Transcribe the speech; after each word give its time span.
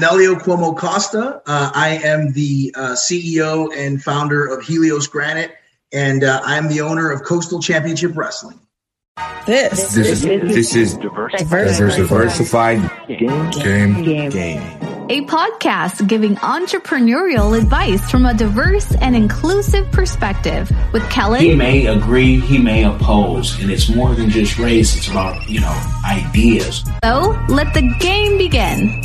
Nelio 0.00 0.34
Cuomo 0.34 0.76
Costa. 0.76 1.42
Uh, 1.46 1.70
I 1.74 2.00
am 2.04 2.32
the 2.32 2.72
uh, 2.76 2.80
CEO 2.92 3.74
and 3.76 4.02
founder 4.02 4.44
of 4.46 4.62
Helios 4.64 5.06
Granite, 5.06 5.52
and 5.92 6.22
uh, 6.24 6.40
I 6.44 6.56
am 6.56 6.68
the 6.68 6.80
owner 6.80 7.10
of 7.10 7.22
Coastal 7.22 7.60
Championship 7.60 8.16
Wrestling. 8.16 8.58
This, 9.46 9.94
This 9.94 10.08
is 10.08 10.22
this 10.22 10.74
is 10.74 10.94
Diversified. 10.94 11.96
diversified 11.96 12.90
game 13.06 13.50
game 14.02 14.30
game. 14.30 14.62
a 15.10 15.20
podcast 15.26 16.08
giving 16.08 16.34
entrepreneurial 16.36 17.56
advice 17.56 18.10
from 18.10 18.26
a 18.26 18.34
diverse 18.34 18.92
and 18.96 19.14
inclusive 19.14 19.88
perspective 19.92 20.72
with 20.92 21.08
Kelly. 21.10 21.40
He 21.50 21.54
may 21.54 21.86
agree, 21.86 22.40
he 22.40 22.58
may 22.58 22.84
oppose, 22.84 23.60
and 23.60 23.70
it's 23.70 23.88
more 23.88 24.14
than 24.14 24.30
just 24.30 24.58
race. 24.58 24.96
It's 24.96 25.08
about 25.08 25.48
you 25.48 25.60
know 25.60 25.80
ideas. 26.04 26.82
so 27.04 27.38
let 27.48 27.72
the 27.74 27.82
game 28.00 28.36
begin. 28.38 29.00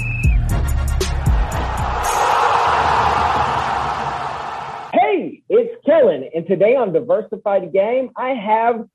And 6.07 6.47
today 6.47 6.75
on 6.75 6.93
Diversified 6.93 7.73
Game, 7.73 8.09
I 8.15 8.29
have 8.29 8.87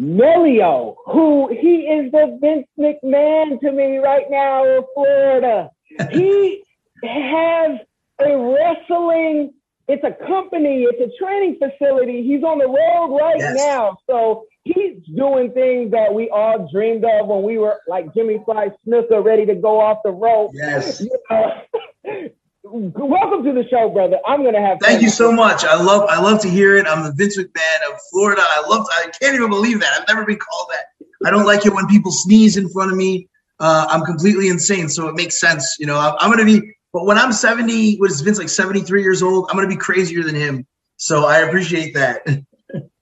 Melio, 0.00 0.96
who 1.06 1.48
he 1.48 1.80
is 1.82 2.10
the 2.10 2.38
Vince 2.40 2.66
McMahon 2.78 3.60
to 3.60 3.70
me 3.70 3.98
right 3.98 4.24
now 4.30 4.64
in 4.64 4.82
Florida. 4.94 5.70
he 6.10 6.62
has 7.04 7.78
a 8.24 8.36
wrestling, 8.38 9.52
it's 9.88 10.02
a 10.04 10.12
company, 10.26 10.84
it's 10.84 11.12
a 11.14 11.22
training 11.22 11.58
facility. 11.58 12.22
He's 12.22 12.42
on 12.42 12.58
the 12.58 12.66
road 12.66 13.14
right 13.14 13.36
Yes. 13.38 13.54
now. 13.54 13.98
So 14.08 14.46
he's 14.64 15.02
doing 15.14 15.52
things 15.52 15.90
that 15.90 16.14
we 16.14 16.30
all 16.30 16.66
dreamed 16.72 17.04
of 17.04 17.26
when 17.26 17.42
we 17.42 17.58
were 17.58 17.78
like 17.86 18.14
Jimmy 18.14 18.40
Fly 18.46 18.70
Snuka 18.86 19.22
ready 19.22 19.44
to 19.44 19.54
go 19.54 19.78
off 19.80 19.98
the 20.02 20.12
rope. 20.12 20.52
Yes. 20.54 21.02
You 21.12 21.18
know, 21.30 22.28
welcome 22.64 23.44
to 23.44 23.52
the 23.52 23.64
show, 23.68 23.88
brother. 23.90 24.18
I'm 24.26 24.44
gonna 24.44 24.60
have. 24.60 24.78
Thank 24.80 25.02
you 25.02 25.10
so 25.10 25.32
much. 25.32 25.64
I 25.64 25.80
love 25.80 26.08
I 26.08 26.20
love 26.20 26.40
to 26.42 26.48
hear 26.48 26.76
it. 26.76 26.86
I'm 26.86 27.02
the 27.04 27.12
Vince 27.12 27.36
McMahon 27.38 27.92
of 27.92 27.98
Florida. 28.10 28.42
I 28.44 28.66
love 28.68 28.86
I 28.92 29.10
can't 29.20 29.34
even 29.34 29.50
believe 29.50 29.80
that. 29.80 29.92
I've 29.98 30.08
never 30.08 30.24
been 30.24 30.38
called 30.38 30.68
that. 30.70 31.06
I 31.26 31.30
don't 31.30 31.46
like 31.46 31.66
it 31.66 31.74
when 31.74 31.86
people 31.86 32.12
sneeze 32.12 32.56
in 32.56 32.68
front 32.68 32.90
of 32.90 32.96
me. 32.96 33.28
Uh, 33.60 33.86
I'm 33.88 34.02
completely 34.04 34.48
insane, 34.48 34.88
so 34.88 35.08
it 35.08 35.14
makes 35.14 35.38
sense. 35.38 35.76
You 35.78 35.86
know, 35.86 35.98
I'm, 35.98 36.14
I'm 36.18 36.30
gonna 36.30 36.44
be. 36.44 36.74
But 36.92 37.06
when 37.06 37.16
I'm 37.16 37.32
70, 37.32 37.96
what 37.96 38.10
is 38.10 38.20
Vince 38.20 38.38
like 38.38 38.50
73 38.50 39.02
years 39.02 39.22
old? 39.22 39.48
I'm 39.50 39.56
gonna 39.56 39.68
be 39.68 39.76
crazier 39.76 40.22
than 40.22 40.34
him. 40.34 40.66
So 40.96 41.24
I 41.24 41.38
appreciate 41.38 41.94
that. 41.94 42.22
and 42.26 42.44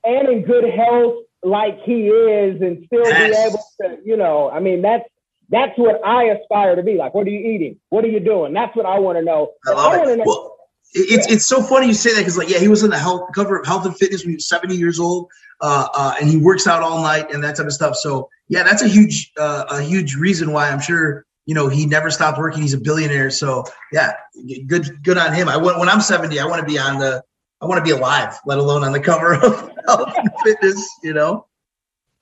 in 0.05 0.42
good 0.42 0.64
health 0.64 1.25
like 1.42 1.78
he 1.84 2.06
is, 2.08 2.61
and 2.61 2.84
still 2.86 3.05
Yes. 3.06 3.31
be 3.31 3.48
able 3.48 3.64
to, 3.97 4.03
you 4.05 4.16
know, 4.16 4.50
I 4.50 4.61
mean, 4.61 4.83
that's 4.83 5.05
that's 5.51 5.77
what 5.77 6.01
I 6.05 6.25
aspire 6.25 6.77
to 6.77 6.83
be. 6.83 6.95
Like, 6.95 7.12
what 7.12 7.27
are 7.27 7.31
you 7.31 7.51
eating? 7.51 7.79
What 7.89 8.05
are 8.05 8.09
you 8.09 8.20
doing? 8.20 8.53
That's 8.53 8.75
what 8.77 8.87
I 8.87 8.98
want 8.98 9.19
to 9.19 9.25
know. 9.25 9.53
I 9.67 9.73
love 9.73 9.98
wanna 9.98 10.12
it. 10.12 10.17
know. 10.19 10.25
Well, 10.27 10.56
it's 10.93 11.31
it's 11.31 11.47
so 11.47 11.62
funny 11.62 11.87
you 11.87 11.95
say 11.95 12.12
that 12.15 12.20
because 12.20 12.37
like 12.37 12.48
yeah, 12.48 12.59
he 12.59 12.69
was 12.69 12.83
on 12.83 12.91
the 12.91 12.98
health 12.98 13.31
cover 13.34 13.59
of 13.59 13.67
Health 13.67 13.87
and 13.87 13.97
Fitness 13.97 14.23
when 14.23 14.31
he 14.31 14.37
was 14.37 14.48
70 14.48 14.77
years 14.77 14.98
old, 14.98 15.28
uh, 15.61 15.89
uh, 15.93 16.15
and 16.21 16.28
he 16.28 16.37
works 16.37 16.67
out 16.67 16.83
all 16.83 17.03
night 17.03 17.33
and 17.33 17.45
that 17.45 17.56
type 17.56 17.67
of 17.67 17.73
stuff. 17.73 17.97
So 17.97 18.28
yeah, 18.48 18.62
that's 18.62 18.83
a 18.83 18.89
huge 18.89 19.33
uh, 19.39 19.67
a 19.71 19.83
huge 19.83 20.17
reason 20.17 20.53
why 20.53 20.71
I'm 20.71 20.81
sure 20.81 21.25
you 21.47 21.55
know 21.55 21.69
he 21.69 21.87
never 21.87 22.11
stopped 22.11 22.39
working. 22.39 22.62
He's 22.62 22.75
a 22.75 22.81
billionaire. 22.81 23.31
So 23.31 23.65
yeah, 23.93 24.15
good 24.67 25.03
good 25.05 25.19
on 25.19 25.33
him. 25.33 25.48
I 25.48 25.56
want 25.56 25.78
when 25.78 25.89
I'm 25.89 26.01
70, 26.01 26.39
I 26.39 26.47
want 26.47 26.61
to 26.61 26.67
be 26.67 26.78
on 26.78 26.98
the 26.98 27.23
I 27.61 27.67
want 27.67 27.78
to 27.78 27.84
be 27.84 27.97
alive, 27.97 28.39
let 28.47 28.59
alone 28.59 28.83
on 28.83 28.93
the 28.93 29.01
cover 29.01 29.34
of 29.34 29.71
Health 29.87 30.12
and 30.17 30.31
Fitness. 30.45 30.89
You 31.03 31.12
know. 31.15 31.47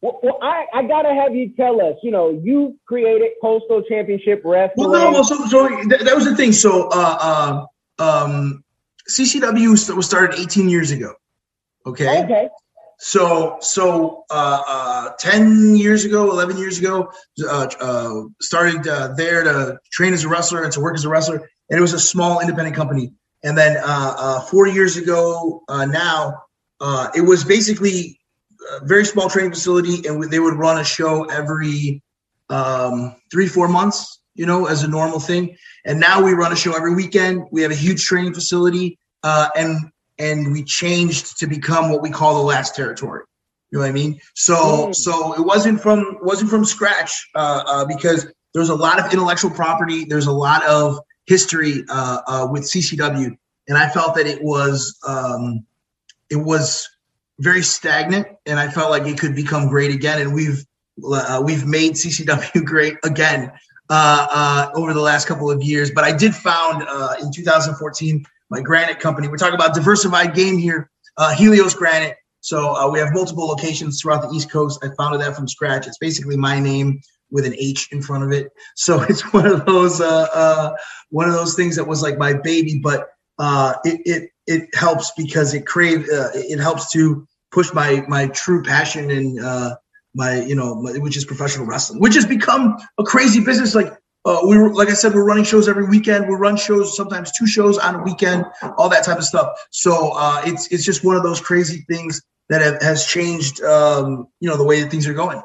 Well, 0.00 0.20
well, 0.22 0.38
I, 0.40 0.66
I 0.72 0.82
gotta 0.84 1.12
have 1.12 1.34
you 1.34 1.50
tell 1.56 1.80
us. 1.80 1.96
You 2.02 2.12
know, 2.12 2.30
you 2.30 2.78
created 2.86 3.32
Coastal 3.42 3.82
Championship 3.88 4.42
Wrestling. 4.44 4.90
Well, 4.90 5.10
no, 5.10 5.10
no. 5.10 5.22
So, 5.22 5.44
so 5.46 5.68
that, 5.88 6.04
that 6.04 6.14
was 6.14 6.24
the 6.24 6.36
thing. 6.36 6.52
So, 6.52 6.88
uh, 6.88 7.66
uh, 7.98 8.02
um, 8.02 8.64
CCW 9.10 9.94
was 9.94 10.06
started 10.06 10.38
18 10.38 10.68
years 10.68 10.90
ago. 10.90 11.14
Okay. 11.86 12.22
okay. 12.24 12.48
So, 13.00 13.58
so 13.60 14.24
uh, 14.28 14.62
uh, 14.66 15.10
10 15.18 15.76
years 15.76 16.04
ago, 16.04 16.30
11 16.30 16.58
years 16.58 16.78
ago, 16.78 17.10
uh, 17.48 17.68
uh, 17.80 18.22
started 18.40 18.86
uh, 18.86 19.14
there 19.16 19.44
to 19.44 19.78
train 19.90 20.12
as 20.12 20.24
a 20.24 20.28
wrestler 20.28 20.64
and 20.64 20.72
to 20.72 20.80
work 20.80 20.96
as 20.96 21.04
a 21.04 21.08
wrestler. 21.08 21.48
And 21.70 21.78
it 21.78 21.80
was 21.80 21.92
a 21.92 22.00
small 22.00 22.40
independent 22.40 22.74
company. 22.74 23.12
And 23.44 23.56
then 23.56 23.76
uh, 23.76 23.82
uh, 24.18 24.40
four 24.40 24.66
years 24.66 24.96
ago 24.96 25.62
uh, 25.68 25.86
now, 25.86 26.42
uh, 26.80 27.08
it 27.14 27.20
was 27.20 27.44
basically 27.44 28.17
very 28.82 29.04
small 29.04 29.28
training 29.28 29.52
facility, 29.52 30.06
and 30.06 30.22
they 30.30 30.38
would 30.40 30.54
run 30.54 30.78
a 30.78 30.84
show 30.84 31.24
every 31.24 32.02
um, 32.50 33.16
three, 33.30 33.46
four 33.46 33.68
months, 33.68 34.20
you 34.34 34.46
know, 34.46 34.66
as 34.66 34.82
a 34.82 34.88
normal 34.88 35.20
thing. 35.20 35.56
And 35.84 36.00
now 36.00 36.22
we 36.22 36.32
run 36.32 36.52
a 36.52 36.56
show 36.56 36.74
every 36.76 36.94
weekend. 36.94 37.44
We 37.50 37.62
have 37.62 37.70
a 37.70 37.76
huge 37.76 38.04
training 38.04 38.34
facility, 38.34 38.98
uh, 39.22 39.48
and 39.56 39.90
and 40.18 40.52
we 40.52 40.64
changed 40.64 41.38
to 41.38 41.46
become 41.46 41.90
what 41.90 42.02
we 42.02 42.10
call 42.10 42.36
the 42.38 42.42
last 42.42 42.74
territory. 42.74 43.22
You 43.70 43.78
know 43.78 43.82
what 43.82 43.90
I 43.90 43.92
mean? 43.92 44.20
So 44.34 44.54
Mm. 44.88 44.94
so 44.94 45.34
it 45.34 45.40
wasn't 45.40 45.80
from 45.80 46.18
wasn't 46.22 46.50
from 46.50 46.64
scratch 46.64 47.28
uh, 47.34 47.62
uh, 47.66 47.84
because 47.84 48.26
there's 48.54 48.70
a 48.70 48.74
lot 48.74 48.98
of 48.98 49.12
intellectual 49.12 49.50
property. 49.50 50.04
There's 50.04 50.26
a 50.26 50.32
lot 50.32 50.64
of 50.64 50.98
history 51.26 51.84
uh, 51.88 52.20
uh, 52.26 52.48
with 52.50 52.64
CCW, 52.64 53.36
and 53.68 53.78
I 53.78 53.88
felt 53.90 54.14
that 54.16 54.26
it 54.26 54.42
was 54.42 54.98
um, 55.06 55.66
it 56.30 56.36
was 56.36 56.88
very 57.40 57.62
stagnant, 57.62 58.28
and 58.46 58.58
I 58.58 58.68
felt 58.68 58.90
like 58.90 59.06
it 59.06 59.18
could 59.18 59.34
become 59.34 59.68
great 59.68 59.94
again. 59.94 60.20
And 60.20 60.34
we've 60.34 60.64
uh, 61.04 61.42
we've 61.44 61.66
made 61.66 61.92
CCW 61.92 62.64
great 62.64 62.96
again 63.04 63.52
uh, 63.90 64.26
uh, 64.30 64.70
over 64.74 64.92
the 64.92 65.00
last 65.00 65.28
couple 65.28 65.50
of 65.50 65.62
years. 65.62 65.90
But 65.90 66.04
I 66.04 66.16
did 66.16 66.34
found 66.34 66.84
uh, 66.88 67.14
in 67.20 67.32
2014 67.32 68.24
my 68.50 68.60
granite 68.60 68.98
company. 68.98 69.28
We're 69.28 69.36
talking 69.36 69.54
about 69.54 69.74
diversified 69.74 70.34
game 70.34 70.58
here, 70.58 70.90
uh, 71.16 71.34
Helios 71.34 71.74
Granite. 71.74 72.16
So 72.40 72.90
we 72.90 72.98
have 73.00 73.12
multiple 73.12 73.46
locations 73.46 74.00
throughout 74.00 74.22
the 74.22 74.34
East 74.34 74.50
Coast. 74.50 74.82
I 74.82 74.88
founded 74.96 75.20
that 75.20 75.34
from 75.34 75.48
scratch. 75.48 75.86
It's 75.86 75.98
basically 75.98 76.36
my 76.36 76.60
name 76.60 77.00
with 77.30 77.46
an 77.46 77.54
H 77.58 77.88
in 77.92 78.02
front 78.02 78.24
of 78.24 78.32
it. 78.32 78.50
So 78.76 79.02
it's 79.08 79.32
one 79.32 79.46
of 79.46 79.66
those 79.66 80.00
uh, 80.00 80.26
uh, 80.32 80.74
one 81.10 81.28
of 81.28 81.34
those 81.34 81.54
things 81.54 81.76
that 81.76 81.86
was 81.86 82.02
like 82.02 82.18
my 82.18 82.32
baby, 82.32 82.80
but 82.82 83.08
uh, 83.38 83.74
it, 83.84 84.00
it 84.04 84.30
it 84.46 84.74
helps 84.74 85.12
because 85.16 85.54
it 85.54 85.66
crave 85.66 86.08
uh, 86.10 86.30
it 86.34 86.58
helps 86.58 86.90
to 86.92 87.26
push 87.50 87.72
my 87.72 88.04
my 88.08 88.28
true 88.28 88.62
passion 88.62 89.10
and 89.10 89.40
uh, 89.40 89.76
my 90.14 90.40
you 90.42 90.54
know 90.54 90.74
my, 90.74 90.92
which 90.98 91.16
is 91.16 91.24
professional 91.24 91.66
wrestling, 91.66 92.00
which 92.00 92.14
has 92.14 92.26
become 92.26 92.76
a 92.98 93.04
crazy 93.04 93.44
business. 93.44 93.74
Like 93.74 93.92
uh, 94.24 94.40
we 94.46 94.58
were, 94.58 94.72
like 94.74 94.88
I 94.88 94.94
said, 94.94 95.14
we're 95.14 95.24
running 95.24 95.44
shows 95.44 95.68
every 95.68 95.86
weekend. 95.86 96.28
We 96.28 96.34
run 96.34 96.56
shows 96.56 96.96
sometimes 96.96 97.32
two 97.32 97.46
shows 97.46 97.78
on 97.78 97.94
a 97.94 98.02
weekend, 98.02 98.44
all 98.76 98.88
that 98.88 99.04
type 99.04 99.18
of 99.18 99.24
stuff. 99.24 99.58
So 99.70 100.12
uh, 100.14 100.42
it's 100.44 100.70
it's 100.72 100.84
just 100.84 101.04
one 101.04 101.16
of 101.16 101.22
those 101.22 101.40
crazy 101.40 101.84
things 101.88 102.22
that 102.48 102.60
have, 102.60 102.82
has 102.82 103.06
changed, 103.06 103.62
um, 103.62 104.26
you 104.40 104.48
know, 104.48 104.56
the 104.56 104.64
way 104.64 104.82
that 104.82 104.90
things 104.90 105.06
are 105.06 105.14
going. 105.14 105.42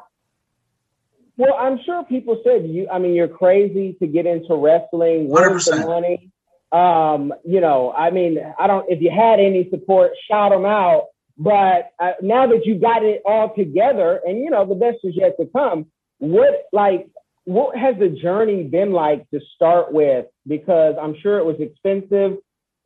Well, 1.37 1.55
I'm 1.59 1.79
sure 1.85 2.03
people 2.03 2.41
said 2.43 2.67
you. 2.67 2.87
I 2.91 2.99
mean, 2.99 3.13
you're 3.13 3.27
crazy 3.27 3.95
to 3.99 4.07
get 4.07 4.25
into 4.25 4.55
wrestling. 4.55 5.29
The 5.29 5.35
100%. 5.35 5.87
money? 5.87 6.32
Um, 6.73 7.33
you 7.45 7.61
know, 7.61 7.93
I 7.93 8.09
mean, 8.09 8.39
I 8.59 8.67
don't. 8.67 8.89
If 8.89 9.01
you 9.01 9.11
had 9.11 9.39
any 9.39 9.69
support, 9.69 10.11
shout 10.29 10.51
them 10.51 10.65
out. 10.65 11.07
But 11.37 11.91
uh, 11.99 12.11
now 12.21 12.45
that 12.47 12.65
you 12.65 12.79
got 12.79 13.03
it 13.03 13.21
all 13.25 13.53
together, 13.55 14.21
and 14.25 14.39
you 14.39 14.49
know, 14.49 14.65
the 14.65 14.75
best 14.75 14.97
is 15.03 15.15
yet 15.15 15.35
to 15.39 15.47
come. 15.53 15.87
What 16.19 16.65
like 16.71 17.07
what 17.45 17.77
has 17.77 17.95
the 17.99 18.09
journey 18.09 18.63
been 18.63 18.91
like 18.91 19.29
to 19.31 19.39
start 19.55 19.91
with? 19.91 20.25
Because 20.47 20.95
I'm 21.01 21.15
sure 21.21 21.39
it 21.39 21.45
was 21.45 21.57
expensive, 21.59 22.37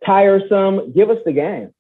tiresome. 0.06 0.94
Give 0.94 1.10
us 1.10 1.20
the 1.26 1.34
game. 1.34 1.74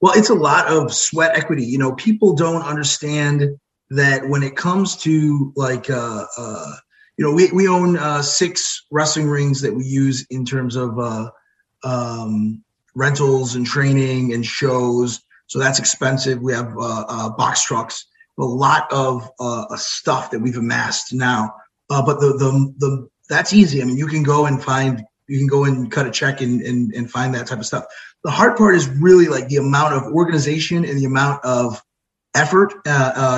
Well, 0.00 0.14
it's 0.16 0.30
a 0.30 0.34
lot 0.34 0.66
of 0.68 0.92
sweat 0.92 1.36
equity. 1.36 1.64
You 1.64 1.78
know, 1.78 1.94
people 1.94 2.34
don't 2.34 2.62
understand 2.62 3.58
that 3.90 4.28
when 4.28 4.42
it 4.42 4.56
comes 4.56 4.96
to 4.98 5.52
like, 5.56 5.90
uh, 5.90 6.24
uh, 6.36 6.72
you 7.18 7.24
know, 7.24 7.32
we, 7.32 7.50
we 7.50 7.68
own 7.68 7.98
uh, 7.98 8.22
six 8.22 8.86
wrestling 8.92 9.28
rings 9.28 9.60
that 9.60 9.74
we 9.74 9.84
use 9.84 10.24
in 10.30 10.44
terms 10.44 10.76
of 10.76 10.98
uh, 11.00 11.28
um, 11.82 12.62
rentals 12.94 13.56
and 13.56 13.66
training 13.66 14.32
and 14.32 14.46
shows. 14.46 15.20
So 15.48 15.58
that's 15.58 15.80
expensive. 15.80 16.40
We 16.40 16.52
have 16.52 16.76
uh, 16.78 17.04
uh, 17.08 17.30
box 17.30 17.64
trucks, 17.64 18.06
a 18.38 18.44
lot 18.44 18.90
of 18.92 19.28
uh, 19.40 19.76
stuff 19.76 20.30
that 20.30 20.38
we've 20.38 20.56
amassed 20.56 21.12
now. 21.12 21.52
Uh, 21.90 22.04
but 22.06 22.20
the, 22.20 22.34
the 22.34 22.74
the 22.78 23.08
that's 23.28 23.52
easy. 23.52 23.82
I 23.82 23.84
mean, 23.84 23.96
you 23.96 24.06
can 24.06 24.22
go 24.22 24.46
and 24.46 24.62
find, 24.62 25.02
you 25.26 25.38
can 25.38 25.48
go 25.48 25.64
and 25.64 25.90
cut 25.90 26.06
a 26.06 26.10
check 26.10 26.40
and 26.40 26.60
and, 26.62 26.94
and 26.94 27.10
find 27.10 27.34
that 27.34 27.48
type 27.48 27.58
of 27.58 27.66
stuff 27.66 27.84
the 28.24 28.30
hard 28.32 28.56
part 28.56 28.74
is 28.74 28.88
really 28.88 29.26
like 29.26 29.46
the 29.46 29.56
amount 29.56 29.94
of 29.94 30.02
organization 30.12 30.84
and 30.84 30.98
the 30.98 31.04
amount 31.04 31.44
of 31.44 31.80
effort 32.34 32.72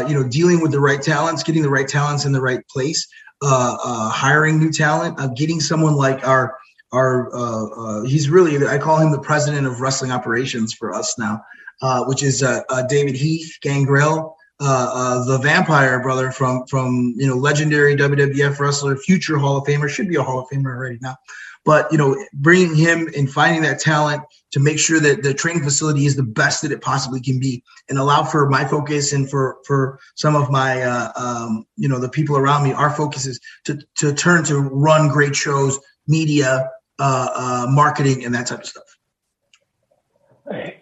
you 0.09 0.15
know 0.15 0.27
dealing 0.27 0.63
with 0.63 0.73
the 0.73 0.81
right 0.81 1.03
talents 1.03 1.43
getting 1.43 1.63
the 1.63 1.69
right 1.69 1.87
talents 1.87 2.25
in 2.25 2.33
the 2.33 2.41
right 2.41 2.67
place 2.69 3.07
uh, 3.43 3.77
uh, 3.83 4.09
hiring 4.09 4.59
new 4.59 4.71
talent 4.71 5.19
uh, 5.19 5.27
getting 5.29 5.61
someone 5.61 5.95
like 5.95 6.27
our 6.27 6.57
our 6.93 7.35
uh, 7.35 7.67
uh, 7.67 8.03
he's 8.05 8.29
really 8.29 8.67
i 8.67 8.79
call 8.79 8.99
him 8.99 9.11
the 9.11 9.21
president 9.21 9.67
of 9.67 9.81
wrestling 9.81 10.11
operations 10.11 10.75
for 10.75 10.95
us 10.95 11.19
now 11.19 11.43
uh, 11.83 12.05
which 12.05 12.23
is 12.23 12.43
uh, 12.43 12.61
uh, 12.69 12.83
david 12.87 13.15
heath 13.15 13.57
gangrel 13.63 14.37
uh, 14.63 14.91
uh, 14.93 15.25
the 15.25 15.39
vampire 15.39 16.03
brother 16.03 16.31
from 16.31 16.67
from 16.67 17.15
you 17.17 17.27
know 17.27 17.35
legendary 17.35 17.97
wwf 17.97 18.59
wrestler 18.59 18.95
future 18.95 19.39
hall 19.39 19.57
of 19.57 19.65
famer 19.65 19.89
should 19.89 20.07
be 20.07 20.17
a 20.17 20.23
hall 20.23 20.41
of 20.41 20.49
famer 20.51 20.75
already 20.75 20.99
now. 21.01 21.17
But 21.65 21.91
you 21.91 21.97
know, 21.97 22.23
bringing 22.35 22.75
him 22.75 23.09
and 23.17 23.31
finding 23.31 23.63
that 23.63 23.81
talent 23.81 24.23
to 24.53 24.61
make 24.61 24.79
sure 24.79 25.01
that 25.01 25.23
the 25.23 25.35
training 25.35 25.63
facility 25.63 26.07
is 26.07 26.17
the 26.17 26.23
best 26.23 26.63
that 26.63 26.73
it 26.73 26.81
possibly 26.81 27.21
can 27.21 27.39
be, 27.39 27.63
and 27.89 27.99
allow 27.99 28.23
for 28.25 28.49
my 28.49 28.65
focus 28.65 29.13
and 29.13 29.31
for 29.31 29.59
for 29.67 29.99
some 30.15 30.35
of 30.37 30.51
my 30.51 30.83
uh, 30.83 31.13
um, 31.17 31.67
you 31.77 31.89
know 31.89 31.99
the 31.99 32.09
people 32.09 32.37
around 32.37 32.65
me. 32.65 32.73
Our 32.73 32.91
focus 32.91 33.27
is 33.27 33.41
to 33.65 33.79
to 33.97 34.13
turn 34.13 34.45
to 34.45 34.59
run 34.59 35.09
great 35.09 35.37
shows, 35.37 35.79
media, 36.07 36.71
uh, 36.99 37.29
uh, 37.35 37.67
marketing, 37.71 38.25
and 38.25 38.35
that 38.35 38.47
type 38.47 38.61
of 38.61 38.67
stuff. 38.67 38.85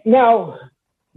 Now, 0.04 0.58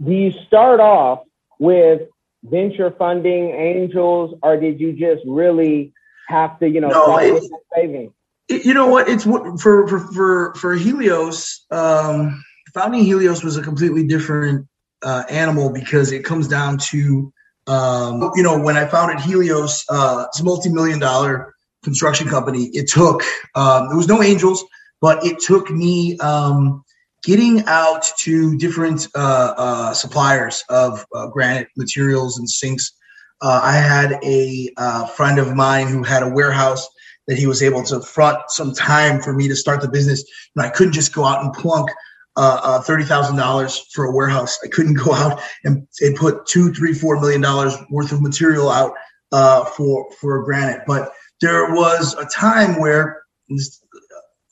do 0.04 0.12
you 0.12 0.32
start 0.46 0.80
off 0.80 1.20
with 1.58 2.02
venture 2.42 2.90
funding, 2.90 3.50
angels, 3.50 4.34
or 4.42 4.56
did 4.58 4.80
you 4.80 4.92
just 4.92 5.22
really 5.26 5.92
have 6.28 6.58
to, 6.58 6.68
you 6.68 6.80
know, 6.80 6.88
No, 6.88 7.04
start 7.04 7.24
it- 7.24 7.50
savings? 7.74 8.12
It- 8.48 8.64
you 8.64 8.74
know 8.74 8.86
what? 8.86 9.08
It's 9.08 9.24
what 9.26 9.60
for 9.60 9.86
for 9.88 10.00
for 10.12 10.54
for 10.54 10.74
Helios. 10.74 11.64
Um, 11.70 12.42
founding 12.74 13.04
Helios 13.04 13.42
was 13.44 13.56
a 13.56 13.62
completely 13.62 14.04
different 14.06 14.66
uh, 15.02 15.24
animal 15.28 15.70
because 15.70 16.12
it 16.12 16.24
comes 16.24 16.48
down 16.48 16.78
to 16.90 17.32
um, 17.66 18.30
you 18.34 18.42
know 18.42 18.58
when 18.58 18.76
I 18.76 18.86
founded 18.86 19.20
Helios, 19.20 19.84
uh, 19.88 20.24
it's 20.28 20.40
a 20.40 20.44
multi-million 20.44 20.98
dollar 20.98 21.54
construction 21.84 22.28
company. 22.28 22.64
It 22.72 22.88
took 22.88 23.22
um, 23.54 23.88
there 23.88 23.96
was 23.96 24.08
no 24.08 24.22
angels, 24.22 24.64
but 25.00 25.24
it 25.24 25.38
took 25.40 25.70
me 25.70 26.18
um, 26.18 26.84
getting 27.22 27.64
out 27.66 28.04
to 28.18 28.56
different 28.58 29.06
uh, 29.14 29.54
uh, 29.56 29.94
suppliers 29.94 30.64
of 30.68 31.06
uh, 31.14 31.28
granite 31.28 31.68
materials 31.76 32.38
and 32.38 32.48
sinks. 32.50 32.92
Uh, 33.40 33.60
I 33.62 33.76
had 33.76 34.18
a 34.24 34.70
uh, 34.76 35.06
friend 35.06 35.38
of 35.38 35.54
mine 35.54 35.88
who 35.88 36.02
had 36.02 36.22
a 36.22 36.28
warehouse 36.28 36.88
that 37.28 37.38
he 37.38 37.46
was 37.46 37.62
able 37.62 37.82
to 37.84 38.00
front 38.00 38.38
some 38.48 38.74
time 38.74 39.20
for 39.20 39.32
me 39.32 39.48
to 39.48 39.56
start 39.56 39.80
the 39.80 39.88
business. 39.88 40.24
And 40.56 40.64
I 40.64 40.70
couldn't 40.70 40.92
just 40.92 41.14
go 41.14 41.24
out 41.24 41.44
and 41.44 41.52
plunk 41.52 41.90
uh, 42.36 42.60
uh, 42.62 42.80
thirty 42.80 43.04
thousand 43.04 43.36
dollars 43.36 43.86
for 43.92 44.06
a 44.06 44.12
warehouse. 44.14 44.58
I 44.64 44.68
couldn't 44.68 44.94
go 44.94 45.12
out 45.14 45.40
and, 45.64 45.86
and 46.00 46.16
put 46.16 46.46
two, 46.46 46.72
three, 46.72 46.94
four 46.94 47.20
million 47.20 47.40
dollars 47.40 47.74
worth 47.90 48.12
of 48.12 48.22
material 48.22 48.70
out 48.70 48.94
uh, 49.32 49.64
for 49.64 50.10
for 50.20 50.42
granite. 50.44 50.82
But 50.86 51.12
there 51.40 51.74
was 51.74 52.14
a 52.14 52.24
time 52.26 52.80
where, 52.80 53.22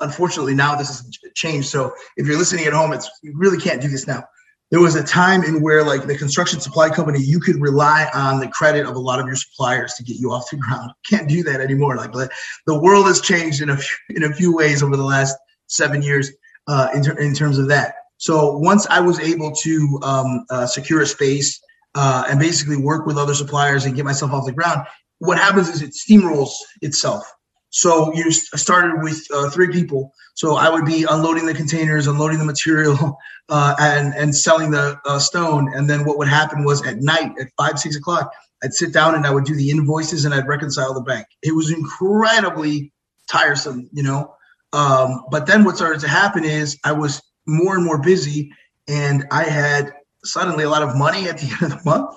unfortunately, 0.01 0.55
now 0.55 0.75
this 0.75 0.89
has 0.89 1.11
changed. 1.35 1.69
So 1.69 1.95
if 2.17 2.27
you're 2.27 2.39
listening 2.39 2.67
at 2.67 2.73
home, 2.73 2.93
it's 2.93 3.09
you 3.23 3.33
really 3.37 3.59
can't 3.59 3.81
do 3.81 3.89
this 3.89 4.07
now. 4.07 4.25
There 4.71 4.81
was 4.81 4.95
a 4.95 5.03
time 5.03 5.43
in 5.43 5.61
where, 5.61 5.85
like 5.85 6.07
the 6.07 6.17
construction 6.17 6.61
supply 6.61 6.91
company, 6.91 7.21
you 7.21 7.41
could 7.41 7.61
rely 7.61 8.09
on 8.15 8.39
the 8.39 8.49
credit 8.49 8.87
of 8.87 8.95
a 8.95 8.99
lot 9.01 9.19
of 9.19 9.27
your 9.27 9.35
suppliers 9.35 9.95
to 9.95 10.05
get 10.05 10.17
you 10.17 10.31
off 10.31 10.49
the 10.51 10.57
ground. 10.57 10.93
Can't 11.09 11.29
do 11.29 11.43
that 11.43 11.61
anymore. 11.61 11.97
Like 11.97 12.13
the 12.13 12.81
world 12.81 13.07
has 13.07 13.21
changed 13.21 13.63
in 13.63 13.71
a 13.71 13.77
few, 13.77 13.97
in 14.11 14.25
a 14.25 14.35
few 14.35 14.55
ways 14.55 14.83
over 14.83 14.97
the 14.97 15.05
last 15.05 15.37
seven 15.67 16.03
years 16.03 16.31
uh, 16.69 16.89
in, 16.95 17.03
ter- 17.03 17.19
in 17.19 17.35
terms 17.35 17.59
of 17.59 17.69
that. 17.69 17.95
So 18.19 18.57
once 18.59 18.87
I 18.89 19.01
was 19.01 19.19
able 19.19 19.51
to 19.53 20.01
um, 20.03 20.45
uh, 20.51 20.67
secure 20.67 21.01
a 21.01 21.07
space 21.07 21.61
uh, 21.95 22.25
and 22.29 22.39
basically 22.39 22.77
work 22.77 23.07
with 23.07 23.19
other 23.19 23.35
suppliers 23.35 23.87
and 23.87 23.97
get 23.97 24.05
myself 24.05 24.31
off 24.33 24.47
the 24.47 24.53
ground, 24.53 24.87
what 25.19 25.39
happens 25.39 25.69
is 25.69 25.83
it 25.83 25.93
steamrolls 25.93 26.53
itself. 26.81 27.25
So 27.71 28.13
you 28.15 28.31
started 28.33 29.03
with 29.03 29.25
uh, 29.33 29.49
three 29.51 29.69
people. 29.69 30.13
So 30.35 30.57
I 30.57 30.69
would 30.69 30.85
be 30.85 31.07
unloading 31.09 31.47
the 31.47 31.55
containers, 31.55 32.09
unloading 32.09 32.39
the 32.39 32.45
material, 32.45 33.17
uh, 33.49 33.75
and 33.79 34.13
and 34.15 34.35
selling 34.35 34.71
the 34.71 34.99
uh, 35.07 35.19
stone. 35.19 35.73
And 35.75 35.89
then 35.89 36.05
what 36.05 36.19
would 36.19 36.29
happen 36.29 36.65
was 36.65 36.85
at 36.87 36.99
night 36.99 37.33
at 37.41 37.49
five 37.57 37.79
six 37.79 37.97
o'clock, 37.97 38.31
I'd 38.63 38.75
sit 38.75 38.93
down 38.93 39.15
and 39.15 39.27
I 39.27 39.31
would 39.31 39.45
do 39.45 39.55
the 39.55 39.71
invoices 39.71 40.25
and 40.25 40.35
I'd 40.35 40.49
reconcile 40.49 40.93
the 40.95 41.01
bank. 41.01 41.27
It 41.43 41.55
was 41.55 41.73
incredibly 41.73 42.93
tiresome, 43.31 43.89
you 43.93 44.03
know. 44.03 44.35
Um, 44.73 45.25
but 45.31 45.47
then 45.47 45.65
what 45.65 45.77
started 45.77 46.01
to 46.01 46.09
happen 46.09 46.45
is 46.45 46.79
I 46.85 46.93
was 46.93 47.23
more 47.47 47.75
and 47.77 47.85
more 47.85 48.01
busy, 48.01 48.53
and 48.89 49.27
I 49.31 49.45
had 49.45 49.93
suddenly 50.25 50.65
a 50.65 50.69
lot 50.69 50.83
of 50.83 50.97
money 50.97 51.29
at 51.29 51.39
the 51.39 51.47
end 51.63 51.73
of 51.73 51.79
the 51.79 51.85
month. 51.85 52.17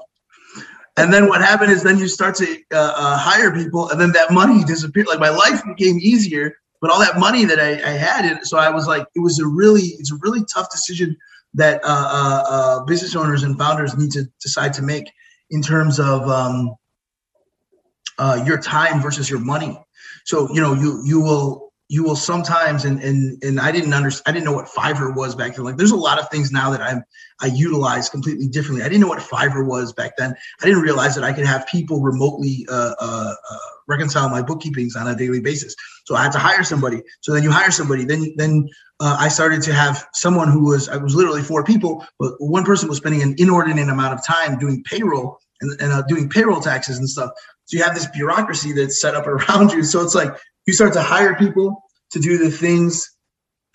And 0.95 1.11
then 1.11 1.27
what 1.27 1.41
happened 1.41 1.71
is 1.71 1.81
then 1.81 1.97
you 1.97 2.07
start 2.07 2.35
to 2.35 2.45
uh, 2.71 2.93
uh, 2.95 3.17
hire 3.17 3.51
people, 3.51 3.89
and 3.89 3.99
then 3.99 4.11
that 4.11 4.31
money 4.31 4.63
disappeared. 4.63 5.07
Like 5.07 5.19
my 5.19 5.29
life 5.29 5.61
became 5.65 5.97
easier, 5.99 6.55
but 6.81 6.91
all 6.91 6.99
that 6.99 7.17
money 7.17 7.45
that 7.45 7.59
I, 7.59 7.71
I 7.71 7.93
had, 7.93 8.45
so 8.45 8.57
I 8.57 8.69
was 8.69 8.87
like, 8.87 9.07
it 9.15 9.19
was 9.19 9.39
a 9.39 9.47
really, 9.47 9.81
it's 9.81 10.11
a 10.11 10.17
really 10.21 10.45
tough 10.53 10.69
decision 10.71 11.17
that 11.55 11.83
uh, 11.83 11.87
uh, 11.87 12.43
uh, 12.49 12.83
business 12.85 13.15
owners 13.15 13.43
and 13.43 13.57
founders 13.57 13.95
need 13.97 14.11
to 14.11 14.25
decide 14.41 14.73
to 14.73 14.81
make 14.81 15.11
in 15.49 15.61
terms 15.61 15.99
of 15.99 16.27
um, 16.27 16.75
uh, 18.19 18.43
your 18.45 18.59
time 18.59 19.01
versus 19.01 19.29
your 19.29 19.39
money. 19.39 19.79
So 20.25 20.53
you 20.53 20.61
know, 20.61 20.73
you 20.73 21.01
you 21.05 21.21
will 21.21 21.62
you 21.89 22.03
will 22.03 22.15
sometimes 22.15 22.85
and 22.85 23.01
and 23.03 23.41
and 23.43 23.59
I 23.59 23.71
didn't 23.71 23.93
understand 23.93 24.23
I 24.25 24.31
didn't 24.31 24.45
know 24.45 24.53
what 24.53 24.67
Fiverr 24.67 25.15
was 25.15 25.35
back 25.35 25.55
then. 25.55 25.65
Like 25.65 25.77
there's 25.77 25.91
a 25.91 25.95
lot 25.95 26.19
of 26.19 26.29
things 26.29 26.51
now 26.51 26.71
that 26.71 26.81
I'm 26.81 27.03
I 27.41 27.47
utilize 27.47 28.09
completely 28.09 28.47
differently. 28.47 28.83
I 28.83 28.89
didn't 28.89 29.01
know 29.01 29.09
what 29.09 29.19
Fiverr 29.19 29.65
was 29.67 29.91
back 29.93 30.13
then. 30.17 30.33
I 30.61 30.65
didn't 30.65 30.81
realize 30.81 31.13
that 31.15 31.23
I 31.23 31.33
could 31.33 31.45
have 31.45 31.67
people 31.67 32.01
remotely 32.01 32.65
uh, 32.69 32.93
uh, 32.99 33.33
uh, 33.49 33.57
reconcile 33.87 34.29
my 34.29 34.41
bookkeepings 34.41 34.95
on 34.95 35.07
a 35.07 35.15
daily 35.15 35.41
basis. 35.41 35.75
So 36.05 36.15
I 36.15 36.23
had 36.23 36.31
to 36.33 36.39
hire 36.39 36.63
somebody. 36.63 37.01
So 37.21 37.33
then 37.33 37.43
you 37.43 37.51
hire 37.51 37.71
somebody. 37.71 38.05
Then 38.05 38.33
then 38.37 38.67
uh, 38.99 39.17
I 39.19 39.27
started 39.27 39.61
to 39.63 39.73
have 39.73 40.07
someone 40.13 40.49
who 40.49 40.65
was 40.65 40.87
I 40.87 40.97
was 40.97 41.15
literally 41.15 41.41
four 41.41 41.63
people, 41.63 42.05
but 42.17 42.33
one 42.39 42.63
person 42.63 42.87
was 42.87 42.97
spending 42.97 43.21
an 43.21 43.35
inordinate 43.37 43.89
amount 43.89 44.13
of 44.13 44.25
time 44.25 44.57
doing 44.57 44.83
payroll 44.83 45.37
and, 45.61 45.79
and 45.81 45.91
uh, 45.91 46.01
doing 46.07 46.29
payroll 46.29 46.61
taxes 46.61 46.97
and 46.97 47.09
stuff. 47.09 47.31
So 47.65 47.77
you 47.77 47.83
have 47.83 47.95
this 47.95 48.07
bureaucracy 48.07 48.73
that's 48.73 49.01
set 49.01 49.15
up 49.15 49.27
around 49.27 49.71
you. 49.71 49.83
So 49.83 50.01
it's 50.01 50.15
like 50.15 50.33
you 50.65 50.73
start 50.73 50.93
to 50.93 51.01
hire 51.01 51.35
people 51.35 51.83
to 52.11 52.19
do 52.19 52.37
the 52.37 52.51
things 52.51 53.09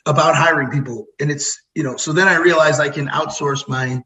about 0.07 0.35
hiring 0.35 0.71
people. 0.71 1.07
And 1.21 1.31
it's, 1.31 1.61
you 1.75 1.83
know, 1.83 1.97
so 1.97 2.13
then 2.13 2.29
I 2.29 2.37
realized 2.37 2.81
I 2.81 2.89
can 2.89 3.09
outsource 3.09 3.69
my 3.69 4.03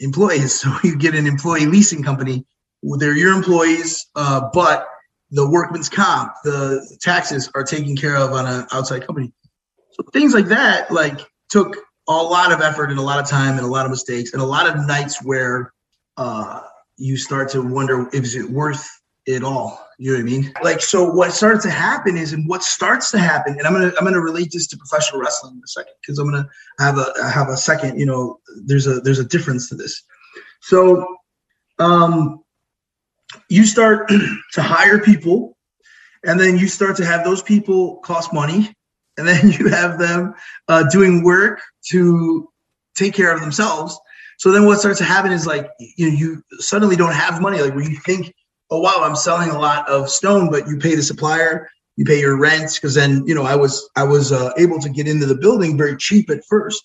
employees. 0.00 0.60
So 0.60 0.76
you 0.84 0.96
get 0.96 1.14
an 1.14 1.26
employee 1.26 1.66
leasing 1.66 2.02
company. 2.02 2.44
They're 2.82 3.16
your 3.16 3.34
employees, 3.34 4.06
uh, 4.16 4.48
but 4.52 4.86
the 5.30 5.48
workman's 5.48 5.88
comp, 5.88 6.32
the 6.44 6.96
taxes 7.00 7.50
are 7.54 7.62
taken 7.62 7.96
care 7.96 8.16
of 8.16 8.32
on 8.32 8.46
an 8.46 8.66
outside 8.72 9.06
company. 9.06 9.32
So 9.92 10.02
things 10.12 10.34
like 10.34 10.46
that, 10.46 10.90
like 10.90 11.20
took 11.50 11.76
a 12.08 12.12
lot 12.12 12.52
of 12.52 12.60
effort 12.60 12.90
and 12.90 12.98
a 12.98 13.02
lot 13.02 13.20
of 13.20 13.28
time 13.28 13.56
and 13.56 13.64
a 13.64 13.68
lot 13.68 13.84
of 13.84 13.90
mistakes 13.90 14.32
and 14.32 14.42
a 14.42 14.44
lot 14.44 14.66
of 14.66 14.86
nights 14.86 15.22
where 15.22 15.72
uh, 16.16 16.60
you 16.96 17.16
start 17.16 17.50
to 17.50 17.62
wonder, 17.62 18.08
is 18.12 18.34
it 18.34 18.50
worth 18.50 18.88
it 19.26 19.44
all? 19.44 19.86
You 20.00 20.12
know 20.12 20.16
what 20.16 20.22
I 20.22 20.24
mean? 20.24 20.52
Like, 20.62 20.80
so 20.80 21.04
what 21.04 21.30
started 21.34 21.60
to 21.60 21.70
happen 21.70 22.16
is, 22.16 22.32
and 22.32 22.48
what 22.48 22.62
starts 22.62 23.10
to 23.10 23.18
happen, 23.18 23.58
and 23.58 23.66
I'm 23.66 23.74
gonna 23.74 23.92
I'm 23.98 24.04
gonna 24.04 24.18
relate 24.18 24.50
this 24.50 24.66
to 24.68 24.78
professional 24.78 25.20
wrestling 25.20 25.56
in 25.56 25.60
a 25.62 25.66
second 25.66 25.92
because 26.00 26.18
I'm 26.18 26.24
gonna 26.24 26.48
have 26.78 26.96
a 26.96 27.12
have 27.30 27.50
a 27.50 27.56
second. 27.58 28.00
You 28.00 28.06
know, 28.06 28.40
there's 28.64 28.86
a 28.86 29.00
there's 29.00 29.18
a 29.18 29.26
difference 29.26 29.68
to 29.68 29.74
this. 29.74 30.02
So, 30.62 31.06
um, 31.78 32.42
you 33.50 33.66
start 33.66 34.08
to 34.54 34.62
hire 34.62 35.00
people, 35.00 35.58
and 36.24 36.40
then 36.40 36.56
you 36.56 36.66
start 36.66 36.96
to 36.96 37.04
have 37.04 37.22
those 37.22 37.42
people 37.42 37.96
cost 37.98 38.32
money, 38.32 38.74
and 39.18 39.28
then 39.28 39.50
you 39.58 39.68
have 39.68 39.98
them 39.98 40.32
uh, 40.68 40.88
doing 40.88 41.22
work 41.22 41.60
to 41.90 42.48
take 42.96 43.12
care 43.12 43.34
of 43.34 43.42
themselves. 43.42 44.00
So 44.38 44.50
then 44.50 44.64
what 44.64 44.78
starts 44.78 44.96
to 45.00 45.04
happen 45.04 45.30
is 45.30 45.46
like 45.46 45.68
you 45.78 46.08
you 46.08 46.42
suddenly 46.52 46.96
don't 46.96 47.12
have 47.12 47.42
money. 47.42 47.60
Like 47.60 47.74
where 47.74 47.84
you 47.84 47.98
think, 47.98 48.34
oh 48.70 48.80
wow, 48.80 48.98
I'm 48.98 49.16
selling 49.16 49.50
a 49.50 49.58
lot 49.58 49.88
of 49.88 50.08
stone, 50.08 50.50
but 50.50 50.68
you 50.68 50.78
pay 50.78 50.94
the 50.94 51.02
supplier, 51.02 51.68
you 51.96 52.04
pay 52.04 52.20
your 52.20 52.36
rent 52.36 52.74
because 52.74 52.94
then 52.94 53.24
you 53.26 53.34
know 53.34 53.44
I 53.44 53.56
was 53.56 53.88
I 53.96 54.04
was 54.04 54.32
uh, 54.32 54.52
able 54.56 54.78
to 54.80 54.88
get 54.88 55.08
into 55.08 55.26
the 55.26 55.34
building 55.34 55.76
very 55.76 55.96
cheap 55.96 56.30
at 56.30 56.44
first. 56.48 56.82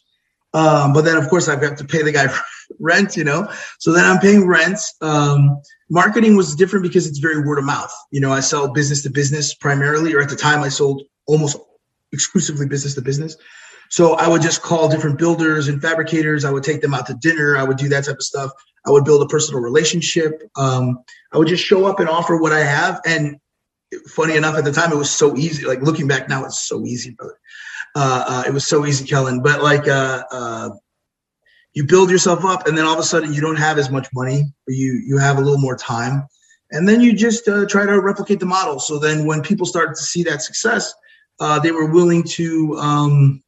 Um, 0.54 0.94
but 0.94 1.02
then 1.02 1.18
of 1.18 1.30
course 1.30 1.48
I've 1.48 1.62
got 1.62 1.78
to 1.78 1.86
pay 1.86 2.02
the 2.02 2.12
guy 2.12 2.28
rent, 2.80 3.18
you 3.18 3.24
know. 3.24 3.52
So 3.80 3.92
then 3.92 4.06
I'm 4.06 4.20
paying 4.20 4.48
rent. 4.48 4.80
Um, 5.02 5.62
marketing 5.90 6.36
was 6.36 6.56
different 6.56 6.84
because 6.84 7.08
it's 7.08 7.20
very 7.20 7.46
word 7.46 7.60
of 7.60 7.66
mouth. 7.66 7.94
You 8.12 8.22
know, 8.22 8.32
I 8.32 8.40
sell 8.40 8.72
business 8.72 9.04
to 9.04 9.10
business 9.10 9.54
primarily, 9.54 10.14
or 10.14 10.22
at 10.22 10.30
the 10.30 10.36
time 10.36 10.64
I 10.64 10.70
sold 10.70 11.04
almost 11.28 11.58
exclusively 12.12 12.68
business 12.68 12.96
to 12.96 13.02
business. 13.02 13.36
So 13.90 14.14
I 14.16 14.28
would 14.28 14.42
just 14.42 14.62
call 14.62 14.90
different 14.90 15.20
builders 15.20 15.68
and 15.68 15.82
fabricators. 15.82 16.44
I 16.44 16.52
would 16.52 16.64
take 16.64 16.82
them 16.82 16.94
out 16.94 17.06
to 17.08 17.14
dinner. 17.14 17.56
I 17.58 17.64
would 17.64 17.78
do 17.78 17.90
that 17.90 18.06
type 18.06 18.16
of 18.16 18.24
stuff. 18.24 18.52
I 18.86 18.92
would 18.92 19.04
build 19.04 19.22
a 19.24 19.28
personal 19.28 19.62
relationship. 19.62 20.42
Um, 20.56 21.04
I 21.32 21.38
would 21.38 21.48
just 21.48 21.64
show 21.64 21.86
up 21.86 22.00
and 22.00 22.10
offer 22.10 22.38
what 22.38 22.52
I 22.52 22.64
have. 22.64 23.02
And 23.06 23.38
funny 24.08 24.36
enough, 24.36 24.56
at 24.58 24.64
the 24.64 24.72
time, 24.72 24.92
it 24.92 24.98
was 24.98 25.10
so 25.12 25.36
easy. 25.36 25.66
Like 25.66 25.82
looking 25.82 26.08
back 26.08 26.30
now, 26.30 26.46
it's 26.46 26.68
so 26.68 26.84
easy, 26.86 27.12
brother. 27.12 27.40
Uh, 27.96 28.26
uh, 28.28 28.44
it 28.48 28.54
was 28.54 28.68
so 28.68 28.86
easy, 28.86 29.06
Kellen. 29.06 29.42
But 29.42 29.64
like, 29.64 29.88
uh, 29.88 30.24
uh, 30.32 30.70
you 31.74 31.86
build 31.86 32.10
yourself 32.10 32.46
up, 32.46 32.68
and 32.68 32.78
then 32.78 32.86
all 32.86 32.94
of 32.94 33.00
a 33.00 33.04
sudden, 33.04 33.34
you 33.34 33.42
don't 33.42 33.58
have 33.58 33.78
as 33.78 33.90
much 33.90 34.08
money. 34.14 34.54
or 34.68 34.74
You 34.74 35.02
you 35.06 35.18
have 35.18 35.38
a 35.38 35.42
little 35.42 35.60
more 35.60 35.76
time, 35.76 36.26
and 36.72 36.88
then 36.88 37.02
you 37.02 37.14
just 37.14 37.48
uh, 37.48 37.66
try 37.66 37.86
to 37.86 38.00
replicate 38.00 38.40
the 38.40 38.46
model. 38.46 38.80
So 38.80 38.98
then, 38.98 39.26
when 39.26 39.42
people 39.42 39.66
started 39.66 39.96
to 39.96 40.02
see 40.02 40.24
that 40.24 40.42
success, 40.42 40.94
uh, 41.40 41.60
they 41.60 41.72
were 41.72 41.88
willing 41.88 42.24
to. 42.24 42.78
Um, 42.78 43.42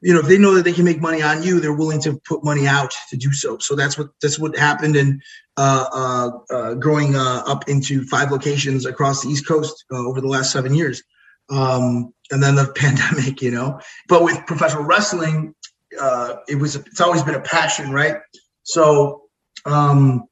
you 0.00 0.14
know, 0.14 0.20
if 0.20 0.26
they 0.26 0.38
know 0.38 0.54
that 0.54 0.64
they 0.64 0.72
can 0.72 0.84
make 0.84 1.00
money 1.00 1.22
on 1.22 1.42
you, 1.42 1.58
they're 1.58 1.72
willing 1.72 2.00
to 2.02 2.20
put 2.24 2.44
money 2.44 2.66
out 2.66 2.94
to 3.10 3.16
do 3.16 3.32
so. 3.32 3.58
So 3.58 3.74
that's 3.74 3.98
what 3.98 4.08
that's 4.22 4.38
what 4.38 4.56
happened. 4.56 4.94
And 4.96 5.22
uh, 5.56 5.86
uh, 5.92 6.54
uh, 6.54 6.74
growing 6.74 7.16
uh, 7.16 7.42
up 7.46 7.68
into 7.68 8.04
five 8.04 8.30
locations 8.30 8.86
across 8.86 9.22
the 9.22 9.28
East 9.28 9.46
Coast 9.46 9.84
uh, 9.92 9.96
over 9.96 10.20
the 10.20 10.28
last 10.28 10.52
seven 10.52 10.74
years, 10.74 11.02
Um, 11.50 12.14
and 12.30 12.42
then 12.42 12.54
the 12.54 12.72
pandemic, 12.76 13.42
you 13.42 13.50
know. 13.50 13.80
But 14.08 14.22
with 14.22 14.46
professional 14.46 14.84
wrestling, 14.84 15.54
uh, 16.00 16.36
it 16.48 16.56
was 16.56 16.76
it's 16.76 17.00
always 17.00 17.24
been 17.24 17.34
a 17.34 17.40
passion, 17.40 17.90
right? 17.90 18.18
So 18.62 19.22
um, 19.64 20.28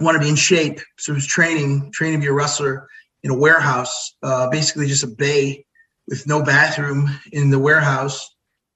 want 0.00 0.14
to 0.14 0.20
be 0.20 0.28
in 0.28 0.36
shape. 0.36 0.80
So 0.96 1.12
it 1.12 1.16
was 1.16 1.26
training, 1.26 1.90
training 1.90 2.20
to 2.20 2.24
be 2.24 2.28
a 2.28 2.32
wrestler 2.32 2.88
in 3.24 3.32
a 3.32 3.36
warehouse, 3.36 4.14
uh, 4.22 4.48
basically 4.48 4.86
just 4.86 5.02
a 5.02 5.08
bay 5.08 5.66
with 6.06 6.26
no 6.26 6.42
bathroom 6.42 7.10
in 7.32 7.50
the 7.50 7.58
warehouse 7.58 8.30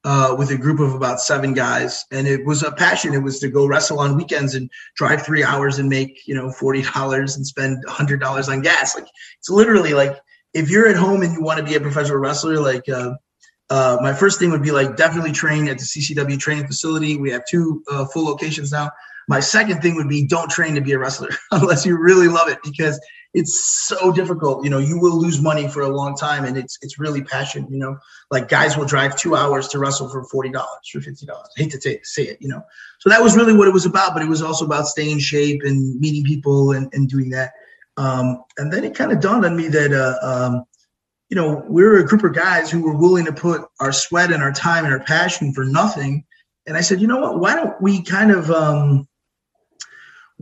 uh, 0.04 0.34
with 0.38 0.50
a 0.50 0.56
group 0.56 0.80
of 0.80 0.94
about 0.94 1.20
seven 1.20 1.54
guys, 1.54 2.04
and 2.11 2.26
it 2.26 2.44
was 2.44 2.62
a 2.62 2.73
passion. 2.73 3.14
It 3.14 3.23
was 3.23 3.40
to 3.40 3.49
go 3.49 3.66
wrestle 3.66 4.00
on 4.00 4.16
weekends 4.16 4.54
and 4.54 4.70
drive 4.96 5.25
three 5.25 5.42
hours 5.42 5.78
and 5.78 5.88
make 5.88 6.26
you 6.26 6.34
know 6.34 6.50
forty 6.50 6.82
dollars 6.82 7.37
and 7.37 7.46
spend 7.46 7.82
hundred 7.88 8.20
dollars 8.20 8.49
on 8.49 8.61
gas. 8.61 8.94
Like 8.94 9.06
it's 9.38 9.49
literally 9.49 9.94
like 9.94 10.16
if 10.52 10.70
you're 10.70 10.88
at 10.88 10.96
home 10.96 11.23
and 11.23 11.32
you 11.32 11.42
want 11.42 11.58
to 11.58 11.64
be 11.64 11.75
a 11.75 11.80
professional 11.80 12.18
wrestler, 12.18 12.61
like 12.61 12.88
uh, 12.88 13.14
uh, 13.70 13.99
my 14.00 14.12
first 14.12 14.38
thing 14.38 14.50
would 14.50 14.62
be 14.62 14.70
like 14.70 14.96
definitely 14.96 15.32
train 15.32 15.68
at 15.68 15.78
the 15.78 15.84
CCW 15.84 16.38
training 16.38 16.66
facility. 16.66 17.16
We 17.16 17.30
have 17.30 17.42
two 17.49 17.82
uh, 17.90 18.04
full 18.06 18.26
locations 18.26 18.73
now. 18.73 18.90
My 19.26 19.40
second 19.40 19.80
thing 19.80 19.96
would 19.96 20.08
be 20.08 20.26
don't 20.26 20.50
train 20.50 20.75
to 20.75 20.82
be 20.82 20.92
a 20.92 20.99
wrestler 20.99 21.30
unless 21.50 21.87
you 21.87 21.99
really 21.99 22.28
love 22.28 22.49
it 22.49 22.58
because 22.62 23.00
it's 23.34 23.88
so 23.88 24.12
difficult. 24.12 24.62
You 24.64 24.70
know, 24.70 24.78
you 24.78 24.98
will 24.98 25.20
lose 25.20 25.42
money 25.42 25.68
for 25.68 25.82
a 25.82 25.88
long 25.88 26.16
time, 26.16 26.44
and 26.44 26.56
it's 26.56 26.78
it's 26.82 27.00
really 27.00 27.20
passion. 27.22 27.66
You 27.68 27.78
know, 27.78 27.98
like 28.30 28.48
guys 28.48 28.76
will 28.76 28.86
drive 28.86 29.16
two 29.16 29.34
hours 29.34 29.66
to 29.68 29.80
wrestle 29.80 30.08
for 30.08 30.24
forty 30.24 30.50
dollars 30.50 30.88
for 30.90 31.00
fifty 31.00 31.26
dollars. 31.26 31.48
Hate 31.56 31.72
to 31.72 31.98
say 32.04 32.22
it, 32.22 32.38
you 32.40 32.48
know. 32.48 32.62
So 33.00 33.10
that 33.10 33.20
was 33.20 33.36
really 33.36 33.52
what 33.52 33.66
it 33.66 33.74
was 33.74 33.86
about, 33.86 34.14
but 34.14 34.22
it 34.22 34.28
was 34.28 34.40
also 34.40 34.64
about 34.64 34.86
staying 34.86 35.10
in 35.10 35.18
shape 35.18 35.62
and 35.64 35.98
meeting 35.98 36.22
people 36.22 36.72
and, 36.72 36.88
and 36.94 37.08
doing 37.08 37.30
that. 37.30 37.52
Um, 37.96 38.44
and 38.56 38.72
then 38.72 38.84
it 38.84 38.94
kind 38.94 39.10
of 39.10 39.20
dawned 39.20 39.44
on 39.44 39.56
me 39.56 39.66
that 39.68 39.92
uh, 39.92 40.26
um, 40.26 40.64
you 41.28 41.34
know 41.34 41.64
we're 41.66 41.98
a 41.98 42.06
group 42.06 42.22
of 42.22 42.34
guys 42.34 42.70
who 42.70 42.82
were 42.82 42.96
willing 42.96 43.24
to 43.24 43.32
put 43.32 43.62
our 43.80 43.92
sweat 43.92 44.32
and 44.32 44.44
our 44.44 44.52
time 44.52 44.84
and 44.84 44.94
our 44.94 45.04
passion 45.04 45.52
for 45.52 45.64
nothing. 45.64 46.24
And 46.66 46.76
I 46.76 46.82
said, 46.82 47.00
you 47.00 47.08
know 47.08 47.18
what? 47.18 47.40
Why 47.40 47.56
don't 47.56 47.82
we 47.82 48.02
kind 48.02 48.30
of 48.30 48.50
um, 48.50 49.08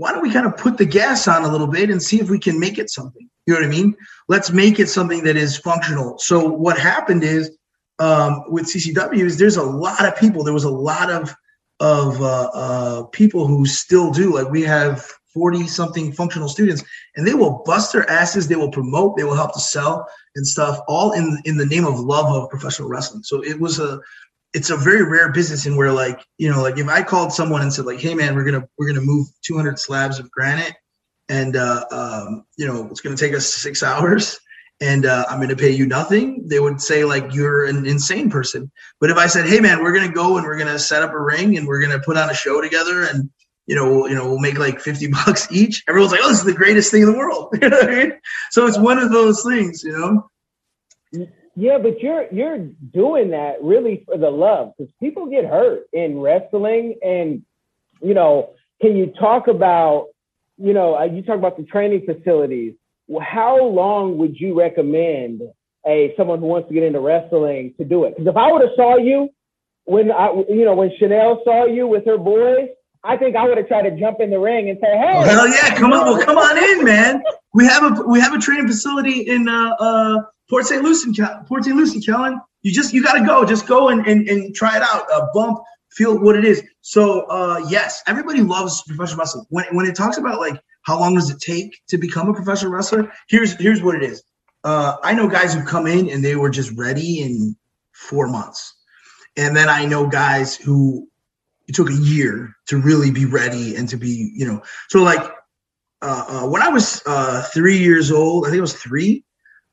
why 0.02 0.10
don't 0.10 0.22
we 0.22 0.32
kind 0.32 0.46
of 0.46 0.56
put 0.56 0.78
the 0.78 0.84
gas 0.84 1.28
on 1.28 1.44
a 1.44 1.48
little 1.48 1.68
bit 1.68 1.88
and 1.88 2.02
see 2.02 2.20
if 2.20 2.28
we 2.28 2.38
can 2.40 2.58
make 2.58 2.76
it 2.76 2.90
something? 2.90 3.28
You 3.46 3.54
know 3.54 3.60
what 3.60 3.66
I 3.66 3.70
mean? 3.70 3.94
Let's 4.28 4.50
make 4.50 4.80
it 4.80 4.88
something 4.88 5.22
that 5.22 5.36
is 5.36 5.56
functional. 5.56 6.18
So 6.18 6.44
what 6.44 6.76
happened 6.76 7.22
is 7.22 7.56
um, 8.00 8.42
with 8.48 8.66
CCW 8.66 9.24
is 9.24 9.38
there's 9.38 9.58
a 9.58 9.62
lot 9.62 10.04
of 10.04 10.16
people. 10.16 10.42
There 10.42 10.52
was 10.52 10.64
a 10.64 10.70
lot 10.70 11.08
of 11.08 11.32
of 11.78 12.20
uh, 12.20 12.50
uh, 12.52 13.02
people 13.04 13.46
who 13.46 13.64
still 13.64 14.10
do. 14.10 14.34
Like 14.34 14.50
we 14.50 14.62
have 14.62 15.08
40 15.34 15.68
something 15.68 16.12
functional 16.12 16.48
students 16.48 16.82
and 17.16 17.26
they 17.26 17.34
will 17.34 17.62
bust 17.64 17.92
their 17.92 18.08
asses 18.10 18.48
they 18.48 18.56
will 18.56 18.70
promote 18.70 19.16
they 19.16 19.24
will 19.24 19.34
help 19.34 19.54
to 19.54 19.60
sell 19.60 20.06
and 20.36 20.46
stuff 20.46 20.78
all 20.88 21.12
in 21.12 21.38
in 21.46 21.56
the 21.56 21.64
name 21.64 21.86
of 21.86 21.98
love 21.98 22.26
of 22.26 22.50
professional 22.50 22.86
wrestling 22.86 23.22
so 23.22 23.42
it 23.42 23.58
was 23.58 23.78
a 23.78 23.98
it's 24.54 24.70
a 24.70 24.76
very 24.76 25.02
rare 25.02 25.32
business 25.32 25.66
in 25.66 25.76
where 25.76 25.92
like 25.92 26.24
you 26.38 26.50
know 26.50 26.62
like 26.62 26.78
if 26.78 26.88
i 26.88 27.02
called 27.02 27.32
someone 27.32 27.62
and 27.62 27.72
said 27.72 27.86
like 27.86 28.00
hey 28.00 28.14
man 28.14 28.34
we're 28.34 28.44
gonna 28.44 28.66
we're 28.78 28.86
gonna 28.86 29.00
move 29.00 29.26
200 29.42 29.78
slabs 29.78 30.18
of 30.18 30.30
granite 30.30 30.74
and 31.28 31.56
uh 31.56 31.84
um 31.90 32.44
you 32.56 32.66
know 32.66 32.86
it's 32.90 33.00
gonna 33.00 33.16
take 33.16 33.34
us 33.34 33.46
six 33.46 33.82
hours 33.82 34.38
and 34.80 35.06
uh, 35.06 35.24
i'm 35.28 35.40
gonna 35.40 35.56
pay 35.56 35.70
you 35.70 35.86
nothing 35.86 36.46
they 36.48 36.60
would 36.60 36.80
say 36.80 37.04
like 37.04 37.34
you're 37.34 37.64
an 37.66 37.86
insane 37.86 38.30
person 38.30 38.70
but 39.00 39.10
if 39.10 39.16
i 39.16 39.26
said 39.26 39.46
hey 39.46 39.60
man 39.60 39.82
we're 39.82 39.92
gonna 39.92 40.12
go 40.12 40.36
and 40.36 40.46
we're 40.46 40.58
gonna 40.58 40.78
set 40.78 41.02
up 41.02 41.12
a 41.12 41.20
ring 41.20 41.56
and 41.56 41.66
we're 41.66 41.80
gonna 41.80 42.00
put 42.00 42.16
on 42.16 42.30
a 42.30 42.34
show 42.34 42.60
together 42.60 43.04
and 43.04 43.30
you 43.66 43.76
know, 43.76 44.06
you 44.06 44.14
know, 44.14 44.26
we'll 44.26 44.40
make 44.40 44.58
like 44.58 44.80
50 44.80 45.06
bucks 45.24 45.50
each. 45.52 45.84
Everyone's 45.88 46.12
like, 46.12 46.20
oh, 46.22 46.28
this 46.28 46.40
is 46.40 46.44
the 46.44 46.52
greatest 46.52 46.90
thing 46.90 47.02
in 47.02 47.12
the 47.12 47.16
world. 47.16 47.54
So 48.50 48.66
it's 48.66 48.78
one 48.78 48.98
of 48.98 49.10
those 49.10 49.42
things, 49.44 49.82
you 49.82 49.92
know? 49.92 51.28
Yeah, 51.54 51.78
but 51.78 52.00
you're 52.00 52.26
you're 52.32 52.58
doing 52.58 53.30
that 53.30 53.62
really 53.62 54.04
for 54.06 54.16
the 54.16 54.30
love 54.30 54.72
because 54.76 54.92
people 55.00 55.26
get 55.26 55.44
hurt 55.44 55.82
in 55.92 56.18
wrestling, 56.18 56.96
and 57.02 57.42
you 58.00 58.14
know, 58.14 58.54
can 58.80 58.96
you 58.96 59.12
talk 59.18 59.48
about 59.48 60.08
you 60.56 60.72
know 60.72 60.96
uh, 60.96 61.04
you 61.04 61.22
talk 61.22 61.36
about 61.36 61.58
the 61.58 61.64
training 61.64 62.06
facilities? 62.06 62.74
How 63.20 63.62
long 63.62 64.16
would 64.18 64.40
you 64.40 64.58
recommend 64.58 65.42
a 65.86 66.14
someone 66.16 66.38
who 66.38 66.46
wants 66.46 66.68
to 66.68 66.74
get 66.74 66.84
into 66.84 67.00
wrestling 67.00 67.74
to 67.76 67.84
do 67.84 68.04
it? 68.04 68.16
Because 68.16 68.30
if 68.30 68.36
I 68.36 68.50
would 68.50 68.62
have 68.62 68.70
saw 68.74 68.96
you 68.96 69.28
when 69.84 70.10
I 70.10 70.32
you 70.48 70.64
know 70.64 70.74
when 70.74 70.90
Chanel 70.98 71.42
saw 71.44 71.66
you 71.66 71.86
with 71.86 72.06
her 72.06 72.16
boys, 72.16 72.68
I 73.04 73.16
think 73.16 73.36
I 73.36 73.46
would 73.46 73.58
have 73.58 73.68
tried 73.68 73.82
to 73.82 73.98
jump 73.98 74.20
in 74.20 74.30
the 74.30 74.38
ring 74.38 74.70
and 74.70 74.78
say, 74.80 74.96
"Hey, 74.96 75.22
hell 75.28 75.48
yeah, 75.48 75.74
come 75.76 75.92
on, 75.92 76.06
well, 76.06 76.24
come 76.24 76.38
on 76.38 76.56
in, 76.56 76.84
man. 76.84 77.22
We 77.52 77.66
have 77.66 77.98
a 77.98 78.02
we 78.04 78.20
have 78.20 78.32
a 78.32 78.38
training 78.38 78.68
facility 78.68 79.20
in 79.20 79.48
uh, 79.48 79.74
uh, 79.78 80.22
Port 80.52 80.66
St. 80.66 80.82
Lucie, 80.82 81.10
Port 81.46 81.64
St. 81.64 81.74
Lucie, 81.74 81.98
Kellen. 81.98 82.38
You 82.60 82.72
just 82.72 82.92
you 82.92 83.02
got 83.02 83.14
to 83.14 83.24
go. 83.24 83.42
Just 83.42 83.66
go 83.66 83.88
and, 83.88 84.06
and, 84.06 84.28
and 84.28 84.54
try 84.54 84.76
it 84.76 84.82
out. 84.82 85.10
Uh, 85.10 85.26
bump, 85.32 85.60
feel 85.92 86.18
what 86.18 86.36
it 86.36 86.44
is. 86.44 86.62
So 86.82 87.22
uh, 87.22 87.64
yes, 87.70 88.02
everybody 88.06 88.42
loves 88.42 88.82
professional 88.82 89.20
wrestling. 89.20 89.46
When 89.48 89.64
when 89.72 89.86
it 89.86 89.96
talks 89.96 90.18
about 90.18 90.40
like 90.40 90.60
how 90.82 91.00
long 91.00 91.14
does 91.14 91.30
it 91.30 91.40
take 91.40 91.80
to 91.88 91.96
become 91.96 92.28
a 92.28 92.34
professional 92.34 92.70
wrestler, 92.70 93.10
here's 93.30 93.54
here's 93.54 93.82
what 93.82 93.94
it 93.94 94.02
is. 94.02 94.22
Uh, 94.62 94.96
I 95.02 95.14
know 95.14 95.26
guys 95.26 95.54
who 95.54 95.64
come 95.64 95.86
in 95.86 96.10
and 96.10 96.22
they 96.22 96.36
were 96.36 96.50
just 96.50 96.70
ready 96.76 97.22
in 97.22 97.56
four 97.92 98.28
months, 98.28 98.74
and 99.38 99.56
then 99.56 99.70
I 99.70 99.86
know 99.86 100.06
guys 100.06 100.54
who 100.54 101.08
it 101.66 101.74
took 101.74 101.88
a 101.88 101.94
year 101.94 102.54
to 102.66 102.76
really 102.76 103.10
be 103.10 103.24
ready 103.24 103.74
and 103.76 103.88
to 103.88 103.96
be 103.96 104.30
you 104.34 104.46
know 104.46 104.62
so 104.90 105.02
like 105.02 105.22
uh, 106.02 106.24
uh, 106.28 106.46
when 106.46 106.60
I 106.60 106.68
was 106.68 107.02
uh, 107.06 107.42
three 107.54 107.78
years 107.78 108.12
old, 108.12 108.44
I 108.44 108.50
think 108.50 108.58
it 108.58 108.60
was 108.60 108.74
three. 108.74 109.24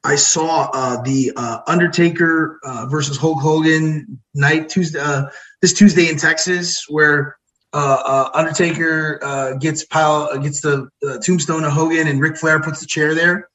I 0.04 0.16
saw 0.16 0.70
uh, 0.74 1.02
the 1.02 1.32
uh, 1.36 1.60
Undertaker 1.68 2.60
uh, 2.64 2.88
versus 2.90 3.18
Hulk 3.18 3.42
Hogan 3.42 4.20
night 4.34 4.70
Tuesday 4.70 5.00
uh, 5.00 5.26
this 5.62 5.74
Tuesday 5.74 6.10
in 6.10 6.18
Texas, 6.18 6.86
where 6.88 7.38
uh, 7.74 8.02
uh, 8.06 8.30
Undertaker 8.34 9.58
gets 9.60 9.86
pile 9.86 10.38
gets 10.40 10.62
the 10.62 10.90
tombstone 11.24 11.66
of 11.66 11.74
Hogan 11.74 12.08
and 12.08 12.22
Ric 12.22 12.38
Flair 12.38 12.62
puts 12.62 12.80
the 12.80 12.86
chair 12.88 13.14
there, 13.14 13.50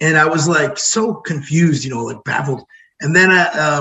and 0.00 0.16
I 0.16 0.26
was 0.26 0.46
like 0.46 0.78
so 0.78 1.14
confused, 1.14 1.84
you 1.84 1.90
know, 1.90 2.04
like 2.04 2.22
baffled. 2.24 2.62
And 3.00 3.14
then 3.14 3.30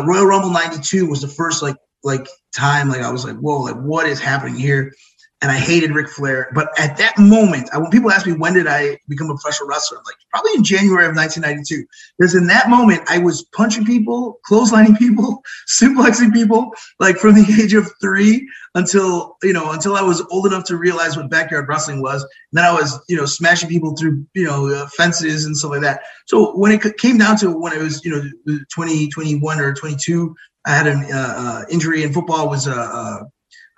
Royal 0.05 0.25
Rumble 0.25 0.49
'92 0.49 1.07
was 1.07 1.21
the 1.21 1.27
first 1.27 1.61
like 1.61 1.77
like 2.03 2.27
time 2.55 2.89
like 2.89 3.01
I 3.01 3.11
was 3.11 3.25
like, 3.25 3.37
whoa, 3.37 3.59
like 3.59 3.75
what 3.75 4.07
is 4.07 4.19
happening 4.19 4.55
here? 4.55 4.91
And 5.41 5.51
I 5.51 5.57
hated 5.57 5.91
Ric 5.91 6.09
Flair. 6.09 6.49
But 6.53 6.69
at 6.79 6.97
that 6.97 7.17
moment, 7.19 7.69
when 7.71 7.91
people 7.91 8.11
ask 8.11 8.25
me 8.25 8.33
when 8.33 8.53
did 8.53 8.65
I 8.65 8.97
become 9.07 9.29
a 9.29 9.35
professional 9.35 9.69
wrestler, 9.69 9.99
I'm 9.99 10.03
like 10.03 10.15
probably 10.31 10.51
in 10.55 10.63
January 10.63 11.05
of 11.05 11.15
1992. 11.15 11.85
Because 12.17 12.33
in 12.33 12.47
that 12.47 12.69
moment, 12.69 13.03
I 13.07 13.19
was 13.19 13.43
punching 13.55 13.85
people, 13.85 14.39
clotheslining 14.49 14.97
people, 14.97 15.43
suplexing 15.67 16.33
people, 16.33 16.71
like 16.99 17.17
from 17.17 17.35
the 17.35 17.61
age 17.61 17.73
of 17.75 17.91
three 18.01 18.47
until 18.73 19.37
you 19.43 19.53
know 19.53 19.71
until 19.71 19.95
I 19.95 20.01
was 20.01 20.21
old 20.31 20.47
enough 20.47 20.63
to 20.65 20.77
realize 20.77 21.15
what 21.15 21.29
backyard 21.29 21.67
wrestling 21.67 22.01
was. 22.01 22.23
And 22.23 22.53
then 22.53 22.65
I 22.65 22.73
was 22.73 22.99
you 23.07 23.17
know 23.17 23.25
smashing 23.25 23.69
people 23.69 23.95
through 23.95 24.25
you 24.33 24.45
know 24.45 24.67
uh, 24.67 24.87
fences 24.87 25.45
and 25.45 25.55
stuff 25.55 25.71
like 25.71 25.81
that. 25.81 26.01
So 26.25 26.57
when 26.57 26.71
it 26.71 26.97
came 26.97 27.19
down 27.19 27.37
to 27.37 27.51
when 27.51 27.73
it 27.73 27.79
was 27.79 28.03
you 28.03 28.11
know 28.11 28.63
20, 28.73 29.09
21 29.09 29.59
or 29.59 29.73
22. 29.73 30.35
I 30.65 30.71
had 30.71 30.87
an 30.87 31.05
uh, 31.13 31.33
uh, 31.37 31.65
injury 31.69 32.03
in 32.03 32.11
football. 32.11 32.49
Was 32.49 32.67
uh, 32.67 33.23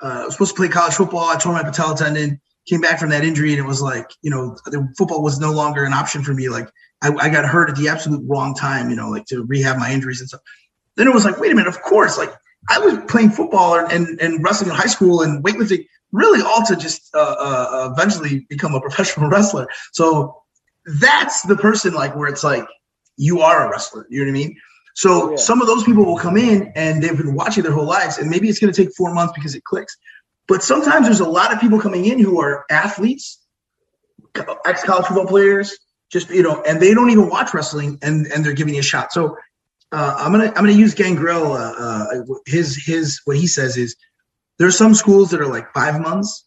uh 0.02 0.22
I 0.22 0.26
was 0.26 0.34
supposed 0.34 0.52
to 0.52 0.58
play 0.58 0.68
college 0.68 0.94
football. 0.94 1.26
I 1.26 1.38
tore 1.38 1.54
my 1.54 1.64
patella 1.64 1.96
tendon, 1.96 2.40
came 2.68 2.82
back 2.82 3.00
from 3.00 3.10
that 3.10 3.24
injury, 3.24 3.52
and 3.52 3.60
it 3.60 3.68
was 3.68 3.82
like, 3.82 4.10
you 4.22 4.32
know, 4.32 4.58
the 4.66 4.88
football 4.98 5.24
was 5.24 5.40
no 5.40 5.52
longer 5.52 5.84
an 5.84 5.94
option 5.94 6.24
for 6.24 6.34
me. 6.34 6.50
Like 6.50 6.70
I, 7.02 7.12
I 7.20 7.30
got 7.30 7.46
hurt 7.46 7.70
at 7.70 7.76
the 7.76 7.90
absolute 7.90 8.24
wrong 8.28 8.54
time, 8.56 8.90
you 8.90 8.96
know, 8.96 9.10
like 9.10 9.26
to 9.26 9.44
rehab 9.44 9.78
my 9.78 9.92
injuries 9.92 10.20
and 10.20 10.30
stuff. 10.30 10.42
Then 10.96 11.08
it 11.08 11.14
was 11.14 11.26
like, 11.26 11.40
wait 11.40 11.52
a 11.52 11.56
minute, 11.56 11.70
of 11.70 11.82
course, 11.82 12.18
like 12.18 12.34
I 12.70 12.80
was 12.80 12.98
playing 13.08 13.32
football 13.32 13.76
and, 13.76 14.20
and 14.20 14.44
wrestling 14.44 14.70
in 14.70 14.76
high 14.76 14.88
school 14.88 15.22
and 15.22 15.44
weightlifting, 15.44 15.86
really 16.12 16.42
all 16.42 16.66
to 16.66 16.76
just 16.76 17.14
uh, 17.16 17.36
uh, 17.40 17.94
eventually 17.94 18.46
become 18.50 18.76
a 18.76 18.82
professional 18.88 19.30
wrestler. 19.30 19.68
So 19.94 20.44
that's 21.00 21.44
the 21.44 21.56
person 21.56 21.94
like 21.94 22.16
where 22.16 22.28
it's 22.28 22.44
like 22.44 22.66
you 23.18 23.42
are 23.42 23.68
a 23.68 23.70
wrestler. 23.72 24.08
You 24.10 24.20
know 24.20 24.32
what 24.32 24.38
I 24.38 24.44
mean? 24.44 24.58
So 25.00 25.30
yeah. 25.30 25.36
some 25.38 25.62
of 25.62 25.68
those 25.68 25.86
people 25.86 26.04
will 26.04 26.18
come 26.18 26.36
in 26.36 26.74
and 26.76 27.02
they've 27.02 27.16
been 27.16 27.34
watching 27.34 27.64
their 27.64 27.72
whole 27.72 27.86
lives, 27.86 28.18
and 28.18 28.30
maybe 28.30 28.50
it's 28.50 28.60
going 28.60 28.74
to 28.74 28.84
take 28.84 28.94
four 28.94 29.14
months 29.14 29.32
because 29.34 29.56
it 29.56 29.64
clicks. 29.64 29.96
But 30.46 30.62
sometimes 30.62 31.06
there's 31.06 31.22
a 31.22 31.30
lot 31.30 31.54
of 31.54 31.62
people 31.62 31.80
coming 31.80 32.04
in 32.04 32.20
who 32.20 32.42
are 32.42 32.66
athletes, 32.70 33.40
ex 34.66 34.84
college 34.84 35.06
football 35.06 35.26
players, 35.26 35.78
just 36.12 36.30
you 36.30 36.44
know, 36.44 36.62
and 36.64 36.82
they 36.82 36.94
don't 36.94 37.12
even 37.12 37.30
watch 37.30 37.54
wrestling, 37.54 37.98
and 38.02 38.28
and 38.28 38.44
they're 38.44 38.52
giving 38.52 38.74
you 38.74 38.82
a 38.82 38.84
shot. 38.84 39.14
So 39.14 39.38
uh, 39.94 40.16
I'm 40.18 40.34
gonna 40.34 40.48
I'm 40.48 40.66
gonna 40.66 40.72
use 40.74 40.96
Gangrel. 40.96 41.54
Uh, 41.54 41.76
uh, 41.80 42.06
his 42.46 42.76
his 42.76 43.22
what 43.24 43.38
he 43.38 43.48
says 43.48 43.78
is 43.78 43.96
there's 44.58 44.78
some 44.78 44.94
schools 44.94 45.32
that 45.32 45.40
are 45.40 45.48
like 45.48 45.72
five 45.74 46.02
months, 46.02 46.46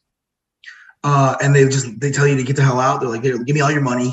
uh, 1.02 1.36
and 1.40 1.54
they 1.54 1.64
just 1.64 1.88
they 2.00 2.10
tell 2.10 2.26
you 2.26 2.36
to 2.36 2.42
get 2.42 2.56
the 2.56 2.62
hell 2.62 2.80
out. 2.80 3.00
They're 3.00 3.08
like, 3.08 3.22
give 3.22 3.38
me 3.48 3.62
all 3.62 3.72
your 3.72 3.80
money, 3.80 4.12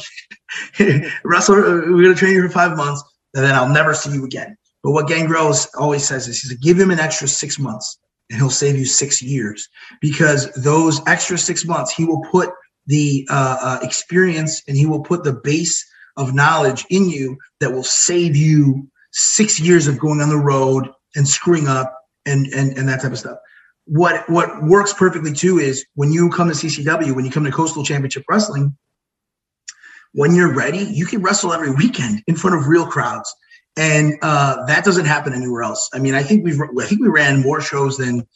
wrestle. 1.25 1.55
We're 1.57 2.03
gonna 2.03 2.15
train 2.15 2.35
you 2.35 2.47
for 2.47 2.53
five 2.53 2.77
months 2.77 3.03
and 3.35 3.43
then 3.43 3.55
I'll 3.55 3.69
never 3.69 3.93
see 3.93 4.11
you 4.11 4.25
again. 4.25 4.57
But 4.83 4.91
what 4.91 5.07
Gangrel 5.07 5.53
always 5.77 6.05
says 6.05 6.27
is, 6.27 6.41
he's 6.41 6.51
like, 6.51 6.61
give 6.61 6.79
him 6.79 6.91
an 6.91 6.99
extra 6.99 7.27
six 7.27 7.59
months 7.59 7.99
and 8.29 8.39
he'll 8.39 8.49
save 8.49 8.77
you 8.77 8.85
six 8.85 9.21
years 9.21 9.67
because 10.01 10.51
those 10.53 11.01
extra 11.07 11.37
six 11.37 11.65
months, 11.65 11.91
he 11.91 12.05
will 12.05 12.21
put 12.31 12.49
the 12.87 13.27
uh, 13.29 13.57
uh, 13.61 13.79
experience 13.81 14.61
and 14.67 14.77
he 14.77 14.85
will 14.85 15.01
put 15.01 15.23
the 15.23 15.33
base 15.33 15.85
of 16.17 16.33
knowledge 16.33 16.85
in 16.89 17.09
you 17.09 17.37
that 17.59 17.71
will 17.71 17.83
save 17.83 18.35
you 18.35 18.87
six 19.11 19.59
years 19.59 19.87
of 19.87 19.99
going 19.99 20.21
on 20.21 20.29
the 20.29 20.37
road 20.37 20.89
and 21.15 21.27
screwing 21.27 21.67
up 21.67 21.95
and 22.25 22.47
and 22.47 22.77
and 22.77 22.87
that 22.87 23.01
type 23.01 23.11
of 23.11 23.19
stuff. 23.19 23.37
What 23.85 24.29
what 24.29 24.63
works 24.63 24.93
perfectly 24.93 25.33
too 25.33 25.59
is 25.59 25.85
when 25.95 26.11
you 26.11 26.29
come 26.29 26.47
to 26.47 26.53
CCW, 26.53 27.15
when 27.15 27.25
you 27.25 27.31
come 27.31 27.45
to 27.45 27.51
Coastal 27.51 27.83
Championship 27.83 28.23
Wrestling, 28.29 28.77
when 30.13 30.35
you're 30.35 30.53
ready, 30.53 30.79
you 30.79 31.05
can 31.05 31.21
wrestle 31.21 31.53
every 31.53 31.71
weekend 31.71 32.23
in 32.27 32.35
front 32.35 32.55
of 32.55 32.67
real 32.67 32.85
crowds, 32.85 33.33
and 33.77 34.17
uh, 34.21 34.65
that 34.65 34.83
doesn't 34.83 35.05
happen 35.05 35.33
anywhere 35.33 35.63
else. 35.63 35.89
I 35.93 35.99
mean, 35.99 36.15
I 36.15 36.23
think 36.23 36.43
we've 36.43 36.59
I 36.79 36.85
think 36.85 37.01
we 37.01 37.07
ran 37.09 37.41
more 37.41 37.61
shows 37.61 37.97
than 37.97 38.27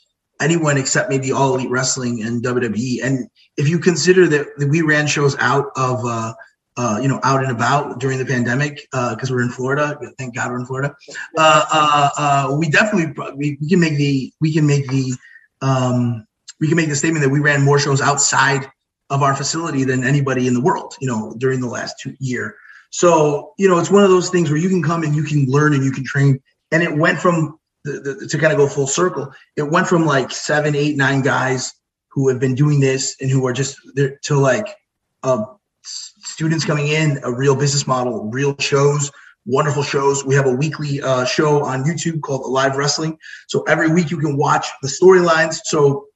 anyone 0.41 0.77
except 0.77 1.09
maybe 1.09 1.31
All 1.31 1.55
Elite 1.55 1.69
Wrestling 1.69 2.23
and 2.23 2.43
WWE. 2.43 3.03
And 3.03 3.27
if 3.57 3.69
you 3.69 3.79
consider 3.79 4.27
that 4.27 4.67
we 4.69 4.81
ran 4.81 5.07
shows 5.07 5.35
out 5.39 5.67
of 5.75 6.05
uh, 6.05 6.33
uh, 6.75 6.99
you 7.01 7.07
know, 7.07 7.19
out 7.23 7.43
and 7.43 7.51
about 7.51 7.99
during 7.99 8.17
the 8.17 8.25
pandemic 8.25 8.87
because 8.91 9.29
uh, 9.29 9.33
we're 9.33 9.43
in 9.43 9.49
Florida. 9.49 9.99
Thank 10.17 10.35
God 10.35 10.51
we're 10.51 10.59
in 10.59 10.65
Florida. 10.65 10.95
Uh, 11.37 12.09
uh, 12.17 12.55
we 12.57 12.69
definitely 12.69 13.13
we, 13.35 13.57
we, 13.61 13.69
can 13.69 13.79
make 13.79 13.95
the 13.95 14.33
we 14.41 14.51
can 14.51 14.65
make 14.65 14.87
the 14.87 15.13
um, 15.61 16.25
we 16.59 16.67
can 16.67 16.75
make 16.75 16.89
the 16.89 16.95
statement 16.95 17.23
that 17.23 17.29
we 17.29 17.39
ran 17.39 17.61
more 17.61 17.77
shows 17.77 18.01
outside 18.01 18.69
of 19.13 19.21
our 19.21 19.35
facility 19.35 19.85
than 19.85 20.03
anybody 20.03 20.47
in 20.47 20.53
the 20.53 20.61
world. 20.61 20.95
You 20.99 21.07
know, 21.07 21.33
during 21.37 21.61
the 21.61 21.67
last 21.67 21.95
two 22.01 22.15
year. 22.19 22.57
So 22.89 23.53
you 23.57 23.69
know, 23.69 23.79
it's 23.79 23.91
one 23.91 24.03
of 24.03 24.09
those 24.09 24.29
things 24.29 24.49
where 24.49 24.59
you 24.59 24.69
can 24.69 24.83
come 24.83 25.03
and 25.03 25.15
you 25.15 25.23
can 25.23 25.45
learn 25.45 25.73
and 25.73 25.83
you 25.83 25.91
can 25.91 26.03
train. 26.03 26.41
And 26.71 26.83
it 26.83 26.93
went 26.93 27.19
from 27.19 27.59
the, 27.83 27.99
the, 27.99 28.27
to 28.27 28.37
kind 28.37 28.51
of 28.51 28.57
go 28.57 28.67
full 28.67 28.87
circle. 28.87 29.31
It 29.55 29.63
went 29.63 29.87
from 29.87 30.05
like 30.05 30.31
seven, 30.31 30.75
eight, 30.75 30.97
nine 30.97 31.21
guys 31.21 31.73
who 32.09 32.27
have 32.29 32.39
been 32.39 32.55
doing 32.55 32.79
this 32.79 33.15
and 33.21 33.29
who 33.29 33.45
are 33.47 33.53
just 33.53 33.77
there 33.95 34.17
to 34.23 34.35
like. 34.35 34.75
Uh, 35.21 35.45
students 35.83 36.65
coming 36.65 36.87
in, 36.87 37.19
a 37.23 37.31
real 37.31 37.55
business 37.55 37.85
model, 37.85 38.25
real 38.25 38.55
shows, 38.59 39.11
wonderful 39.45 39.83
shows. 39.83 40.25
We 40.25 40.35
have 40.35 40.47
a 40.47 40.51
weekly 40.51 41.01
uh, 41.01 41.25
show 41.25 41.63
on 41.63 41.83
YouTube 41.83 42.21
called 42.21 42.49
Live 42.49 42.75
Wrestling. 42.75 43.17
So 43.47 43.63
every 43.63 43.91
week 43.91 44.11
you 44.11 44.17
can 44.17 44.37
watch 44.37 44.67
the 44.81 44.87
storylines. 44.87 45.59
So 45.65 46.07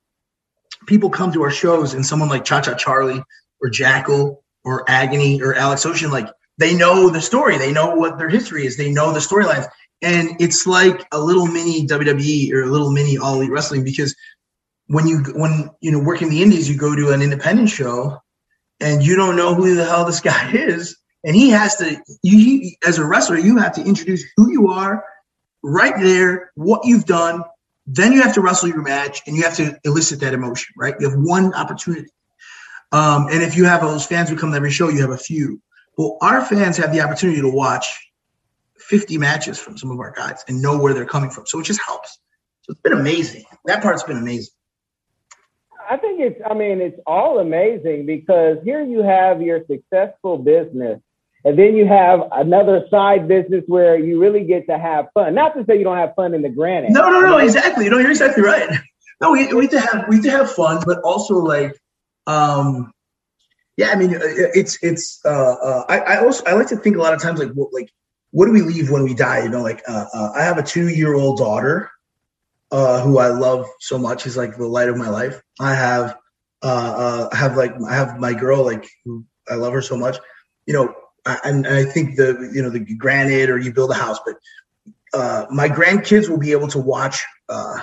people 0.86 1.10
come 1.10 1.31
to 1.34 1.43
our 1.43 1.51
shows 1.51 1.93
and 1.93 2.05
someone 2.05 2.29
like 2.29 2.46
Cha 2.46 2.62
Cha 2.62 2.74
Charlie 2.75 3.24
or 3.62 3.69
Jackal 3.69 4.43
or 4.63 4.89
Agony 4.89 5.41
or 5.41 5.55
Alex 5.55 5.86
Ocean, 5.86 6.12
like 6.12 6.27
they 6.57 6.75
know 6.75 7.10
the 7.10 7.22
story. 7.22 7.57
They 7.57 7.72
know 7.72 7.96
what 7.96 8.17
their 8.17 8.29
history 8.29 8.65
is. 8.65 8.77
They 8.77 8.91
know 8.91 9.12
the 9.12 9.19
storylines. 9.19 9.67
And 10.01 10.39
it's 10.39 10.67
like 10.67 11.05
a 11.12 11.19
little 11.19 11.48
mini 11.48 11.88
WWE 11.88 12.51
or 12.53 12.63
a 12.63 12.67
little 12.67 12.91
mini 12.91 13.17
All 13.17 13.36
Elite 13.36 13.51
Wrestling 13.51 13.84
because 13.84 14.15
when 14.88 15.07
you 15.07 15.24
when 15.36 15.69
you 15.81 15.91
know 15.91 16.00
working 16.00 16.29
the 16.29 16.41
indies, 16.41 16.69
you 16.69 16.77
go 16.77 16.96
to 16.96 17.12
an 17.12 17.22
independent 17.22 17.69
show 17.69 18.19
and 18.79 19.03
you 19.03 19.15
don't 19.15 19.36
know 19.36 19.53
who 19.55 19.75
the 19.75 19.86
hell 19.86 20.05
this 20.05 20.19
guy 20.19 20.51
is, 20.53 20.98
and 21.24 21.36
he 21.36 21.50
has 21.50 21.75
to, 21.77 22.01
you 22.24 22.72
as 22.86 22.98
a 22.98 23.05
wrestler, 23.05 23.38
you 23.38 23.57
have 23.57 23.74
to 23.74 23.84
introduce 23.84 24.24
who 24.36 24.51
you 24.51 24.69
are 24.69 25.03
right 25.63 25.96
there, 26.00 26.51
what 26.55 26.86
you've 26.86 27.05
done. 27.05 27.43
Then 27.88 28.12
you 28.12 28.22
have 28.22 28.34
to 28.34 28.41
wrestle 28.41 28.70
your 28.70 28.82
match, 28.82 29.22
and 29.25 29.36
you 29.36 29.44
have 29.44 29.56
to 29.56 29.79
elicit 29.86 30.20
that 30.20 30.34
emotion. 30.34 30.74
Right? 30.77 30.96
You 31.00 31.10
have 31.10 31.20
one 31.20 31.53
opportunity. 31.53 32.10
Um, 32.91 33.27
and 33.32 33.41
if 33.41 33.58
you 33.58 33.65
have 33.65 33.82
those 33.82 34.06
fans 34.06 34.29
who 34.29 34.38
come 34.38 34.51
to 34.51 34.58
every 34.58 34.72
show, 34.72 34.89
you 34.89 35.01
have 35.01 35.12
a 35.12 35.17
few. 35.17 35.62
Well, 35.98 36.17
our 36.22 36.46
fans 36.46 36.77
have 36.77 36.94
the 36.94 37.01
opportunity 37.01 37.41
to 37.41 37.50
watch 37.50 38.12
50 38.77 39.17
matches 39.17 39.60
from 39.60 39.77
some 39.77 39.91
of 39.91 40.00
our 40.00 40.12
guys 40.12 40.44
and 40.48 40.62
know 40.62 40.77
where 40.77 40.94
they're 40.94 41.06
coming 41.06 41.29
from. 41.29 41.46
So 41.48 41.60
it 41.60 41.63
just 41.63 41.82
helps. 41.82 42.20
So 42.62 42.72
it's 42.72 42.82
been 42.82 42.94
amazing. 42.94 43.44
That 43.65 43.82
part's 43.82 44.03
been 44.03 44.17
amazing. 44.17 44.53
I 45.89 45.98
think 45.98 46.20
it's, 46.20 46.39
I 46.50 46.53
mean, 46.53 46.82
it's 46.82 47.00
all 47.06 47.39
amazing 47.39 48.06
because 48.06 48.58
here 48.63 48.84
you 48.84 49.01
have 49.03 49.41
your 49.41 49.62
successful 49.70 50.38
business, 50.38 51.00
and 51.47 51.57
then 51.57 51.75
you 51.75 51.87
have 51.87 52.21
another 52.33 52.85
side 52.91 53.27
business 53.27 53.63
where 53.67 53.97
you 53.97 54.19
really 54.19 54.43
get 54.43 54.67
to 54.67 54.77
have 54.77 55.07
fun. 55.13 55.33
Not 55.33 55.55
to 55.55 55.63
say 55.65 55.77
you 55.77 55.85
don't 55.85 55.97
have 55.97 56.13
fun 56.15 56.33
in 56.33 56.41
the 56.41 56.49
granite. 56.49 56.91
No, 56.91 57.09
no, 57.09 57.21
no, 57.21 57.37
exactly. 57.37 57.89
No, 57.89 57.97
you're 57.99 58.11
exactly 58.11 58.43
right. 58.43 58.69
No, 59.21 59.31
we, 59.31 59.51
we 59.53 59.67
to 59.69 59.79
have 59.79 60.05
we 60.07 60.21
to 60.21 60.29
have 60.29 60.51
fun, 60.51 60.83
but 60.86 60.99
also 61.01 61.36
like, 61.36 61.75
um, 62.27 62.91
yeah. 63.77 63.89
I 63.89 63.95
mean, 63.95 64.13
uh, 64.13 64.19
it's 64.21 64.77
it's. 64.83 65.19
Uh, 65.25 65.53
uh, 65.53 65.83
I, 65.89 65.99
I 65.99 66.25
also 66.25 66.43
I 66.45 66.53
like 66.53 66.67
to 66.67 66.77
think 66.77 66.97
a 66.97 66.99
lot 66.99 67.13
of 67.13 67.21
times 67.21 67.39
like 67.39 67.51
what 67.53 67.73
like 67.73 67.89
what 68.31 68.45
do 68.45 68.51
we 68.51 68.62
leave 68.62 68.91
when 68.91 69.03
we 69.03 69.15
die? 69.15 69.43
You 69.43 69.49
know, 69.49 69.63
like 69.63 69.81
uh, 69.88 70.05
uh 70.13 70.31
I 70.36 70.43
have 70.43 70.60
a 70.60 70.63
two 70.63 70.89
year 70.89 71.15
old 71.15 71.39
daughter 71.39 71.89
uh, 72.71 73.01
who 73.01 73.19
I 73.19 73.29
love 73.29 73.65
so 73.79 73.97
much. 73.97 74.23
He's 74.23 74.38
like 74.38 74.57
the 74.57 74.67
light 74.67 74.89
of 74.89 74.97
my 74.97 75.10
life. 75.10 75.41
I 75.60 75.73
have, 75.73 76.17
uh, 76.62 76.67
uh, 76.97 77.29
I 77.31 77.36
have 77.36 77.55
like, 77.55 77.73
I 77.88 77.95
have 77.95 78.19
my 78.19 78.33
girl, 78.33 78.63
like, 78.63 78.88
who 79.05 79.25
I 79.49 79.55
love 79.55 79.73
her 79.73 79.81
so 79.81 79.95
much. 79.95 80.17
You 80.65 80.73
know, 80.73 80.93
And 81.43 81.67
I 81.67 81.83
think 81.83 82.15
the, 82.15 82.49
you 82.53 82.61
know, 82.61 82.69
the 82.69 82.79
granite 82.79 83.49
or 83.49 83.57
you 83.57 83.73
build 83.73 83.91
a 83.91 83.95
house, 83.95 84.19
but 84.25 84.35
uh, 85.13 85.45
my 85.49 85.69
grandkids 85.69 86.29
will 86.29 86.37
be 86.37 86.51
able 86.51 86.67
to 86.69 86.79
watch 86.79 87.23
uh, 87.49 87.79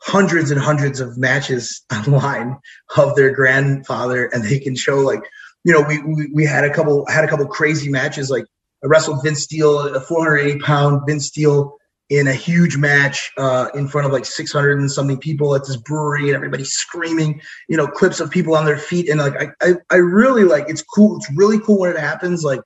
hundreds 0.00 0.50
and 0.50 0.60
hundreds 0.60 1.00
of 1.00 1.18
matches 1.18 1.82
online 1.92 2.58
of 2.96 3.14
their 3.16 3.30
grandfather, 3.30 4.26
and 4.26 4.44
they 4.44 4.58
can 4.58 4.76
show 4.76 4.98
like, 4.98 5.20
you 5.64 5.72
know, 5.72 5.82
we 5.82 6.02
we, 6.02 6.30
we 6.32 6.44
had 6.44 6.64
a 6.64 6.72
couple 6.72 7.06
had 7.06 7.24
a 7.24 7.28
couple 7.28 7.46
crazy 7.46 7.90
matches. 7.90 8.30
Like 8.30 8.44
I 8.82 8.86
wrestled 8.86 9.22
Vince 9.22 9.42
Steele, 9.42 9.94
a 9.94 10.00
480 10.00 10.60
pound 10.60 11.02
Vince 11.06 11.26
Steele 11.26 11.77
in 12.10 12.26
a 12.26 12.32
huge 12.32 12.76
match 12.76 13.32
uh, 13.36 13.68
in 13.74 13.86
front 13.86 14.06
of 14.06 14.12
like 14.12 14.24
600 14.24 14.78
and 14.78 14.90
something 14.90 15.18
people 15.18 15.54
at 15.54 15.66
this 15.66 15.76
brewery 15.76 16.28
and 16.28 16.36
everybody 16.36 16.64
screaming, 16.64 17.40
you 17.68 17.76
know, 17.76 17.86
clips 17.86 18.20
of 18.20 18.30
people 18.30 18.56
on 18.56 18.64
their 18.64 18.78
feet. 18.78 19.10
And 19.10 19.20
like, 19.20 19.34
I, 19.40 19.48
I, 19.60 19.74
I 19.90 19.96
really 19.96 20.44
like, 20.44 20.64
it's 20.68 20.82
cool. 20.82 21.16
It's 21.16 21.30
really 21.36 21.60
cool 21.60 21.80
when 21.80 21.90
it 21.90 21.98
happens. 21.98 22.44
Like, 22.44 22.60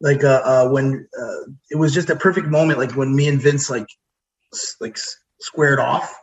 like, 0.00 0.22
uh, 0.22 0.42
uh 0.44 0.68
when, 0.68 1.08
uh, 1.20 1.50
it 1.70 1.76
was 1.76 1.92
just 1.92 2.10
a 2.10 2.16
perfect 2.16 2.46
moment. 2.46 2.78
Like 2.78 2.92
when 2.92 3.14
me 3.14 3.28
and 3.28 3.40
Vince, 3.40 3.68
like, 3.68 3.86
like 4.80 4.96
squared 5.40 5.80
off, 5.80 6.16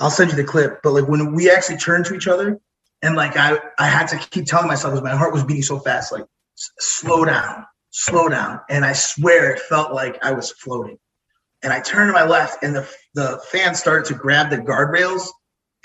I'll 0.00 0.10
send 0.10 0.30
you 0.30 0.36
the 0.36 0.44
clip. 0.44 0.80
But 0.82 0.92
like 0.92 1.08
when 1.08 1.34
we 1.34 1.50
actually 1.50 1.76
turned 1.76 2.06
to 2.06 2.14
each 2.14 2.26
other 2.26 2.58
and 3.02 3.14
like, 3.14 3.36
I, 3.36 3.58
I 3.78 3.86
had 3.86 4.08
to 4.08 4.16
keep 4.16 4.46
telling 4.46 4.66
myself 4.66 4.92
because 4.92 5.04
my 5.04 5.16
heart 5.16 5.32
was 5.32 5.44
beating 5.44 5.62
so 5.62 5.78
fast, 5.78 6.10
like 6.10 6.24
slow 6.56 7.24
down, 7.24 7.64
slow 7.90 8.28
down. 8.28 8.60
And 8.68 8.84
I 8.84 8.92
swear 8.92 9.52
it 9.52 9.60
felt 9.60 9.92
like 9.92 10.18
I 10.24 10.32
was 10.32 10.50
floating 10.50 10.98
and 11.62 11.72
I 11.72 11.80
turned 11.80 12.08
to 12.08 12.12
my 12.12 12.24
left, 12.24 12.62
and 12.62 12.74
the 12.74 12.88
the 13.14 13.40
fans 13.50 13.80
started 13.80 14.06
to 14.06 14.14
grab 14.14 14.50
the 14.50 14.58
guardrails 14.58 15.28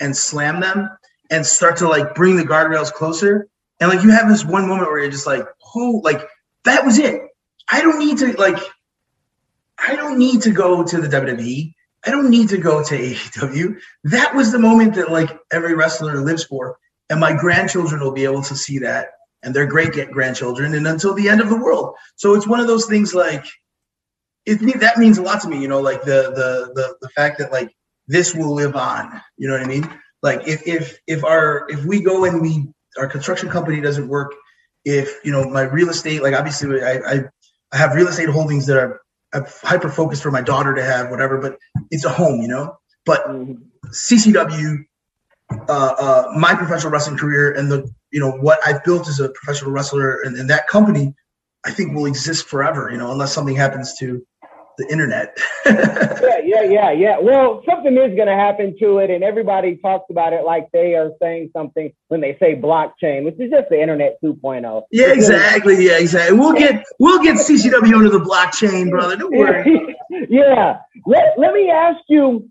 and 0.00 0.16
slam 0.16 0.60
them, 0.60 0.88
and 1.30 1.44
start 1.44 1.76
to 1.78 1.88
like 1.88 2.14
bring 2.14 2.36
the 2.36 2.44
guardrails 2.44 2.92
closer. 2.92 3.48
And 3.80 3.90
like 3.90 4.02
you 4.02 4.10
have 4.10 4.28
this 4.28 4.44
one 4.44 4.68
moment 4.68 4.88
where 4.88 5.00
you're 5.00 5.10
just 5.10 5.26
like, 5.26 5.44
oh, 5.74 6.00
like 6.04 6.26
that 6.64 6.84
was 6.84 6.98
it. 6.98 7.22
I 7.70 7.80
don't 7.80 7.98
need 7.98 8.18
to 8.18 8.32
like, 8.34 8.58
I 9.78 9.96
don't 9.96 10.18
need 10.18 10.42
to 10.42 10.50
go 10.50 10.84
to 10.84 11.00
the 11.00 11.08
WWE. 11.08 11.74
I 12.06 12.10
don't 12.10 12.30
need 12.30 12.50
to 12.50 12.58
go 12.58 12.84
to 12.84 12.94
AEW. 12.96 13.78
That 14.04 14.34
was 14.34 14.52
the 14.52 14.58
moment 14.58 14.94
that 14.94 15.10
like 15.10 15.36
every 15.50 15.74
wrestler 15.74 16.20
lives 16.20 16.44
for, 16.44 16.78
and 17.08 17.18
my 17.18 17.32
grandchildren 17.32 18.00
will 18.00 18.12
be 18.12 18.24
able 18.24 18.42
to 18.42 18.54
see 18.54 18.78
that, 18.80 19.08
and 19.42 19.54
their 19.54 19.66
great 19.66 19.92
grandchildren, 20.12 20.74
and 20.74 20.86
until 20.86 21.14
the 21.14 21.28
end 21.28 21.40
of 21.40 21.48
the 21.48 21.56
world. 21.56 21.94
So 22.16 22.34
it's 22.34 22.46
one 22.46 22.60
of 22.60 22.66
those 22.66 22.86
things 22.86 23.14
like 23.14 23.44
it 24.46 24.80
that 24.80 24.98
means 24.98 25.18
a 25.18 25.22
lot 25.22 25.40
to 25.42 25.48
me. 25.48 25.60
You 25.60 25.68
know, 25.68 25.80
like 25.80 26.02
the 26.02 26.32
the 26.34 26.72
the 26.74 26.96
the 27.00 27.08
fact 27.10 27.38
that 27.38 27.52
like 27.52 27.74
this 28.06 28.34
will 28.34 28.54
live 28.54 28.76
on. 28.76 29.20
You 29.36 29.48
know 29.48 29.54
what 29.54 29.62
I 29.62 29.66
mean? 29.66 29.88
Like 30.22 30.46
if 30.46 30.66
if 30.66 30.98
if 31.06 31.24
our 31.24 31.66
if 31.68 31.84
we 31.84 32.00
go 32.00 32.24
and 32.24 32.40
we 32.40 32.68
our 32.98 33.06
construction 33.06 33.48
company 33.48 33.80
doesn't 33.80 34.08
work, 34.08 34.32
if 34.84 35.24
you 35.24 35.32
know 35.32 35.44
my 35.44 35.62
real 35.62 35.90
estate, 35.90 36.22
like 36.22 36.34
obviously 36.34 36.82
I 36.82 36.94
I, 36.94 37.24
I 37.72 37.76
have 37.76 37.94
real 37.94 38.08
estate 38.08 38.28
holdings 38.28 38.66
that 38.66 38.76
are 38.76 39.00
hyper 39.62 39.88
focused 39.88 40.22
for 40.22 40.30
my 40.30 40.42
daughter 40.42 40.74
to 40.74 40.82
have 40.82 41.10
whatever, 41.10 41.38
but 41.38 41.58
it's 41.90 42.04
a 42.04 42.10
home, 42.10 42.40
you 42.40 42.48
know. 42.48 42.76
But 43.04 43.26
CCW, 43.88 44.84
uh, 45.50 45.72
uh, 45.72 46.32
my 46.36 46.54
professional 46.54 46.92
wrestling 46.92 47.18
career 47.18 47.52
and 47.52 47.70
the 47.70 47.90
you 48.10 48.20
know 48.20 48.30
what 48.30 48.60
I've 48.66 48.84
built 48.84 49.08
as 49.08 49.20
a 49.20 49.30
professional 49.30 49.72
wrestler 49.72 50.20
and, 50.22 50.36
and 50.36 50.48
that 50.50 50.68
company, 50.68 51.14
I 51.64 51.70
think 51.70 51.94
will 51.94 52.06
exist 52.06 52.46
forever. 52.46 52.90
You 52.90 52.98
know, 52.98 53.10
unless 53.10 53.32
something 53.32 53.56
happens 53.56 53.96
to 53.98 54.24
the 54.78 54.86
internet. 54.90 55.38
yeah, 55.66 56.38
yeah, 56.44 56.62
yeah, 56.62 56.90
yeah. 56.92 57.18
Well, 57.18 57.62
something 57.68 57.92
is 57.96 58.14
going 58.16 58.28
to 58.28 58.34
happen 58.34 58.76
to 58.80 58.98
it, 58.98 59.10
and 59.10 59.22
everybody 59.22 59.76
talks 59.76 60.06
about 60.10 60.32
it 60.32 60.44
like 60.44 60.68
they 60.72 60.94
are 60.94 61.10
saying 61.20 61.50
something 61.52 61.92
when 62.08 62.20
they 62.20 62.36
say 62.40 62.54
blockchain, 62.56 63.24
which 63.24 63.36
is 63.38 63.50
just 63.50 63.68
the 63.70 63.80
internet 63.80 64.18
2.0. 64.22 64.82
Yeah, 64.90 65.12
exactly. 65.12 65.86
Yeah, 65.86 65.98
exactly. 65.98 66.38
We'll 66.38 66.54
get 66.54 66.84
we'll 66.98 67.22
get 67.22 67.36
CCW 67.36 67.94
under 67.94 68.10
the 68.10 68.18
blockchain, 68.18 68.90
brother. 68.90 69.16
Don't 69.16 69.34
worry. 69.34 69.96
yeah. 70.28 70.80
Let 71.06 71.38
Let 71.38 71.54
me 71.54 71.70
ask 71.70 72.00
you. 72.08 72.50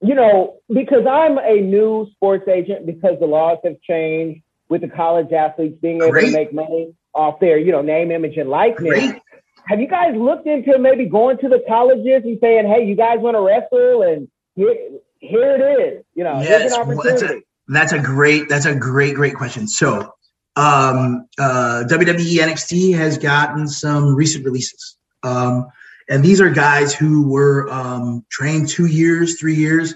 You 0.00 0.14
know, 0.14 0.58
because 0.68 1.06
I'm 1.10 1.38
a 1.38 1.62
new 1.62 2.06
sports 2.12 2.46
agent, 2.46 2.84
because 2.84 3.18
the 3.20 3.26
laws 3.26 3.56
have 3.64 3.80
changed 3.80 4.42
with 4.68 4.82
the 4.82 4.88
college 4.88 5.32
athletes 5.32 5.78
being 5.80 6.02
able 6.02 6.10
Great. 6.10 6.26
to 6.26 6.32
make 6.32 6.52
money 6.52 6.92
off 7.14 7.40
their, 7.40 7.56
you 7.56 7.72
know, 7.72 7.80
name, 7.80 8.10
image, 8.10 8.36
and 8.36 8.50
likeness. 8.50 8.92
Great 8.92 9.22
have 9.66 9.80
you 9.80 9.88
guys 9.88 10.14
looked 10.16 10.46
into 10.46 10.78
maybe 10.78 11.06
going 11.06 11.38
to 11.38 11.48
the 11.48 11.62
colleges 11.66 12.22
and 12.24 12.38
saying, 12.40 12.66
"Hey, 12.66 12.84
you 12.84 12.94
guys 12.94 13.18
want 13.18 13.36
to 13.36 13.40
wrestle?" 13.40 14.02
And 14.02 14.28
here, 14.54 14.74
here 15.20 15.56
it 15.56 15.80
is. 15.80 16.04
You 16.14 16.24
know, 16.24 16.40
yes, 16.40 16.72
an 16.72 16.80
opportunity. 16.80 17.10
That's 17.10 17.22
a, 17.22 17.40
that's 17.68 17.92
a 17.92 17.98
great. 17.98 18.48
That's 18.48 18.66
a 18.66 18.74
great, 18.74 19.14
great 19.14 19.34
question. 19.34 19.66
So, 19.66 20.14
um, 20.56 21.26
uh, 21.38 21.84
WWE 21.88 22.38
NXT 22.38 22.94
has 22.96 23.18
gotten 23.18 23.66
some 23.66 24.14
recent 24.14 24.44
releases, 24.44 24.96
um, 25.22 25.66
And 26.08 26.22
these 26.22 26.40
are 26.40 26.50
guys 26.50 26.94
who 26.94 27.28
were 27.28 27.68
um, 27.70 28.24
trained 28.30 28.68
two 28.68 28.86
years, 28.86 29.40
three 29.40 29.56
years 29.56 29.94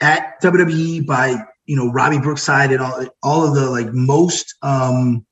at 0.00 0.40
WWE 0.42 1.06
by 1.06 1.36
you 1.66 1.76
know 1.76 1.90
Robbie 1.90 2.18
Brookside 2.18 2.72
and 2.72 2.80
all 2.80 3.06
all 3.22 3.46
of 3.46 3.54
the 3.54 3.68
like 3.68 3.92
most 3.92 4.54
um, 4.62 5.26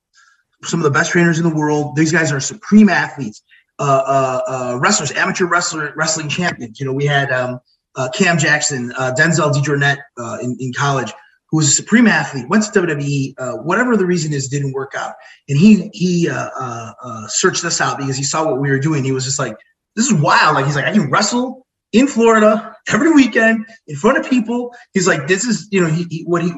some 0.63 0.79
of 0.79 0.83
the 0.83 0.91
best 0.91 1.11
trainers 1.11 1.39
in 1.39 1.43
the 1.47 1.55
world. 1.55 1.95
These 1.95 2.11
guys 2.11 2.31
are 2.31 2.39
supreme 2.39 2.89
athletes, 2.89 3.41
wrestlers, 3.79 5.11
amateur 5.11 5.45
wrestler 5.45 5.93
wrestling 5.95 6.29
champions. 6.29 6.79
You 6.79 6.85
know, 6.85 6.93
we 6.93 7.05
had 7.05 7.31
um, 7.31 7.59
uh, 7.95 8.09
Cam 8.09 8.37
Jackson, 8.37 8.93
uh, 8.97 9.13
Denzel 9.17 9.53
DeJournette 9.53 9.99
uh, 10.17 10.37
in, 10.41 10.55
in 10.59 10.73
college, 10.73 11.11
who 11.51 11.57
was 11.57 11.67
a 11.67 11.71
supreme 11.71 12.07
athlete, 12.07 12.47
went 12.47 12.63
to 12.63 12.71
WWE. 12.71 13.33
Uh, 13.37 13.53
whatever 13.57 13.97
the 13.97 14.05
reason 14.05 14.33
is, 14.33 14.47
didn't 14.47 14.73
work 14.73 14.93
out, 14.95 15.15
and 15.47 15.57
he 15.57 15.89
he 15.93 16.29
uh, 16.29 16.49
uh, 16.57 16.93
uh, 17.03 17.27
searched 17.27 17.65
us 17.65 17.81
out 17.81 17.97
because 17.97 18.15
he 18.15 18.23
saw 18.23 18.45
what 18.45 18.59
we 18.59 18.69
were 18.69 18.79
doing. 18.79 19.03
He 19.03 19.11
was 19.11 19.25
just 19.25 19.39
like, 19.39 19.57
"This 19.95 20.05
is 20.05 20.13
wild!" 20.13 20.55
Like 20.55 20.65
he's 20.65 20.75
like, 20.75 20.85
"I 20.85 20.93
can 20.93 21.09
wrestle 21.09 21.65
in 21.91 22.07
Florida 22.07 22.75
every 22.87 23.11
weekend 23.11 23.65
in 23.87 23.95
front 23.95 24.17
of 24.17 24.29
people." 24.29 24.73
He's 24.93 25.07
like, 25.07 25.27
"This 25.27 25.45
is 25.45 25.67
you 25.71 25.81
know 25.81 25.87
he, 25.87 26.05
he 26.09 26.23
what 26.23 26.43
he." 26.43 26.51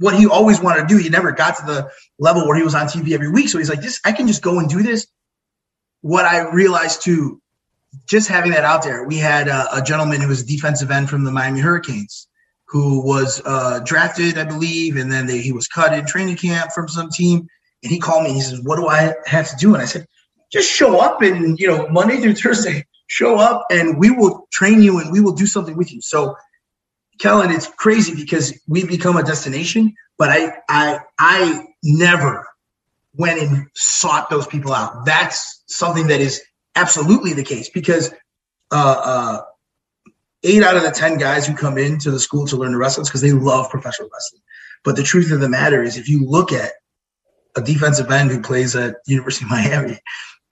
What 0.00 0.16
he 0.16 0.26
always 0.26 0.60
wanted 0.60 0.80
to 0.80 0.86
do, 0.88 0.96
he 0.96 1.08
never 1.08 1.30
got 1.30 1.56
to 1.58 1.64
the 1.64 1.88
level 2.18 2.48
where 2.48 2.56
he 2.56 2.64
was 2.64 2.74
on 2.74 2.88
TV 2.88 3.12
every 3.12 3.30
week. 3.30 3.48
So 3.48 3.58
he's 3.58 3.70
like, 3.70 3.80
"This, 3.80 4.00
I 4.04 4.10
can 4.10 4.26
just 4.26 4.42
go 4.42 4.58
and 4.58 4.68
do 4.68 4.82
this." 4.82 5.06
What 6.04 6.26
I 6.26 6.50
realized 6.52 7.02
too, 7.02 7.40
just 8.06 8.28
having 8.28 8.52
that 8.52 8.64
out 8.64 8.82
there, 8.82 9.04
we 9.04 9.16
had 9.16 9.48
a, 9.48 9.76
a 9.76 9.82
gentleman 9.82 10.20
who 10.20 10.28
was 10.28 10.42
a 10.42 10.46
defensive 10.46 10.90
end 10.90 11.08
from 11.08 11.24
the 11.24 11.30
Miami 11.30 11.60
Hurricanes 11.60 12.28
who 12.74 13.06
was 13.06 13.40
uh, 13.44 13.80
drafted, 13.84 14.36
I 14.36 14.42
believe, 14.42 14.96
and 14.96 15.10
then 15.10 15.26
they, 15.26 15.38
he 15.38 15.52
was 15.52 15.68
cut 15.68 15.96
in 15.96 16.04
training 16.06 16.36
camp 16.36 16.72
from 16.72 16.88
some 16.88 17.08
team. 17.08 17.46
And 17.82 17.92
he 17.92 18.00
called 18.00 18.24
me 18.24 18.30
and 18.30 18.36
he 18.36 18.42
says, 18.42 18.60
"What 18.62 18.76
do 18.76 18.88
I 18.88 19.14
have 19.26 19.48
to 19.50 19.56
do?" 19.56 19.74
And 19.74 19.82
I 19.82 19.86
said, 19.86 20.06
"Just 20.50 20.70
show 20.70 20.98
up 20.98 21.22
and 21.22 21.58
you 21.58 21.68
know 21.68 21.86
Monday 21.88 22.20
through 22.20 22.34
Thursday, 22.42 22.84
show 23.06 23.38
up 23.38 23.66
and 23.70 23.98
we 23.98 24.10
will 24.10 24.48
train 24.52 24.82
you 24.82 24.98
and 24.98 25.12
we 25.12 25.20
will 25.20 25.34
do 25.34 25.46
something 25.46 25.76
with 25.76 25.92
you." 25.92 26.00
So, 26.00 26.34
Kellen, 27.20 27.50
it's 27.50 27.68
crazy 27.68 28.14
because 28.14 28.58
we've 28.66 28.88
become 28.88 29.16
a 29.16 29.22
destination, 29.22 29.94
but 30.18 30.30
I 30.30 30.54
I 30.68 31.00
I 31.18 31.66
never 31.82 32.46
went 33.16 33.40
and 33.40 33.68
sought 33.74 34.30
those 34.30 34.46
people 34.46 34.72
out. 34.72 35.04
That's 35.04 35.62
something 35.74 36.06
that 36.08 36.20
is 36.20 36.42
absolutely 36.76 37.32
the 37.32 37.42
case 37.42 37.68
because 37.70 38.12
uh, 38.70 39.02
uh, 39.04 39.40
eight 40.42 40.62
out 40.62 40.76
of 40.76 40.82
the 40.82 40.90
10 40.90 41.18
guys 41.18 41.46
who 41.46 41.54
come 41.54 41.78
into 41.78 42.10
the 42.10 42.20
school 42.20 42.46
to 42.46 42.56
learn 42.56 42.72
to 42.72 42.78
wrestle 42.78 43.04
because 43.04 43.20
they 43.20 43.32
love 43.32 43.70
professional 43.70 44.08
wrestling. 44.12 44.42
But 44.84 44.96
the 44.96 45.02
truth 45.02 45.32
of 45.32 45.40
the 45.40 45.48
matter 45.48 45.82
is, 45.82 45.96
if 45.96 46.08
you 46.08 46.24
look 46.24 46.52
at 46.52 46.72
a 47.56 47.62
defensive 47.62 48.10
end 48.10 48.30
who 48.30 48.42
plays 48.42 48.76
at 48.76 48.96
University 49.06 49.46
of 49.46 49.50
Miami, 49.50 49.98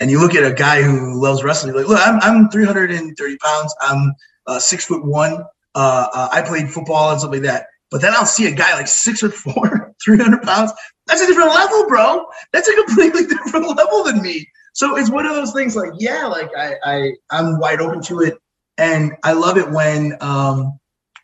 and 0.00 0.10
you 0.10 0.20
look 0.20 0.34
at 0.34 0.42
a 0.42 0.54
guy 0.54 0.82
who 0.82 1.20
loves 1.20 1.44
wrestling, 1.44 1.74
like, 1.74 1.86
look, 1.86 2.00
I'm, 2.04 2.18
I'm 2.22 2.48
330 2.48 3.36
pounds. 3.38 3.74
I'm 3.80 4.14
uh, 4.46 4.58
six 4.58 4.84
foot 4.84 5.04
one. 5.04 5.44
Uh, 5.74 6.08
uh, 6.12 6.28
I 6.32 6.42
played 6.42 6.70
football 6.70 7.10
and 7.10 7.20
stuff 7.20 7.32
like 7.32 7.42
that. 7.42 7.66
But 7.90 8.00
then 8.00 8.14
I'll 8.14 8.26
see 8.26 8.46
a 8.46 8.54
guy 8.54 8.74
like 8.74 8.88
six 8.88 9.20
foot 9.20 9.34
four, 9.34 9.94
300 10.04 10.42
pounds. 10.42 10.72
That's 11.06 11.20
a 11.20 11.26
different 11.26 11.50
level, 11.50 11.86
bro. 11.86 12.26
That's 12.52 12.68
a 12.68 12.74
completely 12.84 13.26
different 13.26 13.76
level 13.76 14.04
than 14.04 14.22
me. 14.22 14.48
So 14.72 14.96
it's 14.96 15.10
one 15.10 15.26
of 15.26 15.34
those 15.34 15.52
things 15.52 15.76
like, 15.76 15.92
yeah, 15.98 16.26
like 16.26 16.50
I, 16.56 16.74
I 16.84 17.12
I'm 17.30 17.58
wide 17.58 17.80
open 17.80 18.02
to 18.02 18.20
it. 18.20 18.38
And 18.78 19.12
I 19.22 19.32
love 19.32 19.58
it 19.58 19.70
when 19.70 20.16
um 20.20 20.78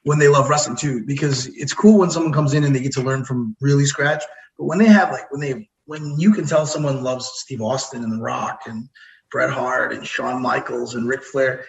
when 0.04 0.18
they 0.18 0.28
love 0.28 0.48
wrestling 0.48 0.76
too, 0.76 1.04
because 1.06 1.46
it's 1.48 1.74
cool 1.74 1.98
when 1.98 2.10
someone 2.10 2.32
comes 2.32 2.54
in 2.54 2.64
and 2.64 2.74
they 2.74 2.80
get 2.80 2.92
to 2.92 3.02
learn 3.02 3.24
from 3.24 3.56
really 3.60 3.84
scratch. 3.84 4.22
But 4.58 4.66
when 4.66 4.78
they 4.78 4.86
have 4.86 5.10
like 5.10 5.30
when 5.32 5.40
they 5.40 5.68
when 5.86 6.18
you 6.20 6.32
can 6.32 6.46
tell 6.46 6.66
someone 6.66 7.02
loves 7.02 7.30
Steve 7.34 7.62
Austin 7.62 8.04
and 8.04 8.12
The 8.12 8.22
Rock 8.22 8.60
and 8.66 8.88
Bret 9.30 9.50
Hart 9.50 9.92
and 9.92 10.06
Shawn 10.06 10.42
Michaels 10.42 10.94
and 10.94 11.08
Ric 11.08 11.22
Flair, 11.22 11.64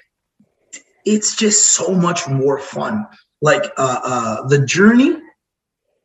it's 1.06 1.36
just 1.36 1.72
so 1.72 1.94
much 1.94 2.28
more 2.28 2.60
fun. 2.60 3.06
Like 3.42 3.64
uh, 3.78 4.00
uh, 4.04 4.48
the 4.48 4.66
journey 4.66 5.18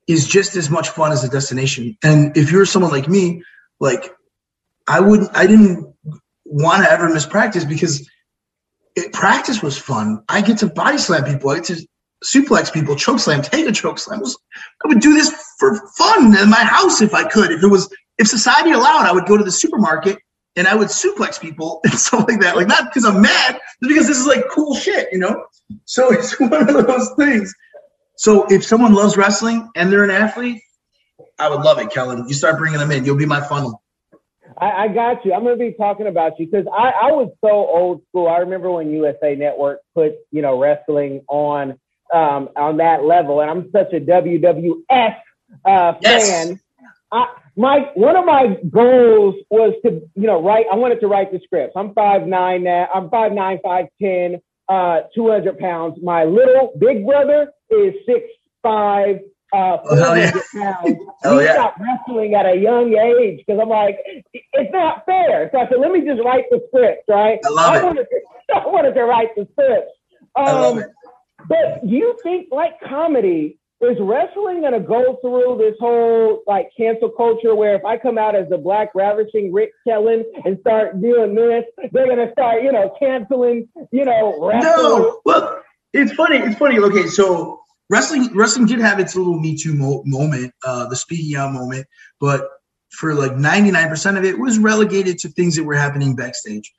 is 0.07 0.29
just 0.29 0.55
as 0.55 0.71
much 0.71 0.91
fun 0.91 1.11
as 1.11 1.23
the 1.23 1.29
destination. 1.29 1.97
And 2.05 2.37
if 2.37 2.53
you're 2.53 2.67
someone 2.67 2.93
like 2.93 3.09
me, 3.09 3.43
like 3.81 4.13
I 4.87 5.01
wouldn't, 5.01 5.31
I 5.35 5.47
didn't 5.47 5.95
want 6.45 6.85
to 6.85 6.91
ever 6.91 7.09
miss 7.09 7.27
practice 7.27 7.65
because 7.65 8.09
it, 8.97 9.13
practice 9.13 9.63
was 9.63 9.79
fun. 9.79 10.23
I 10.29 10.41
get 10.41 10.59
to 10.59 10.67
body 10.67 10.99
slam 10.99 11.25
people. 11.25 11.51
I 11.51 11.57
get 11.57 11.65
to 11.65 11.87
suplex 12.25 12.73
people, 12.73 12.97
choke 12.97 13.19
slam, 13.19 13.43
take 13.43 13.67
a 13.67 13.73
choke 13.73 13.99
slam. 13.99 14.21
Was, 14.21 14.39
I 14.85 14.89
would 14.89 15.01
do 15.01 15.15
this 15.15 15.31
for 15.59 15.77
fun 15.97 16.37
in 16.37 16.51
my 16.51 16.65
house 16.65 17.01
if 17.01 17.15
I 17.15 17.25
could. 17.25 17.51
If 17.51 17.63
it 17.63 17.69
was, 17.69 17.93
if 18.19 18.29
society 18.29 18.73
allowed, 18.73 19.07
I 19.07 19.13
would 19.13 19.27
go 19.27 19.37
to 19.37 19.45
the 19.45 19.53
supermarket 19.53 20.19
and 20.57 20.67
I 20.67 20.75
would 20.75 20.89
suplex 20.89 21.41
people 21.41 21.81
and 21.85 21.95
stuff 21.95 22.27
like 22.29 22.41
that. 22.41 22.57
Like 22.57 22.69
not 22.69 22.85
because 22.85 23.05
I'm 23.05 23.21
mad, 23.21 23.61
but 23.81 23.89
because 23.89 24.07
this 24.07 24.19
is 24.19 24.27
like 24.27 24.45
cool 24.51 24.75
shit, 24.75 25.09
you 25.13 25.19
know. 25.19 25.45
So 25.85 26.13
it's 26.13 26.39
one 26.39 26.53
of 26.53 26.87
those 26.87 27.11
things. 27.17 27.55
So 28.17 28.47
if 28.49 28.65
someone 28.65 28.95
loves 28.95 29.17
wrestling 29.17 29.69
and 29.75 29.91
they're 29.91 30.05
an 30.05 30.11
athlete, 30.11 30.63
I 31.39 31.49
would 31.49 31.63
love 31.63 31.79
it, 31.79 31.91
Kellen. 31.91 32.27
You 32.29 32.35
start 32.35 32.59
bringing 32.59 32.79
them 32.79 32.93
in, 32.93 33.05
you'll 33.05 33.17
be 33.17 33.27
my 33.27 33.41
funnel. 33.41 33.83
I, 34.59 34.85
I 34.85 34.89
got 34.89 35.25
you. 35.25 35.33
I'm 35.33 35.43
going 35.43 35.59
to 35.59 35.65
be 35.65 35.73
talking 35.73 36.07
about 36.07 36.39
you 36.39 36.47
because 36.47 36.67
I, 36.73 36.91
I 36.91 37.13
was 37.13 37.31
so 37.45 37.51
old 37.51 38.03
school. 38.09 38.29
I 38.29 38.39
remember 38.39 38.71
when 38.71 38.91
USA 38.91 39.35
Network 39.35 39.81
put 39.95 40.15
you 40.31 40.43
know 40.43 40.59
wrestling 40.59 41.23
on 41.29 41.79
um, 42.13 42.49
on 42.57 42.77
that 42.79 43.05
level, 43.05 43.41
and 43.41 43.51
I'm 43.51 43.71
such 43.73 43.93
a 43.93 44.01
WWF 44.01 45.17
uh, 45.65 45.95
yes. 46.01 46.31
fan. 46.31 46.61
I, 47.13 47.27
my 47.57 47.91
one 47.95 48.17
of 48.17 48.25
my 48.25 48.59
goals 48.71 49.37
was 49.51 49.75
to 49.85 50.03
you 50.15 50.27
know 50.27 50.43
write. 50.43 50.67
I 50.71 50.77
wanted 50.77 51.01
to 51.01 51.07
write 51.07 51.33
the 51.33 51.41
scripts. 51.45 51.75
I'm 51.77 51.95
five 51.95 52.27
nine 52.27 52.65
now. 52.65 52.89
I'm 52.95 53.11
five 53.11 53.33
nine, 53.33 53.59
five 53.63 53.87
ten, 54.01 54.41
uh, 54.69 55.03
200 55.15 55.59
pounds. 55.59 55.99
My 56.03 56.25
little 56.25 56.73
big 56.79 57.07
brother 57.07 57.53
is 57.71 57.95
six 58.07 58.27
five, 58.65 59.21
uh, 59.55 59.79
400 59.89 60.19
yeah. 60.19 60.33
pounds. 60.33 60.99
Hell 61.23 61.37
we 61.37 61.45
yeah. 61.45 61.53
stopped 61.55 61.81
wrestling 61.81 62.35
at 62.35 62.47
a 62.47 62.57
young 62.57 62.95
age 62.95 63.45
because 63.47 63.61
I'm 63.63 63.69
like, 63.69 63.99
it's 64.33 64.73
not 64.73 65.05
fair. 65.07 65.49
So 65.53 65.59
I 65.59 65.69
said, 65.69 65.79
let 65.81 65.93
me 65.93 66.01
just 66.05 66.23
write 66.25 66.45
the 66.51 66.61
script, 66.69 67.05
right? 67.09 67.39
I 67.45 67.49
love 67.49 67.75
I 67.75 67.79
it. 67.79 67.85
Wanted 67.85 68.07
to, 68.11 68.55
I 68.55 68.67
wanted 68.67 68.95
to 68.95 69.05
write 69.05 69.35
the 69.37 69.47
script. 69.53 69.91
Um, 70.37 70.47
I 70.47 70.53
love 70.53 70.79
it. 70.79 70.87
But 71.49 71.87
you 71.87 72.17
think, 72.23 72.49
like 72.51 72.81
comedy, 72.81 73.59
is 73.81 73.99
wrestling 74.01 74.61
going 74.61 74.73
to 74.73 74.81
go 74.81 75.19
through 75.21 75.59
this 75.59 75.75
whole 75.79 76.43
like 76.47 76.71
cancel 76.77 77.11
culture 77.11 77.55
where 77.55 77.75
if 77.75 77.85
I 77.85 77.99
come 77.99 78.17
out 78.17 78.35
as 78.35 78.49
the 78.49 78.57
black 78.57 78.95
ravishing 78.95 79.53
Rick 79.53 79.73
Kellen 79.87 80.25
and 80.45 80.59
start 80.61 81.03
doing 81.03 81.35
this, 81.35 81.65
they're 81.93 82.07
going 82.07 82.25
to 82.25 82.33
start, 82.33 82.63
you 82.63 82.73
know, 82.73 82.95
canceling, 82.99 83.69
you 83.93 84.05
know, 84.05 84.39
wrestling? 84.41 84.73
No, 84.73 85.21
well, 85.25 85.63
it's 85.93 86.13
funny. 86.13 86.39
It's 86.39 86.57
funny. 86.57 86.79
Okay, 86.79 87.07
so 87.09 87.64
wrestling 87.91 88.35
wrestling 88.35 88.67
did 88.67 88.81
have 88.81 88.99
its 88.99 89.17
little 89.17 89.39
Me 89.39 89.57
Too 89.57 89.75
mo- 89.75 90.03
moment, 90.05 90.53
uh, 90.65 90.87
the 90.89 90.97
speaking 90.97 91.37
out 91.37 91.53
moment, 91.53 91.87
but 92.21 92.49
for 92.91 93.15
like 93.15 93.33
99% 93.33 94.17
of 94.17 94.25
it 94.25 94.39
was 94.39 94.59
relegated 94.59 95.19
to 95.19 95.29
things 95.29 95.57
that 95.57 95.65
were 95.65 95.75
happening 95.75 96.15
backstage. 96.15 96.73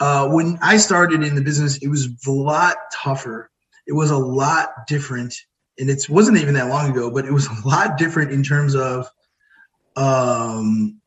Uh, 0.00 0.28
when 0.28 0.58
I 0.60 0.76
started 0.76 1.22
in 1.22 1.34
the 1.34 1.40
business, 1.40 1.78
it 1.78 1.88
was 1.88 2.08
a 2.26 2.30
lot 2.30 2.76
tougher. 2.92 3.50
It 3.86 3.92
was 3.92 4.10
a 4.10 4.18
lot 4.18 4.70
different, 4.86 5.34
and 5.78 5.88
it 5.88 6.08
wasn't 6.08 6.38
even 6.38 6.54
that 6.54 6.68
long 6.68 6.90
ago, 6.90 7.10
but 7.10 7.24
it 7.24 7.32
was 7.32 7.46
a 7.46 7.68
lot 7.68 7.96
different 7.96 8.30
in 8.30 8.42
terms 8.42 8.74
of 8.74 9.08
um, 9.96 11.00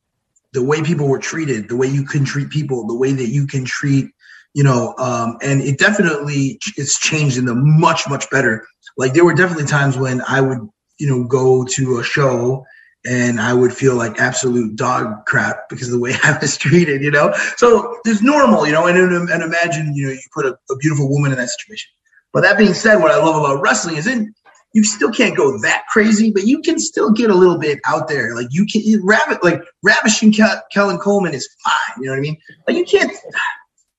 the 0.53 0.63
way 0.63 0.81
people 0.81 1.07
were 1.07 1.19
treated, 1.19 1.69
the 1.69 1.75
way 1.75 1.87
you 1.87 2.03
can 2.03 2.23
treat 2.23 2.49
people, 2.49 2.87
the 2.87 2.95
way 2.95 3.11
that 3.11 3.27
you 3.27 3.45
can 3.45 3.65
treat, 3.65 4.09
you 4.53 4.63
know, 4.63 4.95
um, 4.97 5.37
and 5.41 5.61
it 5.61 5.77
definitely 5.77 6.59
it's 6.77 6.97
changed 6.97 7.37
in 7.37 7.45
the 7.45 7.55
much 7.55 8.07
much 8.09 8.29
better 8.31 8.65
like 8.97 9.13
there 9.13 9.25
were 9.25 9.33
definitely 9.33 9.65
times 9.65 9.97
when 9.97 10.21
I 10.27 10.41
would, 10.41 10.59
you 10.99 11.07
know, 11.07 11.23
go 11.23 11.63
to 11.63 11.99
a 11.99 12.03
show 12.03 12.65
and 13.05 13.39
I 13.39 13.53
would 13.53 13.73
feel 13.73 13.95
like 13.95 14.19
absolute 14.19 14.75
dog 14.75 15.25
crap 15.25 15.69
because 15.69 15.87
of 15.87 15.93
the 15.93 15.99
way 15.99 16.13
I 16.23 16.37
was 16.39 16.57
treated, 16.57 17.03
you 17.03 17.11
know? 17.11 17.33
So 17.55 17.99
it's 18.05 18.21
normal, 18.21 18.65
you 18.65 18.73
know, 18.73 18.87
and, 18.87 18.97
and 18.97 19.43
imagine, 19.43 19.95
you 19.95 20.07
know, 20.07 20.11
you 20.11 20.19
put 20.33 20.45
a, 20.45 20.57
a, 20.69 20.75
beautiful 20.77 21.09
woman 21.09 21.31
in 21.31 21.37
that 21.37 21.49
situation. 21.49 21.89
But 22.33 22.41
that 22.41 22.57
being 22.57 22.73
said, 22.73 22.97
what 22.97 23.11
I 23.11 23.17
love 23.17 23.35
about 23.35 23.61
wrestling 23.61 23.95
is 23.95 24.07
in 24.07 24.33
you 24.73 24.83
still 24.83 25.11
can't 25.11 25.35
go 25.35 25.57
that 25.61 25.85
crazy, 25.91 26.31
but 26.31 26.45
you 26.45 26.61
can 26.61 26.77
still 26.77 27.11
get 27.11 27.29
a 27.29 27.35
little 27.35 27.57
bit 27.57 27.79
out 27.85 28.07
there. 28.07 28.35
Like 28.35 28.47
you 28.51 28.65
can, 28.65 28.81
you 28.81 29.01
like 29.41 29.61
ravishing 29.81 30.31
Kellen 30.71 30.97
Coleman 30.97 31.33
is 31.33 31.47
fine. 31.63 32.01
You 32.01 32.07
know 32.07 32.11
what 32.11 32.17
I 32.17 32.21
mean? 32.21 32.37
Like 32.67 32.77
you 32.77 32.85
can't, 32.85 33.11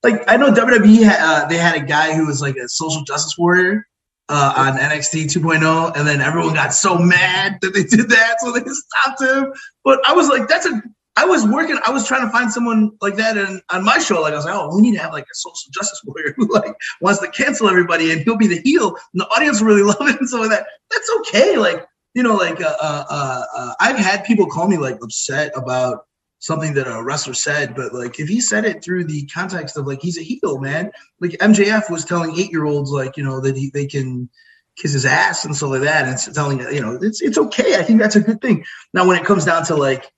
like 0.03 0.23
I 0.29 0.37
know 0.37 0.53
WWE, 0.53 1.09
uh, 1.19 1.49
they 1.49 1.57
had 1.57 1.75
a 1.75 1.85
guy 1.85 2.15
who 2.15 2.27
was 2.27 2.43
like 2.43 2.57
a 2.57 2.69
social 2.69 3.03
justice 3.03 3.37
warrior 3.39 3.87
uh, 4.29 4.53
on 4.57 4.79
NXT 4.79 5.25
2.0, 5.25 5.97
and 5.97 6.07
then 6.07 6.21
everyone 6.21 6.55
got 6.55 6.75
so 6.75 6.99
mad 6.99 7.59
that 7.63 7.73
they 7.75 7.85
did 7.85 8.09
that, 8.11 8.41
so 8.41 8.53
they 8.53 8.63
stopped 8.65 9.23
him. 9.23 9.53
But 9.85 10.01
I 10.07 10.13
was 10.13 10.29
like, 10.29 10.49
that's 10.49 10.67
a. 10.67 10.83
I 11.17 11.25
was 11.25 11.45
working. 11.49 11.77
I 11.85 11.91
was 11.91 12.07
trying 12.07 12.23
to 12.23 12.31
find 12.31 12.53
someone 12.53 12.93
like 13.01 13.17
that 13.17 13.37
in, 13.37 13.61
on 13.71 13.85
my 13.85 13.99
show. 13.99 14.21
Like 14.21 14.35
I 14.35 14.37
was 14.37 14.45
like, 14.45 14.55
oh, 14.55 14.75
we 14.77 14.83
need 14.83 14.95
to 14.95 15.03
have 15.03 15.13
like 15.13 15.25
a 15.25 15.35
social 15.35 15.71
justice 15.73 16.01
warrior 16.07 16.33
who 16.37 16.47
like 16.53 16.73
wants 17.01 17.21
to 17.21 17.29
cancel 17.29 17.69
everybody, 17.69 18.13
and 18.13 18.21
he'll 18.21 18.37
be 18.37 18.47
the 18.47 18.61
heel, 18.61 18.89
and 19.13 19.21
the 19.21 19.27
audience 19.29 19.61
will 19.61 19.69
really 19.69 19.83
love 19.99 20.03
it 20.03 20.21
and 20.21 20.31
like 20.33 20.51
that. 20.51 20.67
That's 20.91 21.11
okay. 21.21 21.57
Like 21.57 21.87
you 22.15 22.23
know, 22.23 22.35
like 22.35 22.61
uh, 22.61 22.77
uh, 22.81 23.45
uh, 23.57 23.75
I've 23.81 23.97
had 23.97 24.25
people 24.25 24.47
call 24.47 24.69
me 24.69 24.77
like 24.77 24.97
upset 25.03 25.53
about 25.57 26.08
something 26.39 26.75
that 26.75 26.87
a 26.87 27.03
wrestler 27.03 27.35
said, 27.35 27.75
but 27.75 27.93
like 27.93 28.21
if 28.21 28.29
he 28.29 28.41
said 28.41 28.65
it 28.65 28.83
through 28.83 29.05
the 29.05 29.27
context 29.27 29.77
of 29.77 29.87
like 29.87 30.01
he's 30.01 30.19
a 30.19 30.23
heel, 30.23 30.59
man. 30.59 30.91
Like 31.21 31.33
MJF 31.33 31.91
was 31.91 32.05
telling 32.05 32.39
eight 32.39 32.51
year 32.51 32.65
olds 32.65 32.91
like 32.91 33.17
you 33.17 33.25
know 33.25 33.41
that 33.41 33.57
he, 33.57 33.71
they 33.71 33.87
can 33.87 34.29
kiss 34.77 34.93
his 34.93 35.05
ass 35.05 35.45
and 35.45 35.57
stuff 35.57 35.71
like 35.71 35.83
that, 35.83 36.07
and 36.07 36.35
telling 36.35 36.61
you 36.73 36.81
know 36.81 36.99
it's 37.01 37.21
it's 37.21 37.39
okay. 37.39 37.77
I 37.77 37.83
think 37.83 38.01
that's 38.01 38.17
a 38.17 38.21
good 38.21 38.41
thing. 38.41 38.65
Now 38.95 39.07
when 39.07 39.19
it 39.19 39.25
comes 39.25 39.45
down 39.45 39.65
to 39.67 39.75
like 39.75 40.11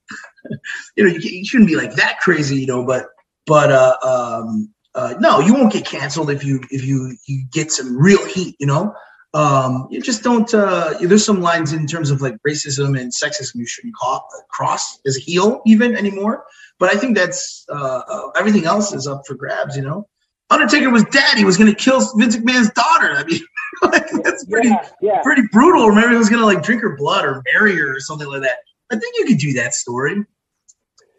you 0.95 1.03
know 1.03 1.09
you, 1.09 1.19
you 1.19 1.45
shouldn't 1.45 1.69
be 1.69 1.75
like 1.75 1.95
that 1.95 2.19
crazy, 2.19 2.57
you 2.57 2.67
know, 2.67 2.85
but 2.85 3.07
but 3.47 3.71
uh 3.71 3.97
um 4.03 4.73
uh 4.93 5.15
no, 5.19 5.39
you 5.39 5.53
won't 5.53 5.73
get 5.73 5.85
canceled 5.85 6.29
if 6.29 6.43
you 6.43 6.61
if 6.69 6.85
you 6.85 7.15
you 7.25 7.45
get 7.51 7.71
some 7.71 7.97
real 7.97 8.23
heat, 8.25 8.55
you 8.59 8.67
know 8.67 8.95
um, 9.33 9.87
you 9.89 10.01
just 10.01 10.23
don't. 10.23 10.53
Uh, 10.53 10.95
there's 11.01 11.25
some 11.25 11.41
lines 11.41 11.71
in 11.71 11.87
terms 11.87 12.11
of 12.11 12.21
like 12.21 12.35
racism 12.47 12.99
and 12.99 13.11
sexism 13.11 13.55
you 13.55 13.65
shouldn't 13.65 13.95
call, 13.95 14.27
cross 14.49 14.99
as 15.05 15.17
a 15.17 15.19
heel 15.19 15.61
even 15.65 15.95
anymore. 15.95 16.45
But 16.79 16.93
I 16.93 16.97
think 16.97 17.15
that's 17.15 17.65
uh, 17.69 18.01
uh, 18.07 18.29
everything 18.35 18.65
else 18.65 18.93
is 18.93 19.07
up 19.07 19.23
for 19.25 19.35
grabs. 19.35 19.77
You 19.77 19.83
know, 19.83 20.07
Undertaker 20.49 20.89
was 20.89 21.05
dead. 21.05 21.37
He 21.37 21.45
was 21.45 21.57
going 21.57 21.69
to 21.69 21.75
kill 21.75 22.01
Vince 22.17 22.35
McMahon's 22.35 22.71
daughter. 22.71 23.13
I 23.15 23.23
mean, 23.23 23.41
like, 23.83 24.09
that's 24.23 24.45
pretty 24.45 24.67
Yeah, 24.67 24.87
yeah. 25.01 25.21
pretty 25.21 25.43
brutal. 25.51 25.87
Remember, 25.87 26.09
he 26.09 26.17
was 26.17 26.29
going 26.29 26.41
to 26.41 26.45
like 26.45 26.61
drink 26.61 26.81
her 26.81 26.97
blood 26.97 27.23
or 27.23 27.41
marry 27.53 27.75
her 27.77 27.95
or 27.95 27.99
something 28.01 28.27
like 28.27 28.41
that. 28.41 28.57
I 28.91 28.97
think 28.97 29.15
you 29.17 29.25
could 29.27 29.37
do 29.37 29.53
that 29.53 29.73
story. 29.73 30.25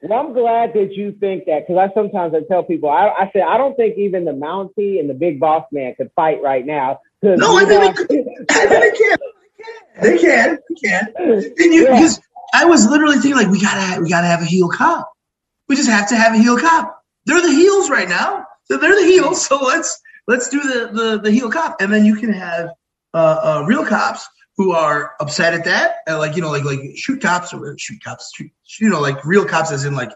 Well, 0.02 0.18
I'm 0.18 0.34
glad 0.34 0.74
that 0.74 0.92
you 0.94 1.12
think 1.12 1.46
that 1.46 1.66
because 1.66 1.78
I 1.78 1.94
sometimes 1.94 2.34
I 2.34 2.40
tell 2.48 2.64
people 2.64 2.90
I, 2.90 3.08
I 3.08 3.30
say 3.32 3.40
I 3.40 3.56
don't 3.56 3.76
think 3.76 3.96
even 3.96 4.24
the 4.24 4.32
Mountie 4.32 4.98
and 4.98 5.08
the 5.08 5.14
Big 5.14 5.40
Boss 5.40 5.64
Man 5.72 5.94
could 5.94 6.10
fight 6.16 6.42
right 6.42 6.66
now. 6.66 6.98
No, 7.22 7.56
I 7.56 7.60
you 7.62 7.66
think 7.66 7.80
know, 7.80 7.88
they 7.88 7.92
could. 7.92 8.46
I 8.50 8.66
they 8.66 8.90
can. 8.90 9.18
They 10.02 10.18
can. 10.18 10.58
They 10.68 10.88
can. 10.88 11.08
And 11.16 11.74
you, 11.74 11.84
Yeah. 11.84 11.94
because 11.94 12.20
I 12.54 12.64
was 12.64 12.86
literally 12.86 13.16
thinking 13.16 13.36
like 13.36 13.48
we 13.48 13.60
gotta 13.60 14.00
we 14.00 14.08
gotta 14.08 14.26
have 14.26 14.42
a 14.42 14.44
heel 14.46 14.68
cop. 14.68 15.10
We 15.68 15.76
just 15.76 15.88
have 15.88 16.08
to 16.08 16.16
have 16.16 16.34
a 16.34 16.38
heel 16.38 16.58
cop. 16.58 17.00
They're 17.26 17.40
the 17.40 17.52
heels 17.52 17.88
right 17.90 18.08
now. 18.08 18.44
So 18.64 18.76
they're 18.76 18.94
the 19.00 19.06
heels. 19.06 19.46
So 19.46 19.58
let's 19.62 20.00
let's 20.26 20.48
do 20.48 20.60
the 20.60 20.90
the, 20.92 21.20
the 21.20 21.30
heel 21.30 21.50
cop, 21.50 21.80
and 21.80 21.92
then 21.92 22.04
you 22.04 22.16
can 22.16 22.32
have 22.32 22.70
uh, 23.14 23.16
uh, 23.60 23.64
real 23.66 23.84
cops 23.86 24.26
who 24.56 24.72
are 24.72 25.12
upset 25.20 25.54
at 25.54 25.64
that, 25.64 25.96
and 26.06 26.18
like 26.18 26.36
you 26.36 26.42
know 26.42 26.50
like 26.50 26.64
like 26.64 26.80
shoot 26.96 27.20
cops 27.22 27.54
or 27.54 27.76
shoot 27.78 28.02
cops, 28.02 28.32
shoot, 28.34 28.50
you 28.80 28.88
know 28.90 29.00
like 29.00 29.24
real 29.24 29.44
cops 29.44 29.70
as 29.70 29.84
in 29.84 29.94
like 29.94 30.10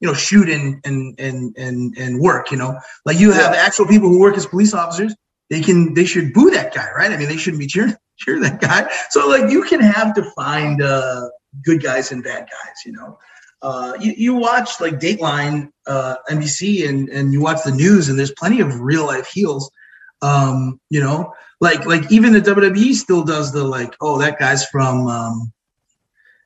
you 0.00 0.08
know 0.08 0.14
shoot 0.14 0.48
and 0.48 0.80
and 0.84 1.18
and 1.20 1.56
and 1.56 1.96
and 1.96 2.20
work. 2.20 2.50
You 2.50 2.58
know 2.58 2.78
like 3.06 3.18
you 3.18 3.30
have 3.32 3.54
actual 3.54 3.86
people 3.86 4.08
who 4.08 4.18
work 4.20 4.36
as 4.36 4.46
police 4.46 4.74
officers 4.74 5.14
they 5.50 5.60
can 5.60 5.94
they 5.94 6.04
should 6.04 6.32
boo 6.32 6.50
that 6.50 6.74
guy, 6.74 6.88
right? 6.96 7.10
I 7.10 7.16
mean, 7.16 7.28
they 7.28 7.36
shouldn't 7.36 7.60
be 7.60 7.66
cheering 8.18 8.42
that 8.42 8.60
guy. 8.60 8.90
So 9.10 9.28
like 9.28 9.50
you 9.50 9.62
can 9.62 9.80
have 9.80 10.14
to 10.14 10.22
find 10.32 10.82
uh, 10.82 11.28
good 11.64 11.82
guys 11.82 12.12
and 12.12 12.22
bad 12.22 12.42
guys, 12.42 12.76
you 12.84 12.92
know. 12.92 13.18
Uh, 13.60 13.94
you, 13.98 14.14
you 14.16 14.34
watch 14.34 14.80
like 14.80 15.00
Dateline, 15.00 15.70
uh, 15.86 16.16
NBC, 16.30 16.88
and 16.88 17.08
and 17.08 17.32
you 17.32 17.40
watch 17.40 17.58
the 17.64 17.72
news, 17.72 18.08
and 18.08 18.18
there's 18.18 18.32
plenty 18.32 18.60
of 18.60 18.80
real 18.80 19.06
life 19.06 19.26
heels. 19.26 19.70
Um, 20.22 20.80
you 20.90 21.00
know, 21.00 21.34
like 21.60 21.84
like 21.84 22.10
even 22.12 22.32
the 22.32 22.40
WWE 22.40 22.94
still 22.94 23.24
does 23.24 23.52
the 23.52 23.64
like, 23.64 23.96
oh, 24.00 24.18
that 24.18 24.38
guy's 24.38 24.64
from 24.66 25.08
um, 25.08 25.52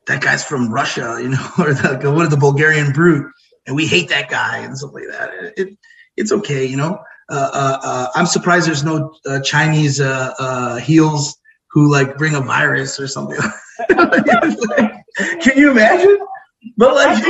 that 0.07 0.23
guy's 0.23 0.43
from 0.43 0.73
Russia, 0.73 1.19
you 1.21 1.31
know, 1.31 1.51
or 1.59 1.75
the 1.75 2.11
what 2.11 2.31
the 2.31 2.37
Bulgarian 2.37 2.93
brute, 2.93 3.31
and 3.67 3.77
we 3.77 3.87
hate 3.87 4.09
that 4.09 4.31
guy 4.31 4.59
and 4.59 4.77
stuff 4.77 4.93
like 4.95 5.09
that. 5.11 5.35
It, 5.35 5.55
it 5.57 5.79
it's 6.17 6.33
okay, 6.33 6.65
you 6.65 6.77
know. 6.77 7.03
Uh, 7.33 7.51
uh, 7.55 7.79
uh, 7.83 8.09
I'm 8.14 8.27
surprised 8.27 8.66
there's 8.68 8.85
no 8.85 9.14
uh, 9.27 9.40
Chinese 9.40 10.03
uh, 10.03 10.35
uh, 10.38 10.77
heels 10.77 11.38
who 11.71 11.90
like 11.90 12.18
bring 12.18 12.35
a 12.35 12.40
virus 12.42 13.01
or 13.01 13.09
something. 13.09 13.38
Can 13.88 15.57
you 15.57 15.71
imagine? 15.71 16.18
But 16.77 16.95
like, 16.95 17.25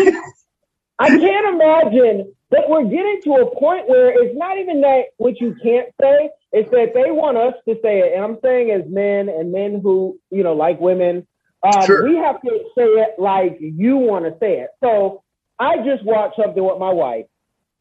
I 0.99 1.09
can't 1.09 1.55
imagine 1.55 2.35
that 2.51 2.69
we're 2.69 2.83
getting 2.83 3.21
to 3.25 3.35
a 3.35 3.57
point 3.59 3.89
where 3.89 4.11
it's 4.11 4.37
not 4.37 4.59
even 4.59 4.81
that 4.81 5.05
what 5.19 5.41
you 5.41 5.55
can't 5.63 5.89
say, 6.01 6.31
it's 6.51 6.71
that 6.73 6.93
they 6.95 7.13
want 7.13 7.39
us 7.39 7.55
to 7.69 7.77
say 7.81 8.01
it. 8.01 8.15
And 8.15 8.25
I'm 8.25 8.39
saying 8.43 8.73
as 8.73 8.83
men 8.89 9.29
and 9.29 9.53
men 9.53 9.81
who, 9.81 10.19
you 10.31 10.43
know, 10.43 10.53
like 10.53 10.81
women, 10.81 11.27
um, 11.63 11.87
Sure. 11.87 12.09
we 12.09 12.17
have 12.17 12.43
to 12.43 12.59
say 12.77 12.85
it 12.85 13.11
like 13.19 13.57
you 13.61 13.97
want 13.97 14.25
to 14.25 14.37
say 14.41 14.59
it. 14.59 14.71
So 14.83 15.23
I 15.61 15.77
just 15.79 16.05
watched 16.05 16.37
something 16.37 16.63
with 16.65 16.79
my 16.79 16.91
wife 16.91 17.27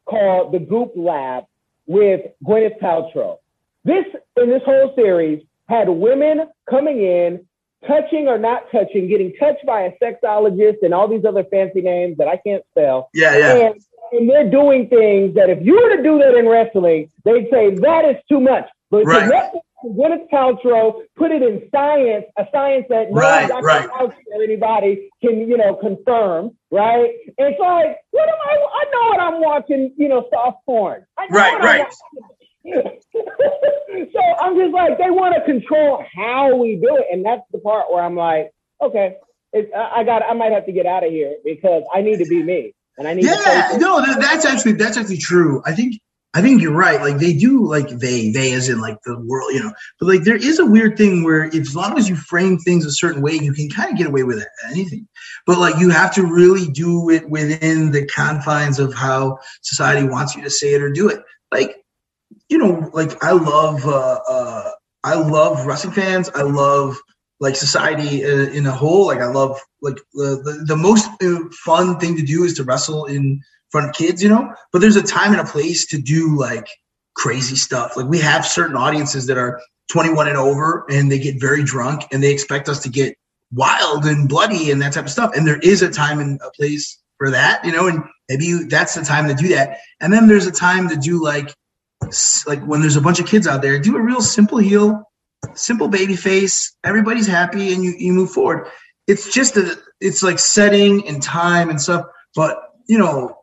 called 0.08 0.54
The 0.54 0.60
Goop 0.60 0.92
Lab 0.96 1.46
with 1.92 2.22
Gwyneth 2.48 2.80
Paltrow. 2.80 3.38
This, 3.84 4.06
in 4.38 4.50
this 4.50 4.62
whole 4.64 4.94
series, 4.96 5.44
had 5.68 5.90
women 5.90 6.48
coming 6.70 7.02
in, 7.04 7.46
touching 7.86 8.28
or 8.28 8.38
not 8.38 8.72
touching, 8.72 9.08
getting 9.10 9.34
touched 9.40 9.66
by 9.66 9.82
a 9.82 9.92
sexologist 10.02 10.78
and 10.84 10.94
all 10.94 11.08
these 11.08 11.26
other 11.26 11.44
fancy 11.46 11.82
names 11.82 12.18
that 12.18 12.28
I 12.28 12.38
can't 12.38 12.64
spell. 12.72 13.10
yeah, 13.14 13.36
yeah, 13.38 13.56
And, 13.68 13.76
and 14.14 14.30
they're 14.30 14.50
doing 14.50 14.88
things 14.88 15.36
that 15.36 15.50
if 15.50 15.60
you 15.66 15.74
were 15.82 15.96
to 15.98 16.04
do 16.04 16.18
that 16.20 16.36
in 16.36 16.48
wrestling, 16.48 17.10
they'd 17.26 17.48
say 17.52 17.74
that 17.76 18.06
is 18.06 18.18
too 18.30 18.40
much. 18.40 18.70
But 18.90 19.06
Right. 19.06 19.30
to 19.30 19.60
Gwyneth 19.86 20.30
Paltrow 20.32 21.02
put 21.16 21.32
it 21.32 21.42
in 21.42 21.68
science, 21.72 22.26
a 22.38 22.46
science 22.52 22.86
that 22.90 23.12
no 23.12 23.20
Right, 23.20 23.48
Dr. 23.48 23.90
or 23.92 24.44
anybody 24.44 25.10
can, 25.22 25.48
you 25.48 25.58
know, 25.58 25.76
confirm, 25.76 26.52
right? 26.72 27.12
It's 27.38 27.60
like, 27.60 27.98
what 28.12 28.30
am 28.30 28.36
I? 28.50 28.54
I 28.54 28.84
know 28.92 29.08
what 29.10 29.20
I'm 29.20 29.42
watching, 29.42 29.94
you 29.98 30.08
know, 30.08 30.28
soft 30.34 30.66
porn. 30.66 31.06
I 31.18 31.28
know 31.28 31.38
Right, 31.38 31.54
I'm 31.56 31.62
right. 31.62 31.88
so 34.14 34.22
I'm 34.42 34.56
just 34.56 34.74
like, 34.74 34.98
they 34.98 35.10
want 35.10 35.36
to 35.36 35.42
control 35.46 36.04
how 36.16 36.56
we 36.56 36.76
do 36.76 36.96
it, 36.98 37.06
and 37.12 37.26
that's 37.26 37.42
the 37.52 37.60
part 37.60 37.92
where 37.92 38.04
I'm 38.04 38.16
like, 38.16 38.52
okay, 38.82 39.16
it's, 39.54 39.72
I 39.76 40.04
got, 40.04 40.24
I 40.24 40.34
might 40.34 40.52
have 40.52 40.66
to 40.68 40.72
get 40.72 40.86
out 40.86 41.04
of 41.04 41.12
here 41.12 41.36
because 41.44 41.84
I 41.94 42.02
need 42.02 42.18
to 42.20 42.26
be 42.26 42.44
me, 42.44 42.74
and 42.98 43.08
I 43.08 43.14
need 43.16 43.24
to. 43.24 43.28
yeah. 43.28 43.78
No, 43.78 44.02
that's 44.02 44.46
actually 44.46 44.74
that's 44.74 44.98
actually 44.98 45.18
true. 45.18 45.62
I 45.66 45.74
think 45.74 46.00
I 46.34 46.42
think 46.42 46.62
you're 46.62 46.72
right. 46.72 47.02
Like 47.02 47.18
they 47.18 47.34
do, 47.34 47.66
like 47.66 47.90
they 47.90 48.32
they 48.32 48.54
as 48.54 48.70
in 48.70 48.80
like 48.80 48.98
the 49.04 49.20
world, 49.20 49.54
you 49.54 49.62
know. 49.62 49.74
But 50.00 50.08
like 50.08 50.24
there 50.24 50.38
is 50.38 50.60
a 50.60 50.66
weird 50.66 50.98
thing 50.98 51.24
where 51.24 51.46
if, 51.46 51.56
as 51.56 51.76
long 51.76 51.98
as 51.98 52.08
you 52.08 52.16
frame 52.16 52.58
things 52.58 52.86
a 52.86 52.92
certain 52.92 53.22
way, 53.22 53.34
you 53.34 53.52
can 53.52 53.70
kind 53.70 53.92
of 53.92 53.98
get 53.98 54.08
away 54.08 54.24
with 54.24 54.46
anything. 54.70 55.08
But 55.46 55.60
like 55.60 55.78
you 55.78 55.90
have 55.90 56.14
to 56.16 56.26
really 56.26 56.68
do 56.68 57.10
it 57.10 57.30
within 57.30 57.92
the 57.92 58.06
confines 58.06 58.80
of 58.80 58.94
how 58.94 59.40
society 59.62 60.08
wants 60.08 60.36
you 60.36 60.42
to 60.44 60.50
say 60.50 60.74
it 60.74 60.82
or 60.82 60.90
do 60.90 61.10
it. 61.10 61.22
Like 61.52 61.84
you 62.48 62.58
know, 62.58 62.90
like 62.94 63.22
I 63.24 63.32
love 63.32 63.86
uh, 63.86 64.20
uh, 64.28 64.72
I 65.04 65.16
love 65.16 65.66
wrestling 65.66 65.94
fans. 65.94 66.30
I 66.34 66.44
love 66.44 66.98
like 67.42 67.58
society 67.58 68.24
uh, 68.24 68.50
in 68.52 68.66
a 68.68 68.72
whole. 68.72 69.08
Like 69.08 69.20
I 69.20 69.28
love 69.28 69.60
like 69.82 69.98
the 70.14 70.42
the, 70.44 70.64
the 70.66 70.78
most 70.78 71.10
uh, 71.22 71.40
fun 71.66 72.00
thing 72.00 72.16
to 72.16 72.24
do 72.24 72.46
is 72.46 72.54
to 72.54 72.64
wrestle 72.64 73.06
in 73.06 73.42
front 73.72 73.96
kids, 73.96 74.22
you 74.22 74.30
know. 74.30 74.54
But 74.72 74.80
there's 74.80 74.96
a 74.96 75.04
time 75.04 75.32
and 75.32 75.42
a 75.42 75.46
place 75.46 75.86
to 75.88 76.02
do 76.02 76.38
like 76.38 76.68
crazy 77.16 77.56
stuff. 77.56 77.98
Like 77.98 78.08
we 78.08 78.20
have 78.20 78.46
certain 78.46 78.76
audiences 78.76 79.28
that 79.28 79.38
are 79.38 79.62
21 79.92 80.28
and 80.28 80.38
over, 80.38 80.86
and 80.90 81.12
they 81.12 81.20
get 81.20 81.40
very 81.40 81.64
drunk, 81.64 82.04
and 82.12 82.22
they 82.22 82.32
expect 82.32 82.70
us 82.70 82.82
to 82.84 82.90
get 82.90 83.18
wild 83.52 84.06
and 84.06 84.30
bloody 84.30 84.72
and 84.72 84.82
that 84.82 84.94
type 84.94 85.06
of 85.06 85.12
stuff. 85.12 85.32
And 85.36 85.46
there 85.46 85.60
is 85.60 85.82
a 85.82 85.92
time 85.92 86.20
and 86.20 86.40
a 86.42 86.52
place 86.52 87.00
for 87.18 87.30
that, 87.32 87.64
you 87.66 87.72
know. 87.72 87.88
And 87.88 88.04
maybe 88.30 88.46
you, 88.46 88.68
that's 88.68 88.96
the 88.96 89.04
time 89.04 89.28
to 89.28 89.34
do 89.34 89.50
that. 89.50 89.80
And 90.00 90.14
then 90.14 90.28
there's 90.28 90.48
a 90.48 90.52
time 90.52 90.90
to 90.90 90.96
do 90.96 91.24
like 91.24 91.54
like 92.48 92.64
when 92.66 92.82
there's 92.82 92.96
a 92.96 93.02
bunch 93.02 93.20
of 93.20 93.28
kids 93.28 93.48
out 93.48 93.62
there, 93.62 93.78
do 93.80 93.96
a 93.96 94.02
real 94.02 94.22
simple 94.22 94.58
heel, 94.58 95.04
simple 95.54 95.88
baby 95.88 96.16
face. 96.16 96.76
Everybody's 96.84 97.28
happy, 97.28 97.74
and 97.74 97.84
you 97.84 97.94
you 97.98 98.14
move 98.14 98.32
forward. 98.32 98.68
It's 99.08 99.34
just 99.34 99.58
a 99.58 99.78
it's 100.00 100.24
like 100.24 100.40
setting 100.40 101.08
and 101.08 101.22
time 101.22 101.70
and 101.70 101.80
stuff. 101.80 102.06
But 102.36 102.58
you 102.88 102.98
know, 102.98 103.41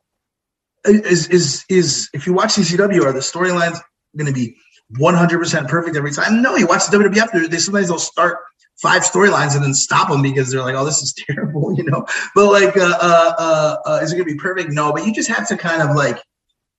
is 0.89 1.29
is 1.29 1.65
is 1.69 2.09
if 2.13 2.27
you 2.27 2.33
watch 2.33 2.51
CCW, 2.51 3.05
are 3.05 3.13
the 3.13 3.21
storylines 3.21 3.79
going 4.17 4.27
to 4.27 4.33
be 4.33 4.57
100% 4.99 5.69
perfect 5.69 5.97
every 5.97 6.13
time? 6.13 6.43
No, 6.43 6.57
you 6.57 6.67
watch 6.67 6.87
the 6.87 6.97
WWF. 6.97 7.51
They 7.51 7.59
sometimes 7.59 7.89
they'll 7.89 7.99
start 7.99 8.39
five 8.81 9.03
storylines 9.03 9.55
and 9.55 9.65
then 9.65 9.75
stop 9.75 10.09
them 10.09 10.23
because 10.23 10.51
they're 10.51 10.63
like, 10.63 10.75
oh, 10.75 10.85
this 10.85 11.03
is 11.03 11.13
terrible, 11.29 11.75
you 11.77 11.85
know. 11.85 12.07
But 12.35 12.51
like, 12.51 12.77
uh, 12.77 12.99
uh, 13.01 13.35
uh, 13.39 13.77
uh, 13.87 14.01
is 14.03 14.13
it 14.13 14.17
going 14.17 14.29
to 14.29 14.35
be 14.35 14.39
perfect? 14.39 14.71
No, 14.73 14.93
but 14.93 15.07
you 15.07 15.13
just 15.13 15.29
have 15.29 15.47
to 15.49 15.57
kind 15.57 15.83
of 15.83 15.95
like, 15.95 16.23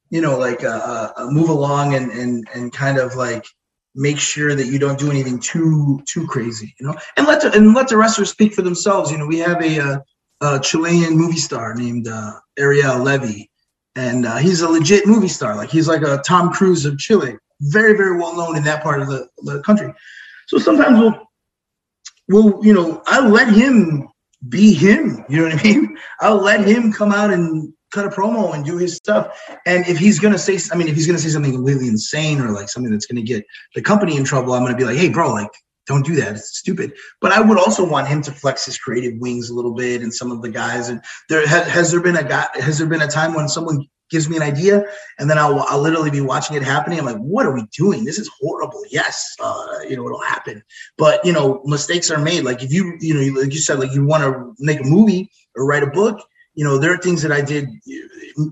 you 0.10 0.22
know, 0.22 0.38
like 0.38 0.64
uh, 0.64 1.12
uh, 1.16 1.28
move 1.30 1.50
along 1.50 1.94
and 1.94 2.12
and 2.12 2.48
and 2.54 2.74
kind 2.74 2.98
of 2.98 3.16
like 3.16 3.46
make 3.96 4.18
sure 4.18 4.56
that 4.56 4.68
you 4.68 4.80
don't 4.80 4.98
do 4.98 5.12
anything 5.12 5.40
too 5.40 6.02
too 6.08 6.26
crazy, 6.26 6.74
you 6.80 6.88
know, 6.88 6.96
and 7.16 7.28
let 7.28 7.42
the 7.42 7.54
and 7.54 7.76
let 7.76 7.90
the 7.90 7.98
wrestlers 7.98 8.32
speak 8.32 8.54
for 8.54 8.64
themselves. 8.64 9.12
You 9.12 9.20
know, 9.20 9.28
we 9.28 9.38
have 9.40 9.64
a, 9.64 10.02
a 10.42 10.60
Chilean 10.62 11.16
movie 11.16 11.38
star 11.38 11.76
named 11.76 12.08
Ariel 12.58 12.98
Levy, 12.98 13.52
and 14.00 14.26
uh, 14.26 14.38
he's 14.38 14.62
a 14.62 14.70
legit 14.70 15.06
movie 15.06 15.28
star. 15.28 15.56
Like 15.56 15.70
he's 15.70 15.88
like 15.88 16.02
a 16.02 16.22
Tom 16.26 16.52
Cruise 16.52 16.86
of 16.86 16.98
Chile, 16.98 17.36
very 17.62 17.96
very 17.96 18.18
well 18.18 18.36
known 18.36 18.56
in 18.56 18.64
that 18.64 18.82
part 18.82 19.02
of 19.02 19.08
the, 19.08 19.28
the 19.40 19.62
country. 19.64 19.94
So 20.48 20.58
sometimes 20.58 21.00
we'll 21.00 21.28
we'll 22.30 22.66
you 22.66 22.74
know 22.74 23.04
I'll 23.06 23.30
let 23.30 23.54
him 23.54 24.08
be 24.48 24.74
him. 24.74 25.26
You 25.28 25.38
know 25.38 25.44
what 25.50 25.60
I 25.60 25.64
mean? 25.64 25.98
I'll 26.22 26.42
let 26.42 26.66
him 26.66 26.94
come 26.94 27.12
out 27.12 27.32
and 27.32 27.74
cut 27.92 28.06
a 28.06 28.10
promo 28.10 28.54
and 28.54 28.64
do 28.64 28.78
his 28.78 28.96
stuff. 28.96 29.38
And 29.66 29.86
if 29.88 29.98
he's 29.98 30.20
gonna 30.20 30.38
say, 30.38 30.58
I 30.72 30.78
mean, 30.78 30.88
if 30.88 30.96
he's 30.96 31.08
gonna 31.08 31.20
say 31.20 31.30
something 31.30 31.52
completely 31.52 31.88
insane 31.88 32.40
or 32.40 32.52
like 32.52 32.70
something 32.70 32.92
that's 32.92 33.06
gonna 33.06 33.22
get 33.22 33.46
the 33.76 33.82
company 33.82 34.16
in 34.16 34.24
trouble, 34.24 34.54
I'm 34.54 34.64
gonna 34.64 34.78
be 34.78 34.86
like, 34.86 34.98
hey, 34.98 35.10
bro, 35.10 35.34
like 35.34 35.52
don't 35.90 36.06
do 36.06 36.16
that. 36.16 36.36
It's 36.36 36.60
stupid. 36.60 36.94
But 37.20 37.34
I 37.34 37.42
would 37.42 37.58
also 37.58 37.84
want 37.86 38.08
him 38.08 38.22
to 38.22 38.32
flex 38.32 38.66
his 38.66 38.78
creative 38.78 39.20
wings 39.20 39.50
a 39.50 39.56
little 39.56 39.74
bit, 39.74 40.02
and 40.02 40.14
some 40.14 40.32
of 40.32 40.42
the 40.42 40.50
guys. 40.50 40.88
And 40.88 41.02
there 41.28 41.46
has, 41.46 41.68
has 41.68 41.92
there 41.92 42.00
been 42.00 42.16
a 42.16 42.24
guy? 42.24 42.48
Has 42.54 42.78
there 42.78 42.88
been 42.88 43.02
a 43.02 43.08
time 43.08 43.34
when 43.34 43.50
someone 43.50 43.86
gives 44.10 44.30
me 44.30 44.38
an 44.38 44.44
idea, 44.44 44.84
and 45.18 45.30
then 45.30 45.38
I'll, 45.38 45.60
I'll 45.62 45.82
literally 45.82 46.12
be 46.12 46.22
watching 46.22 46.56
it 46.56 46.64
happening. 46.64 47.00
I'm 47.00 47.06
like, 47.06 47.18
what 47.18 47.46
are 47.46 47.54
we 47.54 47.66
doing? 47.76 48.06
This 48.06 48.20
is 48.20 48.30
horrible. 48.40 48.84
Yes, 48.90 49.36
uh, 49.40 49.80
you 49.88 49.96
know, 49.96 50.06
it'll 50.06 50.22
happen. 50.22 50.64
But 50.98 51.26
you 51.26 51.34
know, 51.34 51.62
mistakes 51.66 52.12
are 52.12 52.20
made. 52.20 52.44
Like 52.44 52.64
if 52.64 52.72
you, 52.72 52.96
you 53.00 53.14
know, 53.14 53.42
like 53.42 53.54
you 53.54 53.60
said, 53.60 53.80
like 53.80 53.94
you 53.94 54.06
want 54.06 54.24
to 54.24 54.54
make 54.60 54.80
a 54.80 54.84
movie 54.84 55.32
or 55.56 55.66
write 55.66 55.84
a 55.84 55.88
book. 55.88 56.24
You 56.54 56.66
know, 56.66 56.78
there 56.78 56.94
are 56.94 56.98
things 56.98 57.22
that 57.24 57.32
I 57.32 57.42
did 57.42 57.68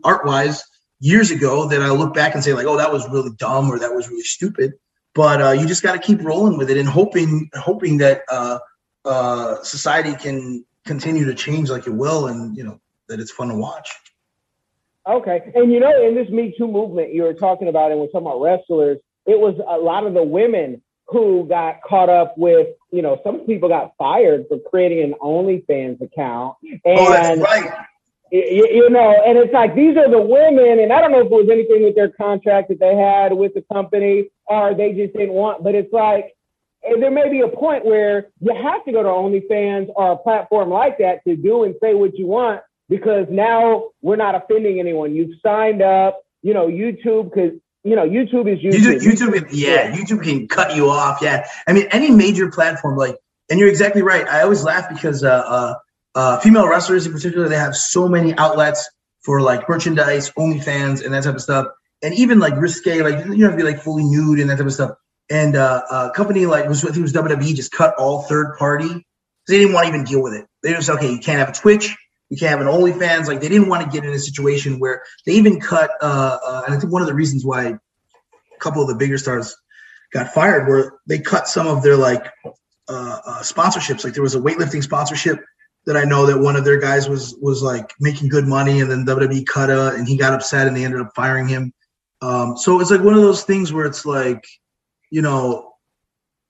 art 0.04 0.26
wise 0.26 0.64
years 1.00 1.30
ago 1.30 1.68
that 1.68 1.82
I 1.82 1.92
look 1.92 2.14
back 2.14 2.34
and 2.34 2.44
say 2.44 2.54
like, 2.54 2.66
oh, 2.66 2.78
that 2.78 2.92
was 2.92 3.08
really 3.10 3.32
dumb 3.38 3.70
or 3.70 3.80
that 3.80 3.94
was 3.94 4.10
really 4.10 4.24
stupid. 4.24 4.74
But 5.18 5.42
uh, 5.42 5.52
you 5.52 5.66
just 5.66 5.82
got 5.82 5.94
to 5.94 6.00
keep 6.00 6.24
rolling 6.24 6.60
with 6.60 6.70
it 6.70 6.78
and 6.78 6.88
hoping, 6.88 7.50
hoping 7.56 7.98
that 7.98 8.22
uh, 8.32 8.60
uh, 9.04 9.64
society 9.64 10.14
can 10.14 10.64
continue 10.86 11.26
to 11.26 11.34
change 11.34 11.72
like 11.72 11.88
it 11.88 11.94
will, 11.94 12.28
and 12.28 12.56
you 12.56 12.64
know 12.64 12.80
that 13.10 13.20
it's 13.20 13.32
fun 13.32 13.48
to 13.48 13.56
watch. 13.56 13.90
Okay. 15.08 15.52
And 15.56 15.74
you 15.74 15.80
know, 15.80 16.08
in 16.08 16.14
this 16.14 16.30
Me 16.30 16.54
Too 16.56 16.68
movement 16.68 17.16
you 17.16 17.24
were 17.24 17.34
talking 17.34 17.68
about, 17.68 17.90
and 17.90 18.00
we're 18.00 18.08
talking 18.08 18.28
about 18.28 18.42
wrestlers, 18.42 19.00
it 19.26 19.40
was 19.40 19.56
a 19.68 19.78
lot 19.78 20.06
of 20.06 20.14
the 20.14 20.22
women 20.22 20.84
who 21.08 21.48
got 21.48 21.82
caught 21.82 22.10
up 22.10 22.38
with, 22.38 22.68
you 22.92 23.02
know, 23.02 23.20
some 23.24 23.40
people 23.40 23.70
got 23.70 23.94
fired 23.98 24.46
for 24.48 24.60
creating 24.70 25.02
an 25.04 25.14
OnlyFans 25.20 26.00
account. 26.02 26.58
And, 26.62 26.80
oh, 26.86 27.10
that's 27.10 27.40
right. 27.40 27.72
You, 28.32 28.68
you 28.72 28.90
know, 28.90 29.24
and 29.26 29.38
it's 29.38 29.54
like 29.54 29.76
these 29.76 29.96
are 29.98 30.10
the 30.10 30.20
women, 30.20 30.80
and 30.80 30.92
I 30.92 31.00
don't 31.02 31.12
know 31.12 31.22
if 31.22 31.28
it 31.28 31.32
was 31.32 31.50
anything 31.52 31.84
with 31.84 31.96
their 31.96 32.10
contract 32.10 32.70
that 32.70 32.80
they 32.80 32.96
had 32.96 33.34
with 33.34 33.54
the 33.54 33.64
company 33.74 34.30
or 34.46 34.74
they 34.74 34.94
just 34.94 35.14
didn't 35.14 35.34
want, 35.34 35.64
but 35.64 35.76
it's 35.76 35.94
like, 35.94 36.34
there 36.84 37.12
may 37.12 37.30
be 37.30 37.42
a 37.42 37.48
point 37.48 37.86
where 37.86 38.28
you 38.40 38.54
have 38.54 38.84
to 38.86 38.92
go 38.92 39.04
to 39.04 39.10
OnlyFans 39.10 39.90
or 39.96 40.14
a 40.14 40.18
platform 40.18 40.70
like 40.70 40.98
that 41.00 41.24
to 41.26 41.36
do 41.36 41.64
and 41.64 41.76
say 41.82 41.94
what 41.94 42.18
you 42.18 42.28
want 42.28 42.62
because 42.90 43.28
now 43.30 43.90
we're 44.02 44.16
not 44.16 44.36
offending 44.36 44.80
anyone. 44.80 45.14
You've 45.14 45.38
signed 45.44 45.82
up, 45.82 46.22
you 46.42 46.54
know, 46.54 46.68
YouTube 46.68 47.34
because 47.34 47.60
you 47.84 47.96
know 47.96 48.08
YouTube 48.08 48.52
is 48.52 48.60
YouTube. 48.60 49.02
YouTube, 49.02 49.34
YouTube 49.34 49.48
yeah, 49.52 49.92
YouTube 49.92 50.24
can 50.24 50.48
cut 50.48 50.76
you 50.76 50.90
off. 50.90 51.20
Yeah, 51.22 51.48
I 51.68 51.74
mean 51.74 51.88
any 51.92 52.12
major 52.12 52.50
platform, 52.50 52.98
like, 52.98 53.18
and 53.50 53.60
you're 53.60 53.70
exactly 53.70 54.02
right. 54.02 54.28
I 54.28 54.42
always 54.42 54.64
laugh 54.64 54.90
because 54.90 55.24
uh, 55.24 55.30
uh, 55.30 55.76
uh, 56.18 56.40
female 56.40 56.68
wrestlers 56.68 57.06
in 57.06 57.14
particular, 57.14 57.48
they 57.48 57.58
have 57.58 57.76
so 57.76 58.10
many 58.10 58.36
outlets 58.40 58.90
for 59.22 59.40
like 59.40 59.70
merchandise, 59.70 60.32
OnlyFans, 60.32 61.06
and 61.06 61.14
that 61.14 61.24
type 61.24 61.36
of 61.36 61.42
stuff, 61.42 61.68
and 62.02 62.12
even 62.16 62.40
like 62.40 62.56
risque, 62.58 63.02
like 63.04 63.24
you 63.28 63.38
know, 63.38 63.56
be 63.56 63.62
like 63.62 63.80
fully 63.80 64.04
nude 64.04 64.40
and 64.40 64.50
that 64.50 64.58
type 64.58 64.66
of 64.66 64.74
stuff. 64.74 64.92
And 65.30 65.56
uh, 65.56 65.84
a 65.92 66.10
company 66.16 66.48
like 66.48 66.68
was 66.68 66.84
I 66.84 66.88
think 66.88 66.98
it 66.98 67.02
was 67.04 67.14
WWE 67.14 67.54
just 67.54 67.72
cut 67.72 67.94
all 68.00 68.24
third 68.24 68.58
party. 68.58 69.06
They 69.48 69.60
didn't 69.60 69.74
want 69.74 69.86
to 69.86 69.94
even 69.94 70.06
deal 70.06 70.24
with 70.24 70.34
it. 70.34 70.48
They 70.64 70.74
just 70.74 70.90
okay, 70.90 71.12
you 71.12 71.20
can't 71.20 71.38
have 71.38 71.50
a 71.50 71.52
Twitch, 71.52 71.96
you 72.30 72.38
can't 72.38 72.50
have 72.50 72.62
an 72.62 72.68
OnlyFans. 72.68 73.28
Like 73.28 73.40
they 73.40 73.50
didn't 73.50 73.70
want 73.70 73.86
to 73.86 73.96
get 73.96 74.04
in 74.04 74.12
a 74.12 74.20
situation 74.20 74.80
where 74.80 75.04
they 75.28 75.34
even 75.34 75.62
cut. 75.62 75.92
Uh, 76.02 76.40
uh, 76.44 76.64
and 76.66 76.76
I 76.76 76.80
think 76.80 76.92
one 76.92 77.04
of 77.04 77.08
the 77.08 77.14
reasons 77.14 77.46
why 77.46 77.66
a 77.66 78.60
couple 78.60 78.82
of 78.82 78.88
the 78.88 78.96
bigger 78.96 79.20
stars 79.20 79.56
got 80.12 80.34
fired 80.34 80.68
were 80.68 81.00
they 81.06 81.20
cut 81.20 81.48
some 81.48 81.68
of 81.68 81.84
their 81.84 81.96
like 81.96 82.26
uh, 82.90 83.20
uh, 83.24 83.44
sponsorships. 83.44 84.04
Like 84.04 84.16
there 84.16 84.24
was 84.24 84.34
a 84.34 84.40
weightlifting 84.40 84.82
sponsorship 84.82 85.42
that 85.88 85.98
I 85.98 86.04
know 86.04 86.26
that 86.26 86.38
one 86.38 86.58
of 86.58 86.66
their 86.66 86.80
guys 86.80 87.10
was 87.10 87.36
was 87.42 87.64
like 87.64 87.94
making 88.00 88.28
good 88.28 88.46
money, 88.46 88.82
and 88.82 88.92
then 88.92 89.06
WWE 89.06 89.48
cut 89.48 89.70
it, 89.70 89.96
and 89.96 90.08
he 90.08 90.18
got 90.18 90.34
upset, 90.34 90.68
and 90.68 90.78
they 90.78 90.86
ended 90.86 91.02
up 91.02 91.14
firing 91.16 91.48
him. 91.48 91.74
Um, 92.22 92.58
so 92.58 92.80
it's 92.80 92.92
like 92.92 93.02
one 93.02 93.16
of 93.16 93.22
those 93.22 93.44
things 93.44 93.72
where 93.72 93.86
it's 93.86 94.06
like, 94.06 94.44
you 95.12 95.22
know, 95.22 95.74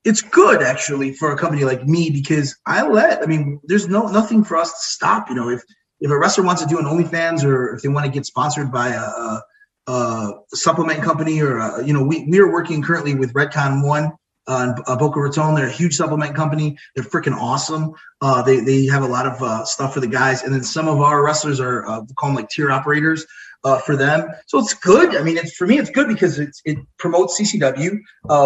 it's 0.03 0.21
good 0.21 0.63
actually 0.63 1.13
for 1.13 1.33
a 1.33 1.37
company 1.37 1.65
like 1.65 1.85
me 1.85 2.09
because 2.09 2.57
I 2.65 2.87
let 2.87 3.21
I 3.21 3.25
mean 3.25 3.59
there's 3.65 3.87
no 3.87 4.07
nothing 4.07 4.43
for 4.43 4.57
us 4.57 4.71
to 4.71 4.79
stop 4.79 5.29
you 5.29 5.35
know 5.35 5.49
if 5.49 5.61
if 5.99 6.09
a 6.09 6.17
wrestler 6.17 6.45
wants 6.45 6.61
to 6.63 6.67
do 6.67 6.79
an 6.79 6.85
OnlyFans 6.85 7.43
or 7.43 7.75
if 7.75 7.81
they 7.81 7.89
want 7.89 8.05
to 8.05 8.11
get 8.11 8.25
sponsored 8.25 8.71
by 8.71 8.89
a, 8.89 9.01
a, 9.01 9.43
a 9.87 10.33
supplement 10.53 11.03
company 11.03 11.41
or 11.41 11.57
a, 11.57 11.85
you 11.85 11.91
know 11.91 12.03
we 12.03 12.25
we 12.29 12.39
are 12.39 12.49
working 12.49 12.81
currently 12.81 13.15
with 13.15 13.33
Redcon 13.33 13.85
One 13.85 14.13
uh, 14.47 14.73
uh, 14.87 14.95
Boca 14.95 15.19
Raton. 15.19 15.55
They're 15.55 15.67
a 15.67 15.71
huge 15.71 15.95
supplement 15.95 16.35
company. 16.35 16.77
They're 16.95 17.03
freaking 17.03 17.35
awesome. 17.35 17.93
Uh, 18.21 18.41
they 18.41 18.61
they 18.61 18.85
have 18.85 19.03
a 19.03 19.07
lot 19.07 19.25
of 19.25 19.41
uh, 19.41 19.65
stuff 19.65 19.93
for 19.93 19.99
the 19.99 20.07
guys, 20.07 20.43
and 20.43 20.53
then 20.53 20.63
some 20.63 20.87
of 20.87 20.99
our 21.01 21.23
wrestlers 21.23 21.59
are 21.59 21.85
uh, 21.85 22.05
call 22.17 22.29
them 22.29 22.35
like 22.35 22.49
tier 22.49 22.71
operators 22.71 23.25
uh, 23.63 23.79
for 23.79 23.95
them. 23.95 24.29
So 24.47 24.59
it's 24.59 24.73
good. 24.73 25.15
I 25.15 25.23
mean, 25.23 25.37
it's 25.37 25.53
for 25.55 25.67
me, 25.67 25.77
it's 25.77 25.89
good 25.89 26.07
because 26.07 26.39
it's, 26.39 26.61
it 26.63 26.77
promotes 26.97 27.39
CCW. 27.39 27.99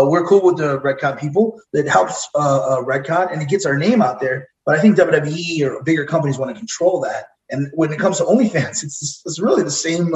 We're 0.10 0.26
cool 0.26 0.44
with 0.44 0.58
the 0.58 0.80
Redcon 0.80 1.20
people. 1.20 1.60
It 1.74 1.88
helps 1.88 2.28
Redcon 2.36 3.32
and 3.32 3.42
it 3.42 3.48
gets 3.48 3.66
our 3.66 3.78
name 3.78 4.02
out 4.02 4.20
there. 4.20 4.48
But 4.66 4.78
I 4.78 4.82
think 4.82 4.98
WWE 4.98 5.62
or 5.62 5.84
bigger 5.84 6.06
companies 6.06 6.38
want 6.38 6.54
to 6.54 6.60
control 6.60 7.02
that. 7.02 7.26
And 7.50 7.68
when 7.74 7.92
it 7.92 8.00
comes 8.00 8.18
to 8.18 8.24
OnlyFans, 8.24 8.84
it's 8.84 9.22
it's 9.26 9.40
really 9.40 9.64
the 9.64 9.72
same 9.72 10.12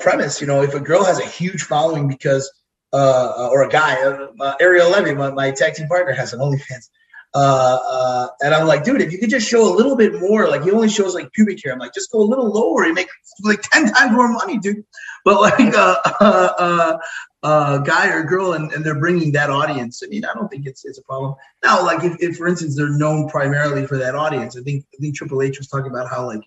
premise. 0.00 0.40
You 0.40 0.46
know, 0.46 0.62
if 0.62 0.74
a 0.74 0.80
girl 0.80 1.04
has 1.04 1.18
a 1.18 1.26
huge 1.26 1.64
following 1.64 2.08
because 2.08 2.50
uh, 2.96 3.48
or 3.52 3.62
a 3.64 3.68
guy, 3.68 3.94
uh, 4.40 4.54
Ariel 4.60 4.90
Levy, 4.90 5.14
my, 5.14 5.30
my 5.30 5.50
tag 5.50 5.74
team 5.74 5.88
partner, 5.88 6.12
has 6.12 6.32
an 6.32 6.40
OnlyFans. 6.40 6.88
Uh, 7.34 7.78
uh, 7.90 8.28
and 8.40 8.54
I'm 8.54 8.66
like, 8.66 8.82
dude, 8.82 9.02
if 9.02 9.12
you 9.12 9.18
could 9.18 9.28
just 9.28 9.46
show 9.46 9.70
a 9.70 9.74
little 9.74 9.94
bit 9.94 10.18
more, 10.18 10.48
like 10.48 10.62
he 10.62 10.70
only 10.70 10.88
shows 10.88 11.14
like 11.14 11.30
pubic 11.32 11.62
hair. 11.62 11.74
I'm 11.74 11.78
like, 11.78 11.92
just 11.92 12.10
go 12.10 12.20
a 12.20 12.24
little 12.24 12.50
lower. 12.50 12.86
You 12.86 12.94
make 12.94 13.10
like 13.42 13.60
10 13.60 13.92
times 13.92 14.12
more 14.12 14.32
money, 14.32 14.58
dude. 14.58 14.84
But 15.22 15.42
like 15.42 15.74
uh, 15.74 15.96
uh, 16.20 16.52
uh, 16.58 16.98
uh, 17.42 17.78
guy 17.78 18.08
or 18.08 18.22
girl, 18.22 18.54
and, 18.54 18.72
and 18.72 18.82
they're 18.82 18.98
bringing 18.98 19.32
that 19.32 19.50
audience. 19.50 20.02
I 20.02 20.08
mean, 20.08 20.24
I 20.24 20.32
don't 20.32 20.48
think 20.48 20.66
it's 20.66 20.86
it's 20.86 20.98
a 20.98 21.02
problem. 21.02 21.34
Now, 21.62 21.84
like 21.84 22.02
if, 22.04 22.16
if 22.20 22.36
for 22.38 22.48
instance 22.48 22.74
they're 22.74 22.88
known 22.88 23.28
primarily 23.28 23.86
for 23.86 23.98
that 23.98 24.14
audience, 24.14 24.56
I 24.56 24.62
think 24.62 24.86
I 24.94 24.96
think 24.98 25.14
Triple 25.14 25.42
H 25.42 25.58
was 25.58 25.68
talking 25.68 25.90
about 25.90 26.08
how 26.08 26.26
like 26.26 26.40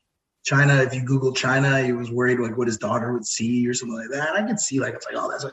Chyna, 0.49 0.87
if 0.87 0.95
you 0.95 1.03
Google 1.03 1.33
Chyna, 1.33 1.85
he 1.85 1.91
was 1.91 2.09
worried 2.09 2.39
like 2.39 2.57
what 2.57 2.67
his 2.67 2.77
daughter 2.77 3.13
would 3.13 3.25
see 3.25 3.67
or 3.67 3.73
something 3.75 3.97
like 3.97 4.09
that. 4.11 4.33
I 4.33 4.47
could 4.47 4.59
see 4.59 4.79
like 4.79 4.95
it's 4.95 5.05
like, 5.05 5.15
oh, 5.17 5.29
that's 5.29 5.43
a 5.43 5.51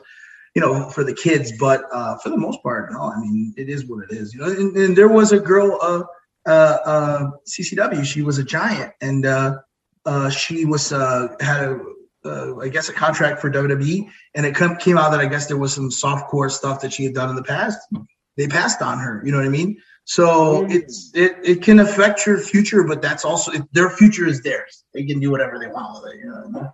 you 0.57 0.61
know, 0.61 0.89
for 0.89 1.03
the 1.03 1.13
kids. 1.13 1.51
But 1.51 1.83
uh, 1.93 2.17
for 2.17 2.29
the 2.29 2.37
most 2.37 2.63
part, 2.63 2.91
no. 2.91 2.99
I 2.99 3.19
mean, 3.19 3.53
it 3.57 3.69
is 3.69 3.85
what 3.85 4.05
it 4.05 4.17
is. 4.17 4.33
You 4.33 4.39
know, 4.39 4.47
and, 4.47 4.75
and 4.75 4.97
there 4.97 5.07
was 5.07 5.31
a 5.31 5.39
girl, 5.39 5.77
uh, 5.79 6.01
uh, 6.49 6.77
uh, 6.83 7.31
CCW. 7.47 8.03
She 8.03 8.23
was 8.23 8.39
a 8.39 8.43
giant, 8.43 8.91
and 8.99 9.27
uh, 9.27 9.59
uh, 10.07 10.31
she 10.31 10.65
was 10.65 10.91
uh, 10.91 11.27
had 11.39 11.63
a, 11.63 11.79
uh, 12.25 12.55
I 12.57 12.69
guess, 12.69 12.89
a 12.89 12.93
contract 12.93 13.39
for 13.39 13.51
WWE, 13.51 14.09
and 14.33 14.47
it 14.47 14.55
come, 14.55 14.77
came 14.77 14.97
out 14.97 15.11
that 15.11 15.19
I 15.19 15.27
guess 15.27 15.45
there 15.45 15.57
was 15.57 15.75
some 15.75 15.91
soft 15.91 16.27
core 16.27 16.49
stuff 16.49 16.81
that 16.81 16.91
she 16.91 17.03
had 17.03 17.13
done 17.13 17.29
in 17.29 17.35
the 17.35 17.43
past. 17.43 17.77
They 18.35 18.47
passed 18.47 18.81
on 18.81 18.97
her. 18.97 19.21
You 19.23 19.33
know 19.33 19.37
what 19.37 19.45
I 19.45 19.49
mean? 19.49 19.79
So 20.05 20.65
it's 20.71 21.11
it 21.13 21.33
it 21.43 21.61
can 21.61 21.81
affect 21.81 22.25
your 22.25 22.39
future, 22.39 22.83
but 22.83 22.99
that's 22.99 23.25
also 23.25 23.51
their 23.73 23.91
future 23.91 24.25
is 24.25 24.41
theirs. 24.41 24.85
They 24.95 25.05
can 25.05 25.19
do 25.19 25.29
whatever 25.29 25.59
they 25.59 25.67
want 25.67 26.01
with 26.01 26.13
it. 26.13 26.19
You 26.19 26.29
know. 26.49 26.73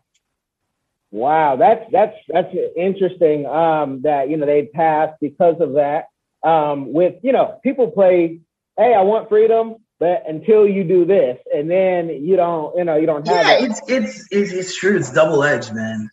Wow, 1.13 1.57
that's 1.57 1.85
that's 1.91 2.15
that's 2.27 2.51
interesting. 2.75 3.45
Um, 3.45 4.01
that 4.01 4.31
you 4.31 4.37
know 4.37 4.47
they 4.47 4.65
passed 4.73 5.13
because 5.21 5.61
of 5.61 5.73
that. 5.73 6.05
Um, 6.43 6.91
with 6.91 7.13
you 7.21 7.31
know 7.31 7.59
people 7.61 7.91
play, 7.91 8.39
hey, 8.77 8.95
I 8.97 9.03
want 9.03 9.29
freedom, 9.29 9.75
but 9.99 10.23
until 10.27 10.67
you 10.67 10.83
do 10.83 11.05
this, 11.05 11.37
and 11.53 11.69
then 11.69 12.09
you 12.09 12.35
don't, 12.35 12.75
you 12.75 12.83
know, 12.83 12.95
you 12.95 13.05
don't 13.05 13.27
have. 13.27 13.45
Yeah, 13.45 13.53
it. 13.59 13.69
it's 13.69 13.81
it's 13.87 14.27
it's, 14.31 14.51
it's 14.51 14.75
true. 14.75 14.97
It's 14.97 15.11
double 15.11 15.43
edged, 15.43 15.71
man. 15.71 16.09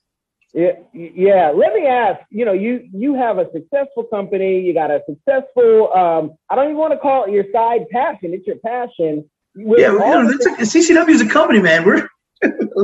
Yeah, 0.52 0.72
yeah. 0.92 1.50
Let 1.56 1.72
me 1.72 1.86
ask. 1.86 2.20
You 2.28 2.44
know, 2.44 2.52
you 2.52 2.86
you 2.92 3.14
have 3.14 3.38
a 3.38 3.46
successful 3.54 4.04
company. 4.04 4.60
You 4.60 4.74
got 4.74 4.90
a 4.90 5.00
successful. 5.08 5.94
Um, 5.94 6.34
I 6.50 6.56
don't 6.56 6.66
even 6.66 6.76
want 6.76 6.92
to 6.92 6.98
call 6.98 7.24
it 7.24 7.30
your 7.30 7.46
side 7.54 7.88
passion. 7.90 8.34
It's 8.34 8.46
your 8.46 8.56
passion. 8.56 9.30
With 9.56 9.80
yeah, 9.80 9.92
you 9.92 9.98
know, 9.98 10.28
a, 10.28 10.66
CCW 10.66 11.08
is 11.08 11.22
a 11.22 11.28
company, 11.28 11.60
man. 11.60 11.86
We're 11.86 12.06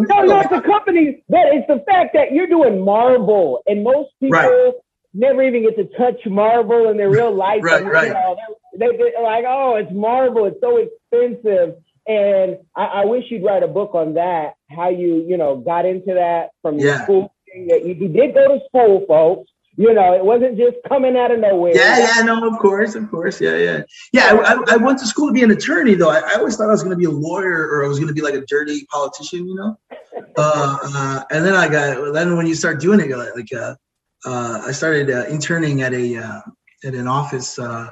no, 0.00 0.22
no, 0.22 0.40
it's 0.40 0.52
a 0.52 0.60
company, 0.60 1.22
but 1.28 1.46
it's 1.52 1.66
the 1.66 1.84
fact 1.86 2.14
that 2.14 2.32
you're 2.32 2.46
doing 2.46 2.84
marble, 2.84 3.62
and 3.66 3.82
most 3.82 4.10
people 4.20 4.38
right. 4.38 4.72
never 5.14 5.42
even 5.42 5.62
get 5.62 5.76
to 5.76 5.84
touch 5.96 6.20
marble 6.26 6.90
in 6.90 6.96
their 6.96 7.10
real 7.10 7.34
life. 7.34 7.60
right, 7.62 7.82
and, 7.82 7.90
right. 7.90 8.08
You 8.08 8.14
know, 8.14 8.36
they, 8.78 9.14
are 9.14 9.22
like, 9.22 9.44
oh, 9.46 9.76
it's 9.76 9.92
marble, 9.92 10.46
it's 10.46 10.60
so 10.60 10.76
expensive. 10.76 11.76
And 12.06 12.58
I, 12.76 12.84
I, 12.84 13.04
wish 13.04 13.24
you'd 13.30 13.42
write 13.42 13.64
a 13.64 13.68
book 13.68 13.94
on 13.94 14.14
that, 14.14 14.54
how 14.70 14.90
you, 14.90 15.24
you 15.26 15.36
know, 15.36 15.56
got 15.56 15.86
into 15.86 16.14
that 16.14 16.50
from 16.62 16.78
yeah. 16.78 17.02
school. 17.02 17.34
You, 17.52 17.80
you 17.84 18.08
did 18.08 18.32
go 18.32 18.46
to 18.46 18.60
school, 18.68 19.04
folks. 19.08 19.50
You 19.78 19.92
know, 19.92 20.14
it 20.14 20.24
wasn't 20.24 20.56
just 20.56 20.76
coming 20.88 21.16
out 21.16 21.30
of 21.30 21.40
nowhere. 21.40 21.74
Yeah, 21.74 21.98
yeah, 21.98 22.22
no, 22.22 22.48
of 22.48 22.58
course, 22.58 22.94
of 22.94 23.10
course, 23.10 23.40
yeah, 23.40 23.56
yeah, 23.56 23.82
yeah. 24.10 24.32
I, 24.32 24.74
I 24.74 24.76
went 24.78 24.98
to 25.00 25.06
school 25.06 25.26
to 25.26 25.34
be 25.34 25.42
an 25.42 25.50
attorney, 25.50 25.94
though. 25.94 26.08
I, 26.08 26.20
I 26.20 26.34
always 26.36 26.56
thought 26.56 26.68
I 26.68 26.72
was 26.72 26.82
going 26.82 26.92
to 26.92 26.98
be 26.98 27.04
a 27.04 27.10
lawyer 27.10 27.68
or 27.68 27.84
I 27.84 27.88
was 27.88 27.98
going 27.98 28.08
to 28.08 28.14
be 28.14 28.22
like 28.22 28.34
a 28.34 28.40
dirty 28.46 28.86
politician, 28.86 29.46
you 29.48 29.54
know. 29.54 29.78
Uh, 30.38 30.78
uh, 30.82 31.22
and 31.30 31.46
then 31.46 31.54
I 31.54 31.66
got 31.66 32.12
then 32.12 32.36
when 32.36 32.46
you 32.46 32.54
start 32.54 32.78
doing 32.78 33.00
it, 33.00 33.08
like 33.08 33.52
uh, 33.54 33.74
uh, 34.26 34.62
I 34.66 34.72
started 34.72 35.10
uh, 35.10 35.24
interning 35.26 35.82
at 35.82 35.94
a 35.94 36.16
uh, 36.16 36.40
at 36.84 36.94
an 36.94 37.06
office, 37.06 37.58
uh, 37.58 37.88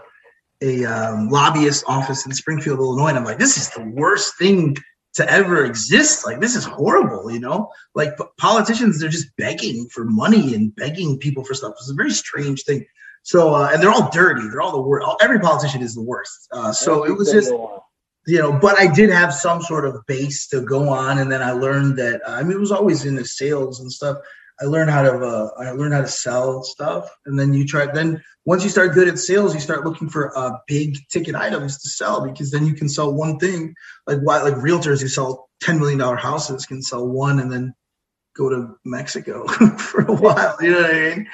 a 0.60 0.84
um, 0.84 1.28
lobbyist 1.28 1.84
office 1.86 2.26
in 2.26 2.32
Springfield, 2.32 2.80
Illinois, 2.80 3.08
and 3.08 3.18
I'm 3.18 3.24
like, 3.24 3.38
this 3.38 3.56
is 3.56 3.70
the 3.70 3.82
worst 3.82 4.36
thing 4.38 4.76
to 5.14 5.30
ever 5.30 5.64
exist. 5.64 6.26
Like 6.26 6.40
this 6.40 6.56
is 6.56 6.64
horrible, 6.64 7.30
you 7.30 7.40
know. 7.40 7.70
Like 7.94 8.16
politicians, 8.38 9.00
they're 9.00 9.08
just 9.08 9.34
begging 9.36 9.88
for 9.88 10.04
money 10.04 10.54
and 10.54 10.74
begging 10.74 11.18
people 11.18 11.44
for 11.44 11.54
stuff. 11.54 11.74
It's 11.78 11.90
a 11.90 11.94
very 11.94 12.10
strange 12.10 12.64
thing. 12.64 12.84
So 13.22 13.54
uh, 13.54 13.70
and 13.72 13.82
they're 13.82 13.90
all 13.90 14.10
dirty. 14.10 14.42
They're 14.48 14.60
all 14.60 14.72
the 14.72 14.82
worst. 14.82 15.06
Every 15.20 15.40
politician 15.40 15.82
is 15.82 15.94
the 15.94 16.02
worst. 16.02 16.48
Uh, 16.52 16.72
so 16.72 17.04
it 17.04 17.16
was 17.16 17.32
just 17.32 17.52
you 18.26 18.38
know, 18.38 18.58
but 18.58 18.78
I 18.78 18.92
did 18.92 19.10
have 19.10 19.34
some 19.34 19.60
sort 19.62 19.84
of 19.86 19.96
base 20.06 20.48
to 20.48 20.62
go 20.62 20.88
on, 20.88 21.18
and 21.18 21.30
then 21.30 21.42
I 21.42 21.52
learned 21.52 21.98
that 21.98 22.20
I 22.26 22.42
mean 22.42 22.52
it 22.52 22.60
was 22.60 22.72
always 22.72 23.04
in 23.04 23.14
the 23.14 23.24
sales 23.24 23.80
and 23.80 23.90
stuff. 23.90 24.18
I 24.60 24.66
learned 24.66 24.90
how 24.90 25.02
to 25.02 25.12
uh, 25.12 25.50
I 25.58 25.70
learned 25.72 25.94
how 25.94 26.00
to 26.00 26.06
sell 26.06 26.62
stuff, 26.62 27.10
and 27.26 27.38
then 27.38 27.52
you 27.52 27.66
try. 27.66 27.86
Then 27.86 28.22
once 28.44 28.62
you 28.62 28.70
start 28.70 28.94
good 28.94 29.08
at 29.08 29.18
sales, 29.18 29.54
you 29.54 29.60
start 29.60 29.84
looking 29.84 30.08
for 30.08 30.36
uh, 30.38 30.52
big 30.68 30.96
ticket 31.10 31.34
items 31.34 31.82
to 31.82 31.88
sell 31.88 32.24
because 32.24 32.50
then 32.50 32.66
you 32.66 32.74
can 32.74 32.88
sell 32.88 33.12
one 33.12 33.38
thing. 33.38 33.74
Like 34.06 34.20
why 34.20 34.42
like 34.42 34.54
realtors 34.54 35.00
who 35.00 35.08
sell 35.08 35.48
ten 35.60 35.78
million 35.78 35.98
dollar 35.98 36.16
houses 36.16 36.66
can 36.66 36.82
sell 36.82 37.06
one 37.06 37.40
and 37.40 37.50
then 37.50 37.74
go 38.36 38.48
to 38.48 38.76
Mexico 38.84 39.46
for 39.78 40.02
a 40.02 40.14
while. 40.14 40.56
You 40.60 40.70
know 40.70 40.82
what 40.82 40.94
I 40.94 41.16
mean? 41.16 41.28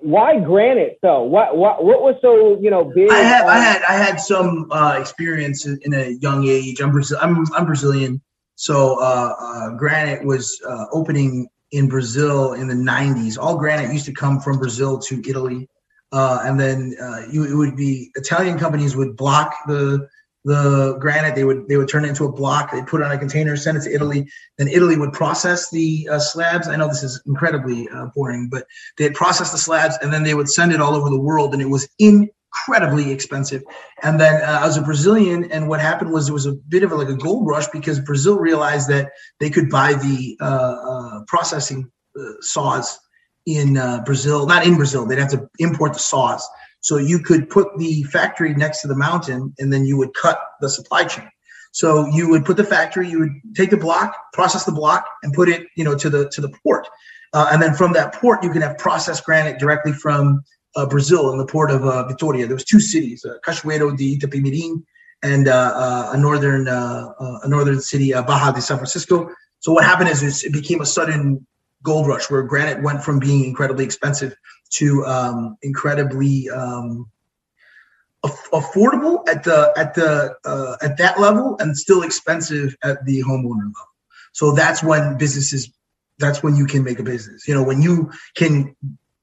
Why 0.00 0.40
granite 0.40 0.98
though? 1.02 1.22
What 1.22 1.56
what 1.56 1.84
what 1.84 2.02
was 2.02 2.16
so 2.20 2.60
you 2.60 2.70
know 2.70 2.84
big? 2.92 3.10
I 3.10 3.20
had 3.20 3.46
I 3.46 3.58
had 3.58 3.82
I 3.88 3.92
had 3.92 4.20
some 4.20 4.66
uh, 4.72 4.98
experience 5.00 5.64
in, 5.64 5.78
in, 5.82 5.94
a 5.94 6.10
young 6.20 6.46
age. 6.48 6.80
I'm 6.80 6.90
Brazil. 6.90 7.18
I'm 7.20 7.44
I'm 7.54 7.66
Brazilian. 7.66 8.20
So 8.56 9.00
uh, 9.00 9.34
uh, 9.38 9.70
granite 9.76 10.24
was 10.24 10.60
uh, 10.66 10.86
opening 10.92 11.48
in 11.72 11.88
Brazil 11.88 12.52
in 12.52 12.68
the 12.68 12.74
90s. 12.74 13.38
All 13.38 13.56
granite 13.56 13.92
used 13.92 14.06
to 14.06 14.12
come 14.12 14.40
from 14.40 14.58
Brazil 14.58 14.98
to 15.00 15.22
Italy. 15.28 15.68
Uh, 16.12 16.40
and 16.44 16.58
then 16.58 16.94
uh, 17.02 17.22
you, 17.30 17.44
it 17.44 17.54
would 17.54 17.76
be 17.76 18.10
Italian 18.14 18.58
companies 18.58 18.94
would 18.96 19.16
block 19.16 19.54
the 19.66 20.08
the 20.44 20.96
granite. 21.00 21.34
They 21.34 21.42
would 21.42 21.68
they 21.68 21.76
would 21.76 21.88
turn 21.88 22.04
it 22.04 22.08
into 22.08 22.24
a 22.24 22.32
block. 22.32 22.70
They 22.70 22.80
put 22.82 23.00
it 23.00 23.04
on 23.04 23.10
a 23.10 23.18
container, 23.18 23.56
send 23.56 23.76
it 23.76 23.82
to 23.82 23.92
Italy. 23.92 24.28
Then 24.56 24.68
Italy 24.68 24.96
would 24.96 25.12
process 25.12 25.70
the 25.70 26.08
uh, 26.10 26.20
slabs. 26.20 26.68
I 26.68 26.76
know 26.76 26.86
this 26.86 27.02
is 27.02 27.20
incredibly 27.26 27.88
uh, 27.88 28.06
boring, 28.14 28.48
but 28.48 28.64
they'd 28.96 29.14
process 29.14 29.50
the 29.50 29.58
slabs 29.58 29.98
and 30.00 30.12
then 30.12 30.22
they 30.22 30.34
would 30.34 30.48
send 30.48 30.72
it 30.72 30.80
all 30.80 30.94
over 30.94 31.10
the 31.10 31.20
world. 31.20 31.52
And 31.52 31.60
it 31.60 31.68
was 31.68 31.88
in 31.98 32.30
incredibly 32.56 33.12
expensive. 33.12 33.62
And 34.02 34.20
then 34.20 34.42
uh, 34.42 34.60
I 34.62 34.66
was 34.66 34.76
a 34.76 34.82
Brazilian, 34.82 35.50
and 35.50 35.68
what 35.68 35.80
happened 35.80 36.12
was 36.12 36.26
there 36.26 36.34
was 36.34 36.46
a 36.46 36.52
bit 36.52 36.82
of 36.82 36.92
a, 36.92 36.94
like 36.94 37.08
a 37.08 37.14
gold 37.14 37.46
rush 37.46 37.66
because 37.68 38.00
Brazil 38.00 38.38
realized 38.38 38.88
that 38.88 39.10
they 39.40 39.50
could 39.50 39.70
buy 39.70 39.94
the 39.94 40.36
uh, 40.40 40.44
uh, 40.44 41.20
processing 41.26 41.90
uh, 42.18 42.22
saws 42.40 42.98
in 43.46 43.76
uh, 43.76 44.02
Brazil, 44.04 44.46
not 44.46 44.66
in 44.66 44.76
Brazil. 44.76 45.06
They'd 45.06 45.18
have 45.18 45.30
to 45.30 45.48
import 45.58 45.92
the 45.92 45.98
saws. 45.98 46.46
So 46.80 46.98
you 46.98 47.18
could 47.18 47.48
put 47.50 47.68
the 47.78 48.02
factory 48.04 48.54
next 48.54 48.82
to 48.82 48.88
the 48.88 48.96
mountain, 48.96 49.54
and 49.58 49.72
then 49.72 49.84
you 49.84 49.96
would 49.98 50.14
cut 50.14 50.38
the 50.60 50.68
supply 50.68 51.04
chain. 51.04 51.28
So 51.72 52.06
you 52.06 52.28
would 52.30 52.44
put 52.44 52.56
the 52.56 52.64
factory, 52.64 53.08
you 53.08 53.18
would 53.18 53.54
take 53.54 53.70
the 53.70 53.76
block, 53.76 54.16
process 54.32 54.64
the 54.64 54.72
block, 54.72 55.06
and 55.22 55.32
put 55.32 55.48
it, 55.48 55.66
you 55.76 55.84
know, 55.84 55.94
to 55.96 56.08
the 56.08 56.28
to 56.30 56.40
the 56.40 56.48
port. 56.62 56.88
Uh, 57.32 57.48
and 57.52 57.60
then 57.60 57.74
from 57.74 57.92
that 57.92 58.14
port, 58.14 58.42
you 58.42 58.50
can 58.50 58.62
have 58.62 58.78
processed 58.78 59.24
granite 59.24 59.58
directly 59.58 59.92
from 59.92 60.42
Brazil 60.84 61.32
in 61.32 61.38
the 61.38 61.46
port 61.46 61.70
of 61.70 61.84
uh, 61.86 62.06
Vitoria. 62.06 62.46
There 62.46 62.56
was 62.56 62.64
two 62.64 62.80
cities, 62.80 63.24
uh, 63.24 63.38
Cachoeiro 63.46 63.96
de 63.96 64.18
Itapemirim 64.18 64.82
and 65.22 65.48
uh, 65.48 65.72
uh, 65.74 66.10
a 66.12 66.18
northern 66.18 66.68
uh, 66.68 67.08
a 67.44 67.48
northern 67.48 67.80
city, 67.80 68.12
Barra 68.12 68.52
de 68.52 68.60
São 68.60 68.76
Francisco. 68.76 69.30
So 69.60 69.72
what 69.72 69.84
happened 69.84 70.10
is 70.10 70.44
it 70.44 70.52
became 70.52 70.80
a 70.82 70.86
sudden 70.86 71.46
gold 71.82 72.06
rush 72.06 72.30
where 72.30 72.42
granite 72.42 72.82
went 72.82 73.02
from 73.02 73.18
being 73.18 73.44
incredibly 73.44 73.84
expensive 73.84 74.34
to 74.70 75.06
um, 75.06 75.56
incredibly 75.62 76.50
um, 76.50 77.10
affordable 78.52 79.26
at 79.28 79.44
the 79.44 79.72
at 79.76 79.94
the 79.94 80.34
uh, 80.44 80.76
at 80.82 80.96
that 80.98 81.18
level 81.20 81.56
and 81.60 81.76
still 81.76 82.02
expensive 82.02 82.76
at 82.82 83.04
the 83.04 83.22
homeowner 83.22 83.66
level. 83.66 83.88
So 84.32 84.52
that's 84.52 84.82
when 84.82 85.16
businesses 85.16 85.72
that's 86.18 86.42
when 86.42 86.56
you 86.56 86.66
can 86.66 86.82
make 86.82 86.98
a 86.98 87.02
business. 87.02 87.46
You 87.46 87.54
know, 87.54 87.62
when 87.62 87.82
you 87.82 88.10
can 88.34 88.74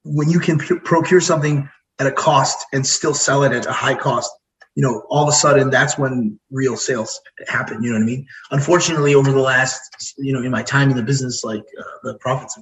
when 0.04 0.30
you 0.30 0.38
can 0.38 0.58
procure 0.58 1.20
something 1.20 1.68
at 1.98 2.06
a 2.06 2.12
cost 2.12 2.64
and 2.72 2.86
still 2.86 3.14
sell 3.14 3.42
it 3.44 3.52
at 3.52 3.66
a 3.66 3.72
high 3.72 3.94
cost, 3.94 4.30
you 4.74 4.82
know, 4.82 5.04
all 5.08 5.22
of 5.22 5.28
a 5.28 5.32
sudden 5.32 5.70
that's 5.70 5.96
when 5.96 6.38
real 6.50 6.76
sales 6.76 7.20
happen. 7.48 7.82
You 7.82 7.90
know 7.90 7.98
what 7.98 8.02
I 8.02 8.06
mean? 8.06 8.26
Unfortunately, 8.50 9.14
over 9.14 9.30
the 9.30 9.40
last, 9.40 10.14
you 10.18 10.32
know, 10.32 10.42
in 10.42 10.50
my 10.50 10.62
time 10.62 10.90
in 10.90 10.96
the 10.96 11.02
business, 11.02 11.44
like 11.44 11.64
uh, 11.78 11.82
the 12.02 12.18
profits 12.18 12.58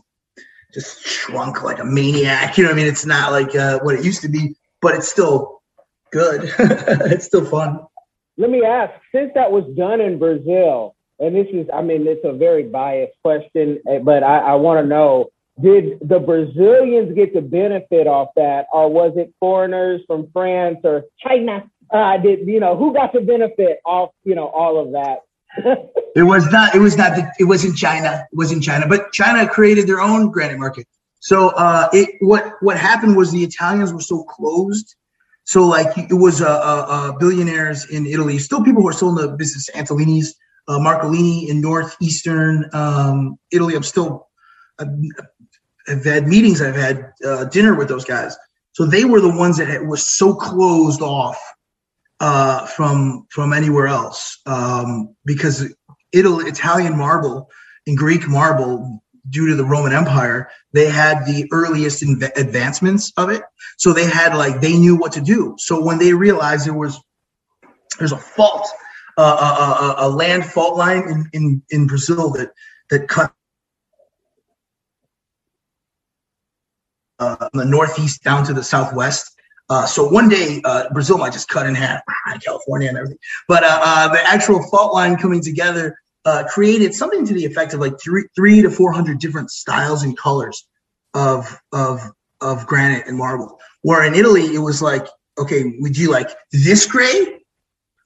just 0.72 1.06
shrunk 1.06 1.62
like 1.62 1.78
a 1.78 1.84
maniac. 1.84 2.56
You 2.56 2.64
know 2.64 2.70
what 2.70 2.74
I 2.74 2.76
mean? 2.76 2.86
It's 2.86 3.06
not 3.06 3.32
like 3.32 3.54
uh, 3.54 3.80
what 3.80 3.94
it 3.94 4.04
used 4.04 4.22
to 4.22 4.28
be, 4.28 4.54
but 4.80 4.94
it's 4.94 5.08
still 5.08 5.62
good. 6.12 6.52
it's 6.58 7.26
still 7.26 7.44
fun. 7.44 7.80
Let 8.38 8.50
me 8.50 8.64
ask, 8.64 8.92
since 9.14 9.30
that 9.34 9.50
was 9.50 9.64
done 9.76 10.00
in 10.00 10.18
Brazil, 10.18 10.96
and 11.18 11.36
this 11.36 11.46
is, 11.52 11.66
I 11.72 11.82
mean, 11.82 12.06
it's 12.06 12.24
a 12.24 12.32
very 12.32 12.64
biased 12.64 13.12
question, 13.22 13.78
eh, 13.88 13.98
but 13.98 14.22
I, 14.22 14.38
I 14.38 14.54
want 14.54 14.82
to 14.82 14.86
know 14.86 15.26
did 15.62 15.98
the 16.00 16.18
Brazilians 16.18 17.14
get 17.14 17.32
the 17.34 17.40
benefit 17.40 18.06
off 18.06 18.28
that, 18.36 18.66
or 18.72 18.90
was 18.90 19.12
it 19.16 19.32
foreigners 19.38 20.02
from 20.06 20.28
France 20.32 20.78
or 20.84 21.04
China? 21.24 21.64
Uh, 21.90 22.18
did 22.18 22.46
you 22.46 22.60
know 22.60 22.76
who 22.76 22.92
got 22.92 23.12
the 23.12 23.20
benefit 23.20 23.80
off 23.84 24.10
you 24.24 24.34
know 24.34 24.48
all 24.48 24.78
of 24.78 24.92
that? 24.92 25.20
it 26.16 26.22
was 26.22 26.50
not. 26.50 26.74
It 26.74 26.78
was 26.78 26.96
not. 26.96 27.16
The, 27.16 27.30
it 27.38 27.44
was 27.44 27.64
in 27.64 27.74
China. 27.74 28.26
It 28.32 28.36
was 28.36 28.52
in 28.52 28.60
China, 28.60 28.86
but 28.88 29.12
China 29.12 29.48
created 29.48 29.86
their 29.86 30.00
own 30.00 30.30
granite 30.30 30.58
market. 30.58 30.86
So 31.20 31.50
uh, 31.50 31.88
it 31.92 32.16
what 32.20 32.54
what 32.60 32.78
happened 32.78 33.16
was 33.16 33.30
the 33.30 33.44
Italians 33.44 33.92
were 33.92 34.00
so 34.00 34.24
closed. 34.24 34.96
So 35.44 35.64
like 35.66 35.96
it 35.96 36.14
was 36.14 36.40
uh, 36.42 36.46
uh, 36.46 36.86
uh 36.88 37.12
billionaires 37.18 37.88
in 37.90 38.06
Italy, 38.06 38.38
still 38.38 38.62
people 38.64 38.82
who 38.82 38.88
are 38.88 38.92
still 38.92 39.10
in 39.10 39.14
the 39.16 39.28
business. 39.36 39.68
Antolini's, 39.74 40.34
uh, 40.68 40.78
Marcolini 40.78 41.48
in 41.48 41.60
northeastern 41.60 42.70
um, 42.72 43.38
Italy. 43.50 43.74
I'm 43.74 43.82
still 43.82 44.28
I've 45.88 46.04
had 46.04 46.26
meetings, 46.26 46.62
I've 46.62 46.76
had 46.76 47.12
uh, 47.24 47.44
dinner 47.46 47.74
with 47.74 47.88
those 47.88 48.04
guys. 48.04 48.36
So 48.72 48.86
they 48.86 49.04
were 49.04 49.20
the 49.20 49.36
ones 49.36 49.58
that 49.58 49.68
had, 49.68 49.82
were 49.82 49.96
so 49.96 50.34
closed 50.34 51.02
off 51.02 51.38
uh, 52.20 52.66
from 52.66 53.26
from 53.30 53.52
anywhere 53.52 53.88
else 53.88 54.38
um, 54.46 55.14
because 55.24 55.74
Italy, 56.12 56.46
Italian 56.46 56.96
marble 56.96 57.50
and 57.86 57.98
Greek 57.98 58.28
marble, 58.28 59.02
due 59.28 59.48
to 59.48 59.56
the 59.56 59.64
Roman 59.64 59.92
Empire, 59.92 60.50
they 60.72 60.88
had 60.88 61.26
the 61.26 61.48
earliest 61.52 62.02
inv- 62.02 62.36
advancements 62.36 63.12
of 63.16 63.30
it. 63.30 63.42
So 63.76 63.92
they 63.92 64.06
had 64.06 64.34
like 64.36 64.60
they 64.60 64.76
knew 64.76 64.96
what 64.96 65.12
to 65.12 65.20
do. 65.20 65.56
So 65.58 65.82
when 65.82 65.98
they 65.98 66.12
realized 66.14 66.66
there 66.66 66.74
was 66.74 67.00
there's 67.98 68.12
a 68.12 68.16
fault, 68.16 68.68
uh, 69.18 69.22
a, 69.22 70.04
a, 70.04 70.08
a 70.08 70.08
land 70.08 70.46
fault 70.46 70.76
line 70.76 71.08
in, 71.08 71.28
in 71.32 71.62
in 71.70 71.86
Brazil 71.86 72.30
that 72.30 72.52
that 72.90 73.08
cut 73.08 73.32
uh, 77.22 77.48
the 77.52 77.64
northeast 77.64 78.22
down 78.22 78.44
to 78.44 78.52
the 78.52 78.62
southwest. 78.62 79.32
Uh, 79.68 79.86
so 79.86 80.08
one 80.08 80.28
day 80.28 80.60
uh, 80.64 80.88
Brazil 80.92 81.18
might 81.18 81.32
just 81.32 81.48
cut 81.48 81.66
in 81.66 81.74
half, 81.74 82.00
California 82.44 82.88
and 82.88 82.98
everything. 82.98 83.18
But 83.48 83.62
uh, 83.64 83.80
uh, 83.82 84.08
the 84.08 84.20
actual 84.22 84.62
fault 84.70 84.92
line 84.92 85.16
coming 85.16 85.40
together 85.40 85.96
uh, 86.24 86.44
created 86.48 86.94
something 86.94 87.24
to 87.26 87.34
the 87.34 87.44
effect 87.44 87.74
of 87.74 87.80
like 87.80 87.94
three, 88.02 88.24
three 88.34 88.62
to 88.62 88.70
four 88.70 88.92
hundred 88.92 89.18
different 89.18 89.50
styles 89.50 90.02
and 90.02 90.16
colors 90.18 90.66
of 91.14 91.58
of 91.72 92.00
of 92.40 92.66
granite 92.66 93.06
and 93.06 93.16
marble. 93.16 93.58
Where 93.82 94.04
in 94.04 94.14
Italy 94.14 94.54
it 94.54 94.58
was 94.58 94.82
like, 94.82 95.06
okay, 95.38 95.76
would 95.78 95.96
you 95.96 96.10
like 96.10 96.30
this 96.52 96.86
gray, 96.86 97.40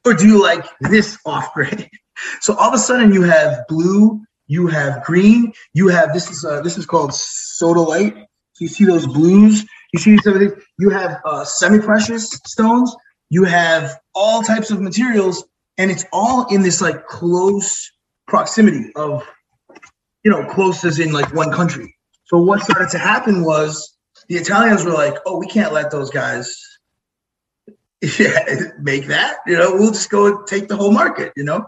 or 0.05 0.15
do 0.15 0.27
you 0.27 0.43
like 0.43 0.67
this 0.81 1.19
off 1.25 1.55
gray? 1.55 1.91
So 2.41 2.55
all 2.55 2.69
of 2.69 2.73
a 2.73 2.79
sudden 2.79 3.13
you 3.13 3.25
have 3.25 3.67
blue, 3.69 4.23
you 4.47 4.69
have 4.69 5.05
green, 5.05 5.53
you 5.75 5.89
have 5.89 6.15
this 6.15 6.31
is 6.31 6.41
this 6.65 6.79
is 6.79 6.87
called 6.87 7.11
sodalite 7.11 8.27
you 8.61 8.69
see 8.69 8.85
those 8.85 9.07
blues. 9.07 9.65
You 9.93 10.01
see 10.01 10.19
some 10.19 10.35
of 10.35 10.41
these. 10.41 10.53
You 10.79 10.91
have 10.91 11.21
uh, 11.25 11.45
semi-precious 11.45 12.31
stones. 12.47 12.95
You 13.29 13.45
have 13.45 13.99
all 14.15 14.43
types 14.43 14.71
of 14.71 14.81
materials, 14.81 15.45
and 15.79 15.91
it's 15.91 16.05
all 16.13 16.47
in 16.47 16.63
this 16.63 16.81
like 16.81 17.07
close 17.07 17.91
proximity 18.27 18.93
of, 18.95 19.25
you 20.25 20.31
know, 20.31 20.45
close 20.47 20.85
as 20.85 20.99
in 20.99 21.13
like 21.13 21.33
one 21.35 21.53
country. 21.53 21.95
So 22.25 22.39
what 22.39 22.63
started 22.63 22.91
to 22.91 22.99
happen 22.99 23.45
was 23.45 23.97
the 24.29 24.37
Italians 24.37 24.85
were 24.85 24.93
like, 24.93 25.15
"Oh, 25.27 25.39
we 25.39 25.47
can't 25.47 25.73
let 25.73 25.91
those 25.91 26.11
guys 26.11 26.57
yeah, 28.19 28.45
make 28.81 29.07
that. 29.07 29.39
You 29.47 29.57
know, 29.57 29.75
we'll 29.75 29.93
just 29.93 30.11
go 30.11 30.43
take 30.45 30.69
the 30.69 30.77
whole 30.77 30.93
market. 30.93 31.33
You 31.37 31.45
know." 31.45 31.67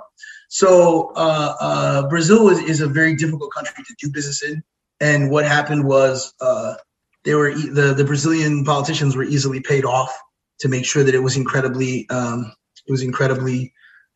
So 0.49 1.13
uh, 1.15 1.55
uh, 1.61 2.09
Brazil 2.09 2.49
is, 2.49 2.59
is 2.61 2.81
a 2.81 2.89
very 2.89 3.15
difficult 3.17 3.53
country 3.53 3.85
to 3.85 3.95
do 4.01 4.11
business 4.11 4.43
in. 4.43 4.63
And 5.01 5.31
what 5.31 5.45
happened 5.45 5.85
was 5.85 6.35
uh, 6.41 6.75
they 7.25 7.35
were 7.35 7.55
the 7.55 7.95
the 7.95 8.05
Brazilian 8.05 8.65
politicians 8.65 9.17
were 9.17 9.25
easily 9.25 9.61
paid 9.61 9.85
off 9.85 10.17
to 10.61 10.69
make 10.69 10.85
sure 10.85 11.05
that 11.05 11.15
it 11.15 11.23
was 11.23 11.37
incredibly 11.37 12.09
um, 12.11 12.53
it 12.87 12.91
was 12.91 13.03
incredibly 13.03 13.73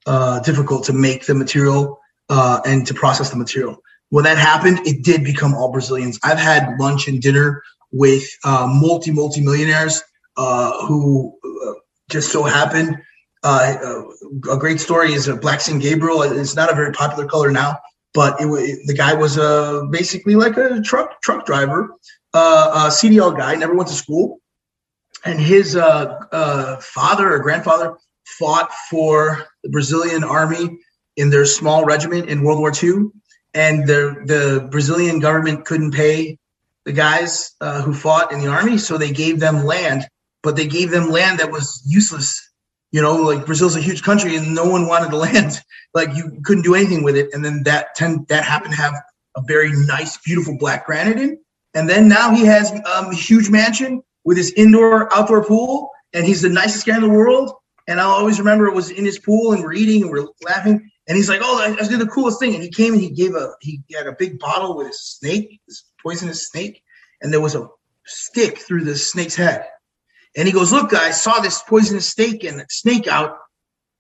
uh, 0.06 0.40
difficult 0.40 0.84
to 0.84 0.92
make 0.92 1.26
the 1.26 1.34
material 1.34 2.00
uh, 2.28 2.60
and 2.64 2.86
to 2.86 2.94
process 2.94 3.30
the 3.30 3.36
material. 3.36 3.82
When 4.08 4.24
that 4.24 4.38
happened, 4.38 4.80
it 4.86 5.04
did 5.04 5.24
become 5.24 5.54
all 5.54 5.72
Brazilians. 5.72 6.18
I've 6.22 6.38
had 6.38 6.76
lunch 6.78 7.08
and 7.08 7.20
dinner 7.20 7.62
with 7.92 8.24
uh, 8.44 8.66
multi 8.68 9.10
multi 9.10 9.40
millionaires 9.40 10.02
uh, 10.36 10.86
who 10.86 11.38
uh, 11.44 11.74
just 12.10 12.32
so 12.32 12.42
happened. 12.42 12.98
Uh, 13.44 14.02
a 14.50 14.56
great 14.56 14.80
story 14.80 15.12
is 15.12 15.28
Black 15.40 15.60
Saint 15.60 15.82
Gabriel. 15.82 16.22
It's 16.22 16.54
not 16.54 16.70
a 16.70 16.74
very 16.74 16.92
popular 16.92 17.28
color 17.28 17.50
now, 17.50 17.78
but 18.14 18.36
it, 18.40 18.80
the 18.86 18.94
guy 18.94 19.14
was 19.14 19.38
uh, 19.38 19.84
basically 19.90 20.34
like 20.34 20.56
a 20.56 20.80
truck 20.80 21.20
truck 21.22 21.46
driver, 21.46 21.94
uh, 22.34 22.88
a 22.88 22.90
CDL 22.90 23.36
guy, 23.36 23.54
never 23.54 23.74
went 23.74 23.88
to 23.88 23.94
school, 23.94 24.40
and 25.24 25.40
his 25.40 25.76
uh, 25.76 26.18
uh, 26.32 26.76
father 26.80 27.32
or 27.34 27.38
grandfather 27.38 27.96
fought 28.24 28.72
for 28.90 29.46
the 29.62 29.70
Brazilian 29.70 30.24
army 30.24 30.78
in 31.16 31.30
their 31.30 31.46
small 31.46 31.84
regiment 31.84 32.28
in 32.28 32.42
World 32.42 32.58
War 32.58 32.72
II, 32.72 33.10
and 33.54 33.86
the 33.86 34.22
the 34.26 34.68
Brazilian 34.70 35.20
government 35.20 35.64
couldn't 35.64 35.92
pay 35.92 36.38
the 36.84 36.92
guys 36.92 37.54
uh, 37.60 37.82
who 37.82 37.94
fought 37.94 38.32
in 38.32 38.40
the 38.40 38.48
army, 38.48 38.78
so 38.78 38.98
they 38.98 39.12
gave 39.12 39.40
them 39.40 39.64
land, 39.64 40.06
but 40.42 40.56
they 40.56 40.66
gave 40.66 40.90
them 40.90 41.10
land 41.10 41.38
that 41.38 41.50
was 41.50 41.82
useless. 41.86 42.51
You 42.92 43.02
know, 43.02 43.16
like 43.16 43.46
Brazil's 43.46 43.74
a 43.74 43.80
huge 43.80 44.02
country, 44.02 44.36
and 44.36 44.54
no 44.54 44.64
one 44.64 44.86
wanted 44.86 45.10
the 45.10 45.16
land. 45.16 45.60
Like 45.94 46.16
you 46.16 46.40
couldn't 46.42 46.62
do 46.62 46.74
anything 46.74 47.02
with 47.02 47.18
it, 47.18 47.28
and 47.34 47.44
then 47.44 47.64
that 47.64 47.94
ten, 47.94 48.24
that 48.30 48.44
happened 48.44 48.72
to 48.72 48.80
have 48.80 48.94
a 49.36 49.42
very 49.46 49.72
nice, 49.72 50.16
beautiful 50.16 50.56
black 50.56 50.86
granite 50.86 51.18
in, 51.18 51.38
and 51.74 51.86
then 51.86 52.08
now 52.08 52.34
he 52.34 52.46
has 52.46 52.72
um, 52.72 53.10
a 53.10 53.14
huge 53.14 53.50
mansion 53.50 54.02
with 54.24 54.38
his 54.38 54.54
indoor 54.54 55.14
outdoor 55.14 55.44
pool, 55.44 55.90
and 56.14 56.24
he's 56.24 56.40
the 56.40 56.48
nicest 56.48 56.86
guy 56.86 56.96
in 56.96 57.02
the 57.02 57.10
world. 57.10 57.52
And 57.88 58.00
I'll 58.00 58.08
always 58.08 58.38
remember 58.38 58.68
it 58.68 58.74
was 58.74 58.88
in 58.88 59.04
his 59.04 59.18
pool, 59.18 59.52
and 59.52 59.62
we're 59.62 59.74
eating 59.74 60.00
and 60.00 60.10
we're 60.10 60.28
laughing, 60.46 60.90
and 61.08 61.16
he's 61.16 61.28
like, 61.28 61.40
"Oh, 61.42 61.60
I, 61.60 61.72
I 61.74 61.86
did 61.86 61.98
the 61.98 62.06
coolest 62.06 62.38
thing!" 62.38 62.54
And 62.54 62.62
he 62.62 62.70
came 62.70 62.94
and 62.94 63.02
he 63.02 63.10
gave 63.10 63.34
a 63.34 63.52
he 63.60 63.82
had 63.92 64.06
a 64.06 64.16
big 64.18 64.38
bottle 64.38 64.76
with 64.76 64.86
a 64.86 64.94
snake, 64.94 65.60
this 65.68 65.84
poisonous 66.02 66.48
snake, 66.48 66.82
and 67.20 67.32
there 67.32 67.40
was 67.42 67.54
a 67.54 67.68
stick 68.06 68.58
through 68.58 68.84
the 68.84 68.96
snake's 68.96 69.36
head. 69.36 69.66
And 70.36 70.46
he 70.46 70.52
goes, 70.52 70.72
"Look, 70.72 70.94
I 70.94 71.10
saw 71.10 71.40
this 71.40 71.62
poisonous 71.62 72.08
snake 72.08 72.44
and 72.44 72.64
snake 72.68 73.06
out, 73.06 73.38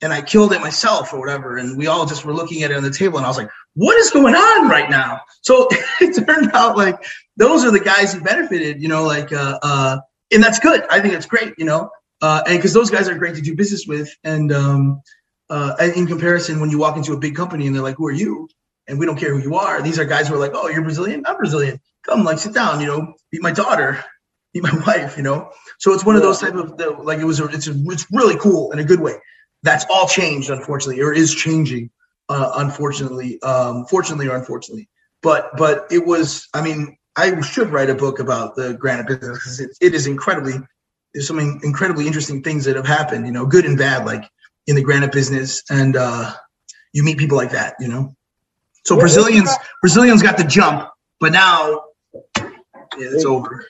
and 0.00 0.12
I 0.12 0.22
killed 0.22 0.52
it 0.52 0.60
myself 0.60 1.12
or 1.12 1.20
whatever." 1.20 1.56
And 1.58 1.76
we 1.76 1.86
all 1.86 2.06
just 2.06 2.24
were 2.24 2.32
looking 2.32 2.62
at 2.62 2.70
it 2.70 2.76
on 2.76 2.82
the 2.82 2.90
table, 2.90 3.18
and 3.18 3.26
I 3.26 3.28
was 3.28 3.36
like, 3.36 3.50
"What 3.74 3.96
is 3.96 4.10
going 4.10 4.34
on 4.34 4.68
right 4.68 4.88
now?" 4.90 5.20
So 5.42 5.68
it 6.00 6.26
turned 6.26 6.52
out 6.54 6.76
like 6.76 7.02
those 7.36 7.64
are 7.64 7.70
the 7.70 7.80
guys 7.80 8.12
who 8.12 8.20
benefited, 8.20 8.82
you 8.82 8.88
know, 8.88 9.04
like, 9.04 9.32
uh, 9.32 9.58
uh, 9.62 9.98
and 10.32 10.42
that's 10.42 10.58
good. 10.58 10.84
I 10.90 11.00
think 11.00 11.14
it's 11.14 11.26
great, 11.26 11.54
you 11.58 11.64
know, 11.64 11.90
uh, 12.20 12.42
and 12.46 12.58
because 12.58 12.72
those 12.72 12.90
guys 12.90 13.08
are 13.08 13.14
great 13.14 13.34
to 13.36 13.42
do 13.42 13.54
business 13.54 13.86
with, 13.86 14.14
and 14.24 14.52
um, 14.52 15.02
uh, 15.50 15.74
in 15.94 16.06
comparison, 16.06 16.60
when 16.60 16.70
you 16.70 16.78
walk 16.78 16.96
into 16.96 17.12
a 17.12 17.18
big 17.18 17.34
company 17.36 17.66
and 17.66 17.74
they're 17.76 17.82
like, 17.82 17.96
"Who 17.96 18.06
are 18.06 18.12
you?" 18.12 18.48
and 18.88 18.98
we 18.98 19.06
don't 19.06 19.16
care 19.16 19.34
who 19.34 19.42
you 19.42 19.54
are. 19.54 19.80
These 19.82 19.98
are 19.98 20.04
guys 20.04 20.28
who 20.28 20.34
are 20.34 20.38
like, 20.38 20.52
"Oh, 20.54 20.68
you're 20.68 20.82
Brazilian? 20.82 21.24
I'm 21.26 21.36
Brazilian. 21.36 21.80
Come, 22.02 22.24
like, 22.24 22.38
sit 22.38 22.54
down. 22.54 22.80
You 22.80 22.86
know, 22.86 23.14
meet 23.32 23.42
my 23.42 23.52
daughter, 23.52 24.04
meet 24.54 24.62
my 24.62 24.74
wife. 24.86 25.16
You 25.16 25.22
know." 25.22 25.50
So 25.78 25.92
it's 25.92 26.04
one 26.04 26.16
of 26.16 26.22
those 26.22 26.40
type 26.40 26.54
of 26.54 26.76
the, 26.76 26.90
like 26.90 27.18
it 27.18 27.24
was. 27.24 27.40
A, 27.40 27.46
it's 27.46 27.68
a, 27.68 27.74
it's 27.86 28.06
really 28.12 28.36
cool 28.38 28.72
in 28.72 28.78
a 28.78 28.84
good 28.84 29.00
way. 29.00 29.14
That's 29.62 29.84
all 29.90 30.08
changed, 30.08 30.50
unfortunately, 30.50 31.02
or 31.02 31.12
is 31.12 31.34
changing, 31.34 31.90
uh, 32.28 32.52
unfortunately, 32.56 33.40
um, 33.42 33.86
fortunately 33.86 34.28
or 34.28 34.36
unfortunately. 34.36 34.88
But 35.22 35.56
but 35.56 35.86
it 35.90 36.04
was. 36.04 36.48
I 36.54 36.62
mean, 36.62 36.96
I 37.16 37.40
should 37.40 37.70
write 37.70 37.90
a 37.90 37.94
book 37.94 38.18
about 38.18 38.56
the 38.56 38.74
granite 38.74 39.06
business 39.06 39.38
because 39.38 39.60
it, 39.60 39.70
it 39.80 39.94
is 39.94 40.06
incredibly. 40.06 40.54
There's 41.14 41.26
some 41.26 41.38
incredibly 41.38 42.06
interesting 42.06 42.42
things 42.42 42.64
that 42.64 42.76
have 42.76 42.86
happened. 42.86 43.26
You 43.26 43.32
know, 43.32 43.46
good 43.46 43.66
and 43.66 43.76
bad, 43.76 44.06
like 44.06 44.24
in 44.66 44.76
the 44.76 44.82
granite 44.82 45.12
business, 45.12 45.62
and 45.70 45.96
uh, 45.96 46.32
you 46.92 47.02
meet 47.02 47.18
people 47.18 47.36
like 47.36 47.50
that. 47.50 47.74
You 47.78 47.88
know. 47.88 48.16
So 48.84 48.98
Brazilians 48.98 49.50
Brazilians 49.80 50.22
got 50.22 50.36
the 50.36 50.44
jump, 50.44 50.88
but 51.20 51.32
now 51.32 51.84
yeah, 52.44 52.50
it's 52.98 53.24
over. 53.24 53.64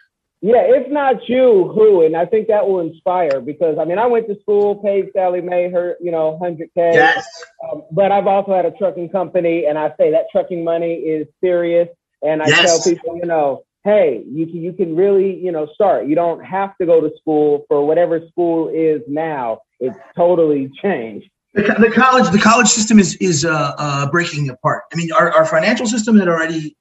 Yeah, 0.44 0.62
if 0.66 0.90
not 0.90 1.28
you, 1.28 1.70
who? 1.72 2.04
And 2.04 2.16
I 2.16 2.26
think 2.26 2.48
that 2.48 2.66
will 2.66 2.80
inspire 2.80 3.40
because 3.40 3.78
I 3.78 3.84
mean, 3.84 4.00
I 4.00 4.06
went 4.06 4.26
to 4.26 4.38
school, 4.40 4.74
paid 4.82 5.06
Sallie 5.14 5.40
Mae 5.40 5.70
her, 5.70 5.96
you 6.00 6.10
know, 6.10 6.36
hundred 6.38 6.70
k. 6.74 6.94
Yes. 6.94 7.24
Um, 7.64 7.84
but 7.92 8.10
I've 8.10 8.26
also 8.26 8.52
had 8.52 8.66
a 8.66 8.72
trucking 8.72 9.10
company, 9.10 9.66
and 9.66 9.78
I 9.78 9.94
say 9.96 10.10
that 10.10 10.24
trucking 10.32 10.64
money 10.64 10.94
is 10.94 11.28
serious. 11.40 11.88
And 12.22 12.42
I 12.42 12.48
Yes. 12.48 12.66
tell 12.66 12.82
people, 12.82 13.16
you 13.16 13.24
know, 13.24 13.62
hey, 13.84 14.24
you 14.28 14.46
can 14.46 14.56
you 14.56 14.72
can 14.72 14.96
really, 14.96 15.32
you 15.36 15.52
know, 15.52 15.68
start. 15.74 16.08
You 16.08 16.16
don't 16.16 16.44
have 16.44 16.76
to 16.78 16.86
go 16.86 17.00
to 17.00 17.16
school 17.18 17.64
for 17.68 17.86
whatever 17.86 18.20
school 18.28 18.68
is 18.68 19.00
now. 19.06 19.60
It's 19.78 19.98
totally 20.16 20.72
changed. 20.82 21.30
The, 21.54 21.62
the 21.62 21.90
college 21.94 22.28
the 22.32 22.40
college 22.40 22.68
system 22.68 22.98
is 22.98 23.14
is 23.16 23.44
uh, 23.44 23.74
uh, 23.78 24.10
breaking 24.10 24.48
apart. 24.50 24.84
I 24.92 24.96
mean, 24.96 25.12
our, 25.12 25.30
our 25.30 25.44
financial 25.44 25.86
system 25.86 26.18
had 26.18 26.26
already 26.26 26.76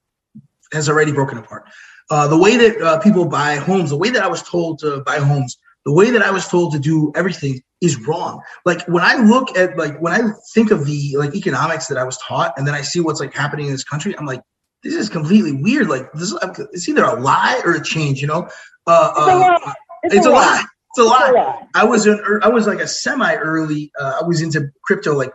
has 0.74 0.90
already 0.90 1.12
broken 1.12 1.38
apart. 1.38 1.68
Uh, 2.10 2.28
the 2.28 2.38
way 2.38 2.58
that 2.58 2.82
uh, 2.82 3.00
people 3.00 3.26
buy 3.26 3.56
homes, 3.56 3.90
the 3.90 3.98
way 3.98 4.10
that 4.10 4.24
I 4.24 4.28
was 4.28 4.42
told 4.44 4.80
to 4.80 5.02
buy 5.06 5.18
homes, 5.18 5.58
the 5.86 5.94
way 5.94 6.12
that 6.12 6.22
I 6.22 6.32
was 6.32 6.48
told 6.48 6.74
to 6.74 6.80
do 6.80 7.12
everything 7.16 7.62
is 7.82 8.00
wrong. 8.08 8.42
Like 8.66 8.86
when 8.88 9.04
I 9.04 9.16
look 9.16 9.58
at 9.58 9.78
like 9.78 10.00
when 10.00 10.14
I 10.14 10.32
think 10.54 10.72
of 10.72 10.86
the 10.86 11.16
like 11.18 11.36
economics 11.36 11.88
that 11.88 11.98
I 11.98 12.04
was 12.04 12.18
taught, 12.18 12.54
and 12.58 12.68
then 12.68 12.76
I 12.76 12.82
see 12.82 13.00
what's 13.00 13.20
like 13.20 13.34
happening 13.34 13.68
in 13.68 13.72
this 13.72 13.84
country, 13.84 14.18
I'm 14.18 14.26
like, 14.26 14.42
this 14.84 14.94
is 14.94 15.10
completely 15.10 15.54
weird. 15.54 15.88
Like 15.90 16.12
this, 16.14 16.32
is, 16.32 16.38
it's 16.74 16.88
either 16.88 17.04
a 17.04 17.20
lie 17.20 17.62
or 17.66 17.74
a 17.74 17.84
change. 17.84 18.22
You 18.22 18.28
know, 18.28 18.50
uh, 18.88 19.12
It's 19.16 19.20
a 19.20 19.22
uh, 19.22 19.40
lie. 19.40 19.74
it's, 20.04 20.26
a 20.26 20.30
lie. 20.30 20.64
It's 20.90 21.00
a 21.00 21.02
It's 21.02 21.10
lie. 21.10 21.30
a 21.30 21.34
lie. 21.34 21.68
I 21.76 21.86
was 21.86 22.06
an 22.06 22.40
I 22.44 22.50
was 22.50 22.68
like 22.68 22.80
a 22.80 22.88
semi 22.88 23.34
early. 23.36 23.92
Uh, 24.00 24.20
I 24.22 24.26
was 24.26 24.42
into 24.42 24.70
crypto 24.84 25.16
like 25.16 25.32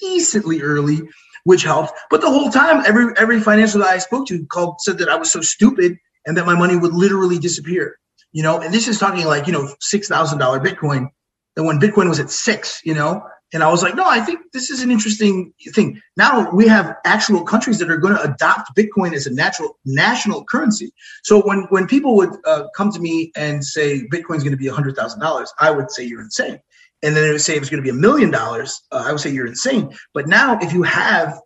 decently 0.00 0.60
early, 0.60 1.00
which 1.44 1.62
helped. 1.62 1.92
But 2.10 2.20
the 2.20 2.30
whole 2.30 2.50
time, 2.50 2.82
every 2.86 3.14
every 3.16 3.40
financial 3.40 3.80
guy 3.80 3.94
I 3.94 3.98
spoke 3.98 4.26
to 4.28 4.44
called 4.46 4.80
said 4.80 4.98
that 4.98 5.08
I 5.08 5.16
was 5.16 5.30
so 5.30 5.40
stupid 5.40 5.96
and 6.26 6.36
that 6.36 6.46
my 6.46 6.54
money 6.54 6.76
would 6.76 6.92
literally 6.92 7.38
disappear. 7.38 7.98
You 8.32 8.42
know, 8.42 8.60
and 8.60 8.74
this 8.74 8.88
is 8.88 8.98
talking 8.98 9.24
like 9.24 9.46
you 9.46 9.52
know 9.52 9.74
six 9.80 10.08
thousand 10.08 10.38
dollar 10.38 10.60
Bitcoin, 10.60 11.08
and 11.56 11.66
when 11.66 11.78
Bitcoin 11.80 12.08
was 12.08 12.20
at 12.20 12.30
six, 12.30 12.80
you 12.84 12.94
know. 12.94 13.22
And 13.52 13.62
I 13.62 13.70
was 13.70 13.80
like, 13.80 13.94
no, 13.94 14.04
I 14.04 14.20
think 14.20 14.40
this 14.52 14.70
is 14.70 14.82
an 14.82 14.90
interesting 14.90 15.52
thing. 15.72 16.02
Now 16.16 16.50
we 16.50 16.66
have 16.66 16.96
actual 17.04 17.44
countries 17.44 17.78
that 17.78 17.88
are 17.88 17.96
going 17.96 18.14
to 18.14 18.22
adopt 18.22 18.76
Bitcoin 18.76 19.14
as 19.14 19.28
a 19.28 19.32
natural 19.32 19.78
national 19.84 20.44
currency. 20.44 20.90
So 21.22 21.42
when 21.42 21.60
when 21.70 21.86
people 21.86 22.16
would 22.16 22.30
uh, 22.44 22.64
come 22.76 22.90
to 22.90 22.98
me 22.98 23.30
and 23.36 23.64
say 23.64 24.02
Bitcoin's 24.08 24.42
going 24.42 24.50
to 24.50 24.56
be 24.56 24.66
hundred 24.66 24.96
thousand 24.96 25.20
dollars, 25.20 25.52
I 25.60 25.70
would 25.70 25.92
say 25.92 26.04
you're 26.04 26.22
insane. 26.22 26.58
And 27.02 27.14
then 27.14 27.22
they 27.22 27.30
would 27.30 27.40
say 27.40 27.54
it 27.54 27.60
was 27.60 27.70
going 27.70 27.82
to 27.82 27.84
be 27.84 27.96
a 27.96 28.00
million 28.00 28.32
dollars. 28.32 28.82
uh, 28.90 29.04
I 29.06 29.12
would 29.12 29.20
say 29.20 29.30
you're 29.30 29.46
insane. 29.46 29.96
But 30.12 30.26
now, 30.26 30.58
if 30.60 30.72
you 30.72 30.82
have 30.82 31.40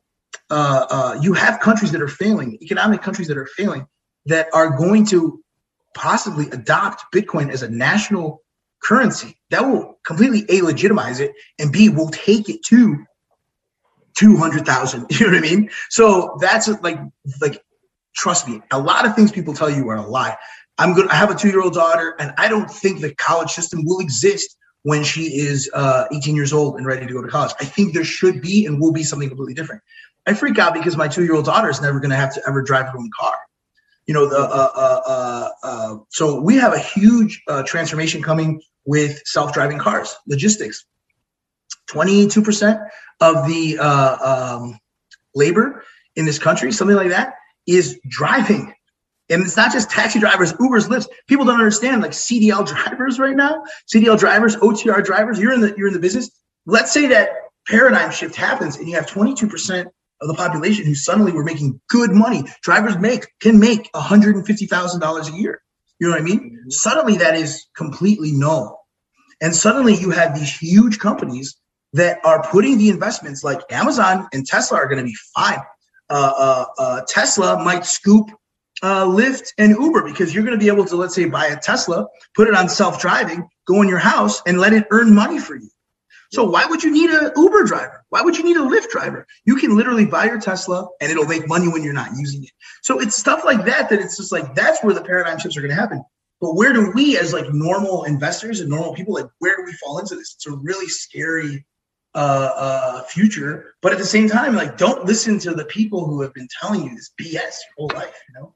uh, 0.48 0.86
uh, 0.90 1.18
you 1.20 1.34
have 1.34 1.60
countries 1.60 1.92
that 1.92 2.00
are 2.00 2.08
failing, 2.08 2.58
economic 2.62 3.02
countries 3.02 3.28
that 3.28 3.36
are 3.36 3.46
failing, 3.46 3.86
that 4.26 4.48
are 4.52 4.76
going 4.76 5.06
to 5.06 5.42
possibly 5.94 6.48
adopt 6.50 7.04
Bitcoin 7.14 7.50
as 7.50 7.62
a 7.62 7.68
national 7.68 8.42
currency, 8.82 9.38
that 9.50 9.62
will 9.62 9.98
completely 10.04 10.44
a 10.48 10.62
legitimize 10.62 11.20
it, 11.20 11.32
and 11.58 11.72
b 11.72 11.88
will 11.88 12.08
take 12.08 12.48
it 12.48 12.62
to 12.64 13.04
two 14.14 14.36
hundred 14.36 14.66
thousand. 14.66 15.06
You 15.10 15.26
know 15.26 15.32
what 15.32 15.38
I 15.38 15.40
mean? 15.40 15.70
So 15.88 16.36
that's 16.40 16.68
like 16.82 16.98
like 17.40 17.62
trust 18.14 18.48
me, 18.48 18.60
a 18.70 18.78
lot 18.78 19.06
of 19.06 19.14
things 19.14 19.32
people 19.32 19.54
tell 19.54 19.70
you 19.70 19.88
are 19.88 19.96
a 19.96 20.06
lie. 20.06 20.36
I'm 20.78 20.94
good. 20.94 21.08
I 21.10 21.14
have 21.14 21.30
a 21.30 21.34
two 21.34 21.48
year 21.48 21.62
old 21.62 21.74
daughter, 21.74 22.16
and 22.18 22.32
I 22.38 22.48
don't 22.48 22.70
think 22.70 23.00
the 23.00 23.14
college 23.14 23.50
system 23.50 23.84
will 23.84 24.00
exist 24.00 24.56
when 24.82 25.04
she 25.04 25.36
is 25.36 25.70
uh, 25.74 26.06
18 26.10 26.34
years 26.34 26.54
old 26.54 26.76
and 26.76 26.86
ready 26.86 27.06
to 27.06 27.12
go 27.12 27.20
to 27.20 27.28
college. 27.28 27.52
I 27.60 27.66
think 27.66 27.92
there 27.92 28.04
should 28.04 28.40
be 28.40 28.64
and 28.64 28.80
will 28.80 28.92
be 28.92 29.02
something 29.02 29.28
completely 29.28 29.52
different. 29.52 29.82
I 30.26 30.32
freak 30.32 30.58
out 30.58 30.72
because 30.72 30.96
my 30.96 31.08
two 31.08 31.24
year 31.24 31.34
old 31.34 31.44
daughter 31.44 31.68
is 31.68 31.82
never 31.82 32.00
going 32.00 32.10
to 32.10 32.16
have 32.16 32.34
to 32.34 32.42
ever 32.46 32.62
drive 32.62 32.86
her 32.86 32.98
own 32.98 33.10
car. 33.18 33.34
You 34.10 34.14
know, 34.14 34.28
the 34.28 34.40
uh, 34.40 34.70
uh, 34.74 35.00
uh, 35.06 35.48
uh, 35.62 35.96
so 36.08 36.40
we 36.40 36.56
have 36.56 36.72
a 36.72 36.80
huge 36.80 37.40
uh, 37.46 37.62
transformation 37.62 38.24
coming 38.24 38.60
with 38.84 39.22
self 39.24 39.52
driving 39.52 39.78
cars, 39.78 40.16
logistics. 40.26 40.84
22% 41.88 42.88
of 43.20 43.46
the 43.46 43.78
uh, 43.78 44.56
um, 44.58 44.80
labor 45.36 45.84
in 46.16 46.24
this 46.24 46.40
country, 46.40 46.72
something 46.72 46.96
like 46.96 47.10
that, 47.10 47.34
is 47.68 48.00
driving. 48.08 48.74
And 49.28 49.44
it's 49.44 49.56
not 49.56 49.70
just 49.70 49.92
taxi 49.92 50.18
drivers, 50.18 50.54
Ubers, 50.54 50.88
Lyfts. 50.88 51.06
People 51.28 51.44
don't 51.44 51.60
understand 51.60 52.02
like 52.02 52.10
CDL 52.10 52.66
drivers 52.66 53.20
right 53.20 53.36
now, 53.36 53.62
CDL 53.94 54.18
drivers, 54.18 54.56
OTR 54.56 55.04
drivers. 55.04 55.38
You're 55.38 55.52
in 55.52 55.60
the 55.60 55.72
you're 55.78 55.86
in 55.86 55.94
the 55.94 56.00
business. 56.00 56.32
Let's 56.66 56.90
say 56.90 57.06
that 57.06 57.28
paradigm 57.68 58.10
shift 58.10 58.34
happens 58.34 58.76
and 58.76 58.88
you 58.88 58.96
have 58.96 59.06
22% 59.06 59.86
of 60.20 60.28
the 60.28 60.34
population 60.34 60.84
who 60.84 60.94
suddenly 60.94 61.32
were 61.32 61.44
making 61.44 61.80
good 61.88 62.12
money. 62.12 62.44
Drivers 62.62 62.98
make 62.98 63.26
can 63.40 63.58
make 63.58 63.90
$150,000 63.92 65.32
a 65.32 65.36
year. 65.36 65.62
You 65.98 66.08
know 66.08 66.14
what 66.14 66.20
I 66.20 66.24
mean? 66.24 66.58
Suddenly 66.68 67.18
that 67.18 67.34
is 67.34 67.66
completely 67.76 68.32
null. 68.32 68.86
And 69.40 69.54
suddenly 69.54 69.94
you 69.94 70.10
have 70.10 70.34
these 70.34 70.54
huge 70.54 70.98
companies 70.98 71.56
that 71.92 72.18
are 72.24 72.42
putting 72.42 72.78
the 72.78 72.88
investments 72.88 73.42
like 73.42 73.60
Amazon 73.70 74.28
and 74.32 74.46
Tesla 74.46 74.78
are 74.78 74.86
going 74.86 74.98
to 74.98 75.04
be 75.04 75.16
fine. 75.34 75.60
Uh, 76.08 76.32
uh, 76.36 76.64
uh, 76.78 77.00
Tesla 77.08 77.62
might 77.62 77.84
scoop 77.84 78.30
uh, 78.82 79.04
Lyft 79.04 79.52
and 79.58 79.76
Uber 79.76 80.02
because 80.04 80.34
you're 80.34 80.44
going 80.44 80.58
to 80.58 80.62
be 80.62 80.68
able 80.68 80.84
to, 80.86 80.96
let's 80.96 81.14
say, 81.14 81.26
buy 81.26 81.46
a 81.46 81.56
Tesla, 81.58 82.06
put 82.34 82.48
it 82.48 82.54
on 82.54 82.68
self 82.68 83.00
driving, 83.00 83.48
go 83.66 83.82
in 83.82 83.88
your 83.88 83.98
house, 83.98 84.42
and 84.46 84.58
let 84.58 84.72
it 84.72 84.86
earn 84.90 85.14
money 85.14 85.38
for 85.38 85.54
you. 85.54 85.68
So 86.30 86.44
why 86.44 86.64
would 86.64 86.82
you 86.82 86.92
need 86.92 87.10
an 87.10 87.32
Uber 87.36 87.64
driver? 87.64 88.04
Why 88.10 88.22
would 88.22 88.36
you 88.36 88.44
need 88.44 88.56
a 88.56 88.60
Lyft 88.60 88.90
driver? 88.90 89.26
You 89.44 89.56
can 89.56 89.76
literally 89.76 90.06
buy 90.06 90.26
your 90.26 90.40
Tesla 90.40 90.88
and 91.00 91.10
it'll 91.10 91.26
make 91.26 91.48
money 91.48 91.66
when 91.68 91.82
you're 91.82 91.92
not 91.92 92.10
using 92.16 92.44
it. 92.44 92.50
So 92.82 93.00
it's 93.00 93.16
stuff 93.16 93.44
like 93.44 93.64
that 93.64 93.90
that 93.90 94.00
it's 94.00 94.16
just 94.16 94.30
like 94.30 94.54
that's 94.54 94.82
where 94.84 94.94
the 94.94 95.02
paradigm 95.02 95.38
shifts 95.38 95.56
are 95.56 95.60
going 95.60 95.74
to 95.74 95.80
happen. 95.80 96.04
But 96.40 96.54
where 96.54 96.72
do 96.72 96.92
we, 96.94 97.18
as 97.18 97.32
like 97.32 97.52
normal 97.52 98.04
investors 98.04 98.60
and 98.60 98.70
normal 98.70 98.94
people, 98.94 99.14
like 99.14 99.26
where 99.40 99.56
do 99.56 99.64
we 99.64 99.72
fall 99.72 99.98
into 99.98 100.14
this? 100.14 100.34
It's 100.36 100.46
a 100.46 100.52
really 100.52 100.86
scary 100.88 101.66
uh, 102.14 102.52
uh, 102.56 103.02
future. 103.04 103.74
But 103.82 103.92
at 103.92 103.98
the 103.98 104.04
same 104.04 104.28
time, 104.28 104.54
like 104.54 104.78
don't 104.78 105.04
listen 105.04 105.38
to 105.40 105.52
the 105.52 105.64
people 105.64 106.06
who 106.06 106.22
have 106.22 106.32
been 106.32 106.48
telling 106.60 106.84
you 106.84 106.94
this 106.94 107.10
BS 107.20 107.34
your 107.34 107.74
whole 107.76 107.90
life. 107.94 108.14
You 108.28 108.40
know. 108.40 108.54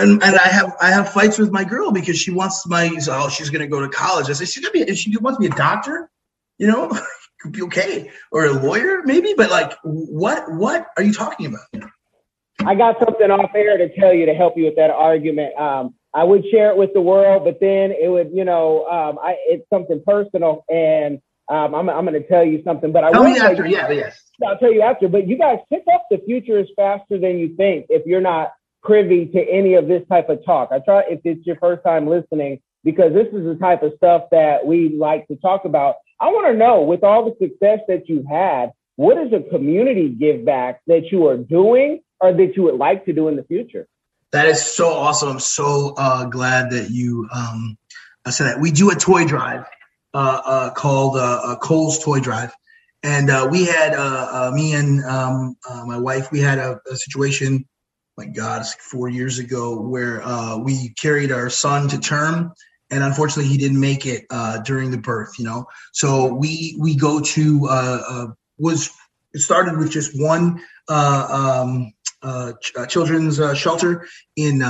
and, 0.00 0.22
and 0.22 0.36
I 0.36 0.48
have 0.48 0.74
I 0.80 0.90
have 0.90 1.12
fights 1.12 1.38
with 1.38 1.52
my 1.52 1.62
girl 1.62 1.92
because 1.92 2.18
she 2.18 2.32
wants 2.32 2.66
my 2.66 2.90
oh 3.08 3.28
she's 3.28 3.50
gonna 3.50 3.68
go 3.68 3.80
to 3.80 3.88
college. 3.88 4.28
I 4.28 4.32
say 4.32 4.46
she's 4.46 4.66
gonna 4.66 4.86
be 4.86 4.94
she 4.94 5.16
wants 5.18 5.38
to 5.38 5.48
be 5.48 5.54
a 5.54 5.56
doctor, 5.56 6.10
you 6.58 6.66
know, 6.66 6.88
could 7.40 7.52
be 7.52 7.62
okay 7.62 8.10
or 8.32 8.46
a 8.46 8.52
lawyer 8.52 9.02
maybe. 9.04 9.34
But 9.36 9.50
like, 9.50 9.72
what 9.82 10.50
what 10.52 10.86
are 10.96 11.02
you 11.02 11.12
talking 11.12 11.46
about? 11.46 11.90
I 12.64 12.74
got 12.74 12.96
something 12.98 13.30
off 13.30 13.50
air 13.54 13.76
to 13.76 13.94
tell 13.98 14.14
you 14.14 14.26
to 14.26 14.34
help 14.34 14.56
you 14.56 14.64
with 14.64 14.76
that 14.76 14.90
argument. 14.90 15.54
Um, 15.58 15.94
I 16.14 16.24
would 16.24 16.44
share 16.50 16.70
it 16.70 16.76
with 16.76 16.94
the 16.94 17.00
world, 17.00 17.44
but 17.44 17.58
then 17.60 17.92
it 17.92 18.10
would, 18.10 18.30
you 18.32 18.44
know, 18.44 18.86
um, 18.86 19.18
I, 19.22 19.36
it's 19.46 19.68
something 19.68 20.02
personal, 20.06 20.64
and 20.70 21.20
um, 21.48 21.74
I'm, 21.74 21.90
I'm 21.90 22.06
going 22.06 22.20
to 22.20 22.26
tell 22.26 22.44
you 22.44 22.62
something. 22.64 22.92
But 22.92 23.04
I 23.04 23.12
tell 23.12 23.24
me 23.24 23.38
after, 23.38 23.66
yeah, 23.66 23.90
yes. 23.90 24.18
I'll 24.46 24.56
tell 24.56 24.72
you 24.72 24.80
after. 24.80 25.08
But 25.08 25.28
you 25.28 25.36
guys 25.36 25.58
pick 25.70 25.84
up 25.94 26.06
the 26.10 26.18
future 26.24 26.58
is 26.58 26.68
faster 26.74 27.18
than 27.18 27.38
you 27.38 27.54
think 27.56 27.86
if 27.90 28.06
you're 28.06 28.22
not 28.22 28.52
privy 28.82 29.26
to 29.26 29.40
any 29.40 29.74
of 29.74 29.88
this 29.88 30.02
type 30.08 30.30
of 30.30 30.44
talk. 30.44 30.70
I 30.72 30.78
try 30.78 31.02
if 31.08 31.20
it's 31.24 31.44
your 31.46 31.56
first 31.56 31.84
time 31.84 32.06
listening 32.06 32.60
because 32.82 33.12
this 33.12 33.26
is 33.26 33.44
the 33.44 33.58
type 33.60 33.82
of 33.82 33.92
stuff 33.96 34.22
that 34.30 34.64
we 34.64 34.96
like 34.96 35.26
to 35.28 35.36
talk 35.36 35.64
about. 35.64 35.96
I 36.20 36.28
want 36.28 36.52
to 36.52 36.58
know 36.58 36.82
with 36.82 37.04
all 37.04 37.24
the 37.24 37.36
success 37.38 37.80
that 37.88 38.08
you've 38.08 38.26
had, 38.26 38.72
what 38.96 39.18
is 39.18 39.32
a 39.32 39.40
community 39.50 40.08
give 40.08 40.44
back 40.44 40.80
that 40.86 41.12
you 41.12 41.26
are 41.26 41.36
doing 41.36 42.00
or 42.20 42.32
that 42.32 42.56
you 42.56 42.62
would 42.64 42.76
like 42.76 43.04
to 43.04 43.12
do 43.12 43.28
in 43.28 43.36
the 43.36 43.44
future? 43.44 43.86
That 44.32 44.46
is 44.46 44.64
so 44.64 44.88
awesome. 44.88 45.28
I'm 45.28 45.40
so 45.40 45.94
uh, 45.96 46.24
glad 46.24 46.70
that 46.70 46.90
you 46.90 47.28
um, 47.32 47.76
said 48.28 48.46
that. 48.46 48.60
We 48.60 48.72
do 48.72 48.90
a 48.90 48.94
toy 48.94 49.26
drive 49.26 49.66
uh, 50.14 50.40
uh, 50.44 50.70
called 50.70 51.16
uh, 51.16 51.40
uh, 51.44 51.56
Cole's 51.56 52.02
Toy 52.02 52.20
Drive. 52.20 52.52
And 53.02 53.30
uh, 53.30 53.48
we 53.50 53.66
had 53.66 53.92
me 54.52 54.74
and 54.74 55.04
um, 55.04 55.56
my 55.86 55.98
wife, 55.98 56.32
we 56.32 56.40
had 56.40 56.58
a, 56.58 56.80
a 56.90 56.96
situation 56.96 57.66
my 58.16 58.24
God, 58.24 58.62
it's 58.62 58.72
like 58.72 58.80
four 58.80 59.08
years 59.08 59.38
ago, 59.38 59.78
where 59.78 60.22
uh, 60.22 60.56
we 60.56 60.90
carried 60.90 61.32
our 61.32 61.50
son 61.50 61.88
to 61.88 61.98
term, 61.98 62.54
and 62.90 63.02
unfortunately, 63.02 63.50
he 63.50 63.58
didn't 63.58 63.80
make 63.80 64.06
it 64.06 64.26
uh, 64.30 64.58
during 64.58 64.90
the 64.90 64.98
birth. 64.98 65.38
You 65.38 65.44
know, 65.44 65.66
so 65.92 66.32
we 66.32 66.76
we 66.80 66.96
go 66.96 67.20
to 67.20 67.66
uh, 67.68 68.02
uh 68.08 68.26
was 68.58 68.90
it 69.32 69.40
started 69.40 69.76
with 69.76 69.90
just 69.90 70.18
one 70.20 70.62
uh, 70.88 71.64
um, 71.64 71.92
uh, 72.22 72.52
ch- 72.62 72.74
children's 72.88 73.40
shelter 73.58 74.06
in 74.36 74.60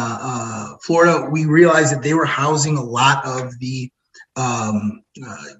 Florida. 0.83 1.29
We 1.31 1.47
realized 1.47 1.95
that 1.95 2.03
they 2.03 2.15
were 2.15 2.27
housing 2.27 2.77
a 2.77 2.83
lot 2.83 3.25
of 3.25 3.59
the 3.61 3.91
um, 4.35 5.03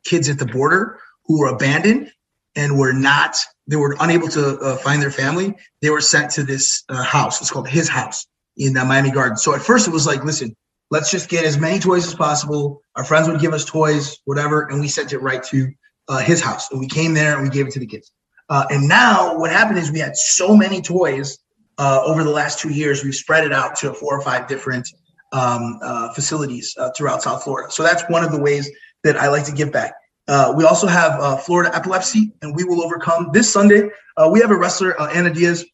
kids 0.05 0.29
at 0.29 0.39
the 0.39 0.47
border 0.47 0.99
who 1.27 1.41
were 1.41 1.49
abandoned 1.49 2.11
and 2.57 2.79
were 2.79 2.93
not 2.93 3.37
they 3.67 3.77
were 3.77 3.97
unable 4.01 4.29
to 4.29 4.59
uh, 4.59 4.77
find 4.79 5.03
their 5.03 5.11
family 5.11 5.55
they 5.83 5.91
were 5.91 6.01
sent 6.01 6.31
to 6.33 6.43
this 6.43 6.85
uh, 6.89 7.03
house 7.03 7.41
it's 7.41 7.51
called 7.51 7.69
his 7.69 7.89
house 7.89 8.27
in 8.57 8.77
uh, 8.77 8.85
miami 8.85 9.11
gardens 9.11 9.43
so 9.43 9.55
at 9.55 9.61
first 9.61 9.87
it 9.87 9.93
was 9.93 10.07
like 10.07 10.25
listen 10.25 10.57
let's 10.91 11.11
just 11.11 11.29
get 11.29 11.45
as 11.45 11.59
many 11.59 11.79
toys 11.79 12.07
as 12.07 12.15
possible. 12.15 12.81
Our 12.95 13.05
friends 13.05 13.29
would 13.29 13.41
give 13.41 13.53
us 13.53 13.65
toys 13.65 14.19
whatever 14.25 14.69
and 14.69 14.81
we 14.81 14.89
sent 14.89 15.13
it 15.13 15.19
right 15.19 15.43
to 15.45 15.71
uh, 16.09 16.19
his 16.19 16.41
house. 16.41 16.71
And 16.71 16.81
we 16.81 16.87
came 16.87 17.15
there 17.15 17.35
and 17.35 17.43
we 17.43 17.51
gave 17.51 17.67
it 17.67 17.73
to 17.73 17.81
the 17.81 17.87
kids. 17.87 18.13
Uh, 18.49 18.65
and 18.71 18.89
now 18.89 19.37
what 19.37 19.51
happened 19.51 19.79
is 19.79 19.91
we 19.91 19.99
had 19.99 20.17
so 20.17 20.57
many 20.57 20.81
toys 20.81 21.39
uh, 21.79 22.03
over 22.05 22.23
the 22.23 22.31
last 22.31 22.59
two 22.61 22.71
years 22.71 23.05
we've 23.05 23.15
spread 23.15 23.45
it 23.45 23.53
out 23.53 23.77
to 23.77 23.93
four 23.93 24.17
or 24.17 24.23
five 24.23 24.47
different 24.47 24.89
um, 25.33 25.79
facilities 26.15 26.77
throughout 26.97 27.23
south 27.23 27.43
florida. 27.43 27.71
So 27.71 27.83
that's 27.83 28.05
one 28.09 28.25
of 28.25 28.31
the 28.31 28.41
ways 28.41 28.71
that 29.03 29.17
i 29.17 29.29
like 29.29 29.45
to 29.45 29.53
give 29.53 29.73
back. 29.73 29.95
Uh, 30.29 30.53
we 30.57 30.65
also 30.65 30.87
have 30.87 31.21
uh, 31.21 31.37
Florida 31.37 31.75
Epilepsy, 31.75 32.33
and 32.43 32.55
we 32.55 32.65
will 32.65 32.83
overcome 32.83 33.31
this 33.33 33.53
Sunday. 33.53 33.89
Uh, 34.17 34.29
we 34.33 34.41
have 34.41 34.51
a 34.51 34.57
wrestler, 34.57 35.01
uh, 35.01 35.09
Anna 35.09 35.33
Diaz, 35.33 35.65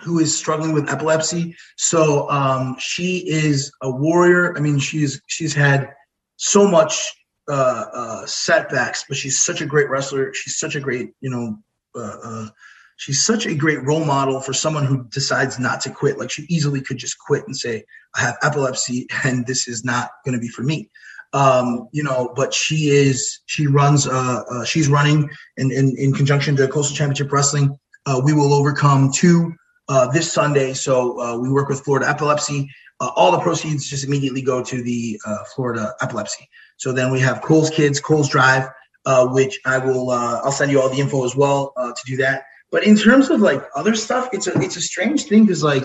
who 0.00 0.18
is 0.18 0.36
struggling 0.36 0.72
with 0.72 0.90
epilepsy. 0.90 1.56
So 1.76 2.28
um, 2.30 2.76
she 2.78 3.18
is 3.28 3.72
a 3.82 3.90
warrior. 3.90 4.56
I 4.56 4.60
mean, 4.60 4.78
she's 4.78 5.20
she's 5.26 5.54
had 5.54 5.92
so 6.36 6.68
much 6.68 7.12
uh, 7.48 7.84
uh, 7.92 8.26
setbacks, 8.26 9.04
but 9.08 9.16
she's 9.16 9.42
such 9.42 9.60
a 9.60 9.66
great 9.66 9.88
wrestler. 9.88 10.32
She's 10.34 10.58
such 10.58 10.76
a 10.76 10.80
great, 10.80 11.12
you 11.20 11.30
know, 11.30 12.50
she's 12.96 13.24
such 13.24 13.46
a 13.46 13.54
great 13.54 13.82
role 13.84 14.04
model 14.04 14.40
for 14.40 14.52
someone 14.52 14.84
who 14.84 15.04
decides 15.08 15.58
not 15.58 15.80
to 15.82 15.90
quit. 15.90 16.18
Like 16.18 16.30
she 16.30 16.46
easily 16.48 16.80
could 16.80 16.98
just 16.98 17.18
quit 17.18 17.46
and 17.46 17.56
say, 17.56 17.84
"I 18.14 18.20
have 18.20 18.38
epilepsy, 18.42 19.06
and 19.24 19.46
this 19.46 19.68
is 19.68 19.84
not 19.84 20.10
going 20.24 20.34
to 20.34 20.40
be 20.40 20.48
for 20.48 20.62
me." 20.62 20.90
um, 21.32 21.88
you 21.92 22.02
know, 22.02 22.32
but 22.34 22.52
she 22.52 22.88
is 22.88 23.40
she 23.46 23.66
runs 23.66 24.06
uh, 24.06 24.42
uh 24.50 24.64
she's 24.64 24.88
running 24.88 25.28
in, 25.56 25.70
in, 25.70 25.94
in 25.96 26.12
conjunction 26.12 26.56
to 26.56 26.68
Coastal 26.68 26.96
Championship 26.96 27.32
Wrestling. 27.32 27.78
Uh, 28.06 28.20
we 28.24 28.32
will 28.32 28.52
overcome 28.52 29.12
two 29.12 29.54
uh, 29.90 30.06
this 30.10 30.32
Sunday. 30.32 30.72
So 30.72 31.20
uh, 31.20 31.36
we 31.36 31.50
work 31.50 31.68
with 31.68 31.80
Florida 31.80 32.08
Epilepsy. 32.08 32.70
Uh, 33.00 33.10
all 33.16 33.32
the 33.32 33.40
proceeds 33.40 33.88
just 33.88 34.04
immediately 34.04 34.40
go 34.40 34.62
to 34.62 34.82
the 34.82 35.20
uh, 35.26 35.44
Florida 35.54 35.94
Epilepsy. 36.00 36.48
So 36.78 36.92
then 36.92 37.10
we 37.10 37.20
have 37.20 37.42
Cole's 37.42 37.68
Kids, 37.68 38.00
Cole's 38.00 38.28
Drive, 38.28 38.68
uh, 39.04 39.26
which 39.28 39.60
I 39.66 39.78
will 39.78 40.10
uh, 40.10 40.40
I'll 40.42 40.52
send 40.52 40.70
you 40.70 40.80
all 40.80 40.88
the 40.88 41.00
info 41.00 41.24
as 41.24 41.36
well 41.36 41.72
to 41.76 42.02
do 42.06 42.16
that. 42.18 42.44
But 42.70 42.86
in 42.86 42.96
terms 42.96 43.28
of 43.30 43.40
like 43.40 43.62
other 43.74 43.94
stuff, 43.94 44.28
it's 44.32 44.46
a 44.46 44.58
it's 44.60 44.76
a 44.76 44.80
strange 44.80 45.24
thing 45.24 45.44
because 45.44 45.64
like 45.64 45.84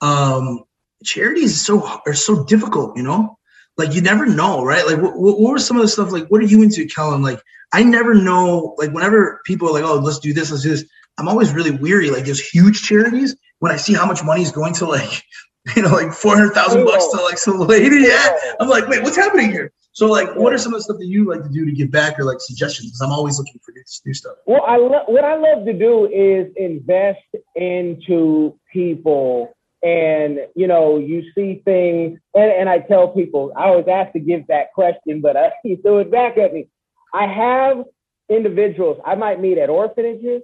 um, 0.00 0.64
charities 1.04 1.60
so 1.60 2.00
are 2.06 2.14
so 2.14 2.44
difficult, 2.44 2.96
you 2.96 3.02
know 3.02 3.38
like 3.78 3.94
you 3.94 4.02
never 4.02 4.26
know, 4.26 4.62
right? 4.64 4.86
Like 4.86 5.00
what, 5.00 5.18
what, 5.18 5.40
were 5.40 5.58
some 5.58 5.76
of 5.76 5.82
the 5.82 5.88
stuff 5.88 6.12
like? 6.12 6.28
What 6.28 6.42
are 6.42 6.46
you 6.46 6.62
into, 6.62 6.86
Kellen? 6.86 7.22
Like 7.22 7.40
I 7.72 7.82
never 7.82 8.14
know. 8.14 8.74
Like 8.78 8.92
whenever 8.92 9.40
people 9.46 9.68
are 9.68 9.72
like, 9.72 9.84
"Oh, 9.84 9.98
let's 9.98 10.18
do 10.18 10.32
this, 10.32 10.50
let's 10.50 10.62
do 10.62 10.70
this," 10.70 10.84
I'm 11.18 11.28
always 11.28 11.52
really 11.52 11.70
weary. 11.70 12.10
Like 12.10 12.24
there's 12.24 12.40
huge 12.40 12.82
charities 12.82 13.36
when 13.58 13.72
I 13.72 13.76
see 13.76 13.94
how 13.94 14.06
much 14.06 14.24
money 14.24 14.42
is 14.42 14.52
going 14.52 14.74
to 14.74 14.86
like, 14.86 15.22
you 15.76 15.82
know, 15.82 15.90
like 15.90 16.12
four 16.12 16.36
hundred 16.36 16.54
thousand 16.54 16.84
bucks 16.84 17.08
to 17.08 17.22
like 17.22 17.38
some 17.38 17.58
lady. 17.60 17.96
Yeah, 18.02 18.36
I'm 18.60 18.68
like, 18.68 18.88
wait, 18.88 19.02
what's 19.02 19.16
happening 19.16 19.50
here? 19.50 19.72
So 19.92 20.06
like, 20.06 20.34
what 20.36 20.54
are 20.54 20.58
some 20.58 20.72
of 20.72 20.78
the 20.78 20.84
stuff 20.84 20.98
that 20.98 21.06
you 21.06 21.28
like 21.28 21.42
to 21.42 21.50
do 21.50 21.66
to 21.66 21.72
give 21.72 21.90
back 21.90 22.18
or 22.18 22.24
like 22.24 22.40
suggestions? 22.40 22.88
Because 22.88 23.02
I'm 23.02 23.12
always 23.12 23.38
looking 23.38 23.60
for 23.62 23.72
new, 23.72 23.82
new 24.06 24.14
stuff. 24.14 24.36
Well, 24.46 24.62
I 24.66 24.78
lo- 24.78 25.04
what 25.06 25.24
I 25.24 25.36
love 25.36 25.66
to 25.66 25.72
do 25.74 26.06
is 26.06 26.50
invest 26.56 27.20
into 27.54 28.58
people 28.72 29.54
and 29.82 30.38
you 30.54 30.66
know 30.66 30.98
you 30.98 31.24
see 31.34 31.60
things 31.64 32.18
and, 32.34 32.52
and 32.52 32.68
i 32.68 32.78
tell 32.78 33.08
people 33.08 33.52
i 33.56 33.64
always 33.64 33.88
ask 33.88 34.12
to 34.12 34.20
give 34.20 34.46
that 34.46 34.72
question 34.72 35.20
but 35.20 35.36
uh, 35.36 35.50
he 35.62 35.76
threw 35.76 35.98
it 35.98 36.10
back 36.10 36.38
at 36.38 36.52
me 36.52 36.68
i 37.12 37.26
have 37.26 37.84
individuals 38.28 39.00
i 39.04 39.14
might 39.14 39.40
meet 39.40 39.58
at 39.58 39.68
orphanages 39.68 40.42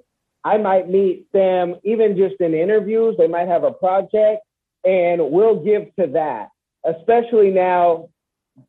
i 0.49 0.59
might 0.59 0.88
meet 0.88 1.30
them 1.32 1.76
even 1.84 2.16
just 2.16 2.34
in 2.40 2.55
interviews 2.55 3.14
they 3.18 3.28
might 3.28 3.49
have 3.49 3.64
a 3.64 3.72
project 3.72 4.40
and 4.84 5.20
we'll 5.30 5.62
give 5.62 5.84
to 5.96 6.07
that 6.07 6.49
especially 6.84 7.51
now 7.51 8.09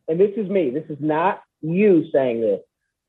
and 0.08 0.20
this 0.20 0.32
is 0.38 0.50
me 0.50 0.70
this 0.70 0.90
is 0.90 0.98
not 1.00 1.42
you 1.62 2.06
saying 2.12 2.42
this 2.42 2.62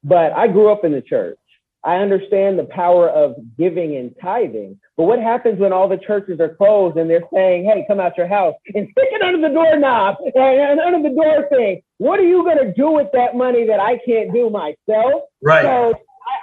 but 0.04 0.32
i 0.32 0.46
grew 0.46 0.70
up 0.70 0.84
in 0.84 0.92
the 0.92 1.02
church 1.02 1.36
I 1.82 1.96
understand 1.96 2.58
the 2.58 2.64
power 2.64 3.08
of 3.08 3.36
giving 3.56 3.96
and 3.96 4.14
tithing. 4.20 4.78
But 4.96 5.04
what 5.04 5.18
happens 5.18 5.58
when 5.58 5.72
all 5.72 5.88
the 5.88 5.96
churches 5.96 6.38
are 6.38 6.54
closed 6.54 6.98
and 6.98 7.08
they're 7.08 7.24
saying, 7.32 7.64
hey, 7.64 7.84
come 7.88 8.00
out 8.00 8.18
your 8.18 8.28
house 8.28 8.54
and 8.74 8.86
stick 8.92 9.08
it 9.10 9.22
under 9.22 9.48
the 9.48 9.54
doorknob 9.54 10.16
and, 10.34 10.80
under 10.80 11.08
the 11.08 11.14
door 11.14 11.48
thing? 11.48 11.82
What 11.96 12.20
are 12.20 12.26
you 12.26 12.44
going 12.44 12.58
to 12.58 12.72
do 12.74 12.90
with 12.90 13.08
that 13.14 13.34
money 13.34 13.66
that 13.66 13.80
I 13.80 13.98
can't 14.06 14.32
do 14.32 14.50
myself? 14.50 15.22
Right. 15.42 15.62
So 15.62 15.94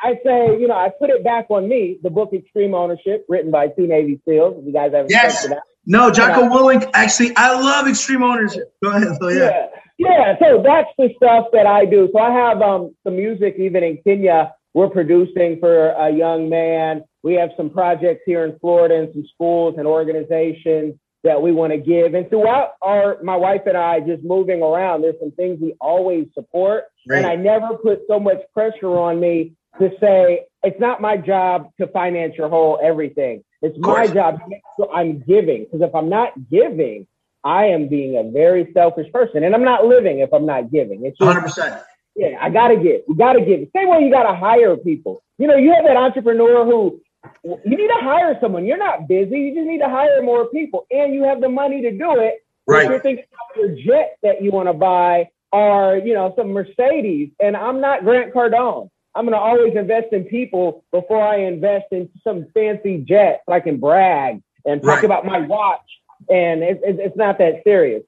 I, 0.04 0.10
I, 0.10 0.14
say, 0.24 0.60
you 0.60 0.68
know, 0.68 0.76
I 0.76 0.90
put 0.90 1.10
it 1.10 1.24
back 1.24 1.48
on 1.50 1.68
me, 1.68 2.00
the 2.04 2.10
book 2.10 2.32
Extreme 2.34 2.74
Ownership, 2.74 3.26
written 3.30 3.52
by 3.52 3.68
two 3.68 3.88
Navy 3.88 4.22
SEALs. 4.28 4.64
You 4.66 4.74
guys 4.74 4.92
haven't 4.94 5.12
yes. 5.12 5.42
checked 5.42 5.54
it 5.54 5.58
out. 5.58 5.64
No, 5.86 6.12
Jocko 6.12 6.44
Willink. 6.44 6.90
Actually, 6.94 7.36
I 7.38 7.58
love 7.60 7.88
extreme 7.88 8.22
ownership. 8.22 8.74
Go 8.84 8.92
ahead. 8.92 9.16
So, 9.22 9.30
yeah. 9.30 9.38
yeah. 9.40 9.68
Yeah, 10.00 10.36
so 10.40 10.62
that's 10.62 10.90
the 11.00 11.10
stuff 11.16 11.48
that 11.54 11.66
I 11.66 11.86
do. 11.86 12.08
So 12.14 12.20
I 12.20 12.32
have 12.32 12.62
um, 12.62 12.96
some 13.04 13.16
music 13.16 13.56
even 13.58 13.84
in 13.84 13.98
Kenya 14.04 14.54
we're 14.78 14.92
producing 14.92 15.60
for 15.60 15.90
a 15.90 16.12
young 16.12 16.50
man. 16.50 17.04
We 17.24 17.34
have 17.34 17.50
some 17.58 17.72
projects 17.72 18.22
here 18.28 18.46
in 18.46 18.60
Florida 18.60 18.94
and 19.00 19.10
some 19.12 19.26
schools 19.34 19.74
and 19.80 19.88
organizations 19.88 20.94
that 21.24 21.42
we 21.42 21.52
want 21.52 21.74
to 21.74 21.80
give. 21.80 22.14
And 22.14 22.30
throughout 22.30 22.74
our, 22.84 23.18
my 23.24 23.36
wife 23.36 23.62
and 23.66 23.76
I 23.76 24.02
just 24.02 24.24
moving 24.24 24.62
around, 24.62 25.02
there's 25.02 25.20
some 25.20 25.32
things 25.32 25.58
we 25.60 25.74
always 25.82 26.28
support. 26.36 26.84
And 27.08 27.26
I 27.26 27.36
never 27.36 27.76
put 27.78 28.02
so 28.08 28.20
much 28.20 28.38
pressure 28.54 29.00
on 29.00 29.20
me 29.20 29.54
to 29.80 29.92
say, 30.00 30.46
it's 30.64 30.80
not 30.80 31.02
my 31.02 31.18
job 31.18 31.70
to 31.80 31.88
finance 31.88 32.36
your 32.38 32.50
whole 32.50 32.80
everything. 32.82 33.44
It's 33.62 33.78
my 33.80 34.08
job 34.08 34.40
to 34.40 34.48
make 34.48 34.62
sure 34.76 34.92
I'm 34.94 35.20
giving. 35.20 35.66
Because 35.66 35.82
if 35.82 35.96
I'm 35.96 36.10
not 36.10 36.34
giving, 36.50 37.08
I 37.44 37.66
am 37.66 37.88
being 37.88 38.18
a 38.18 38.30
very 38.30 38.72
selfish 38.74 39.12
person. 39.12 39.44
And 39.44 39.56
I'm 39.56 39.64
not 39.64 39.86
living 39.86 40.20
if 40.20 40.34
I'm 40.34 40.46
not 40.46 40.72
giving. 40.72 41.06
It's 41.06 41.18
just, 41.18 41.58
100%. 41.58 41.84
Yeah, 42.16 42.38
I 42.42 42.50
gotta 42.50 42.76
give. 42.76 43.02
You 43.08 43.16
gotta 43.16 43.42
give. 43.42 43.68
Same 43.76 43.90
way 43.90 44.02
you 44.02 44.12
gotta 44.12 44.36
hire 44.36 44.76
people. 44.76 45.22
You 45.38 45.48
know, 45.48 45.56
you 45.56 45.72
have 45.74 45.86
that 45.86 45.98
entrepreneur 45.98 46.66
who 46.66 47.00
you 47.44 47.78
need 47.78 47.88
to 47.88 48.00
hire 48.00 48.38
someone. 48.42 48.66
You're 48.66 48.78
not 48.78 49.08
busy. 49.08 49.40
You 49.40 49.56
just 49.56 49.68
need 49.68 49.80
to 49.80 49.90
hire 49.90 50.22
more 50.24 50.48
people, 50.48 50.88
and 50.90 51.14
you 51.14 51.24
have 51.24 51.42
the 51.42 51.50
money 51.50 51.82
to 51.84 51.92
do 51.92 52.20
it. 52.20 52.44
Right. 52.66 52.90
You're 52.90 53.00
thinking 53.00 53.26
about 53.32 53.62
your 53.62 53.78
jet 53.78 54.18
that 54.24 54.42
you 54.42 54.52
want 54.52 54.68
to 54.68 54.74
buy, 54.74 55.30
or 55.52 56.02
you 56.04 56.16
know, 56.16 56.34
some 56.36 56.50
Mercedes. 56.50 57.30
And 57.40 57.56
I'm 57.56 57.82
not 57.82 58.04
Grant 58.04 58.34
Cardone. 58.34 58.90
I'm 59.18 59.26
gonna 59.26 59.38
always 59.38 59.76
invest 59.76 60.14
in 60.14 60.26
people 60.26 60.86
before 60.92 61.22
I 61.22 61.38
invest 61.40 61.86
in 61.92 62.10
some 62.24 62.48
fancy 62.54 63.00
jet 63.00 63.42
so 63.48 63.54
I 63.54 63.60
can 63.60 63.80
brag 63.80 64.42
and 64.66 64.82
talk 64.82 64.98
right. 64.98 65.04
about 65.04 65.26
my 65.26 65.40
watch 65.40 65.82
and 66.30 66.64
it's 66.64 66.82
it's, 66.84 67.00
it's 67.02 67.18
not 67.18 67.38
that 67.40 67.62
serious. 67.64 68.04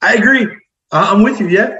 I 0.00 0.14
agree. 0.14 0.44
Uh, 0.90 1.08
I'm 1.10 1.22
with 1.22 1.40
you. 1.40 1.48
Yeah. 1.48 1.78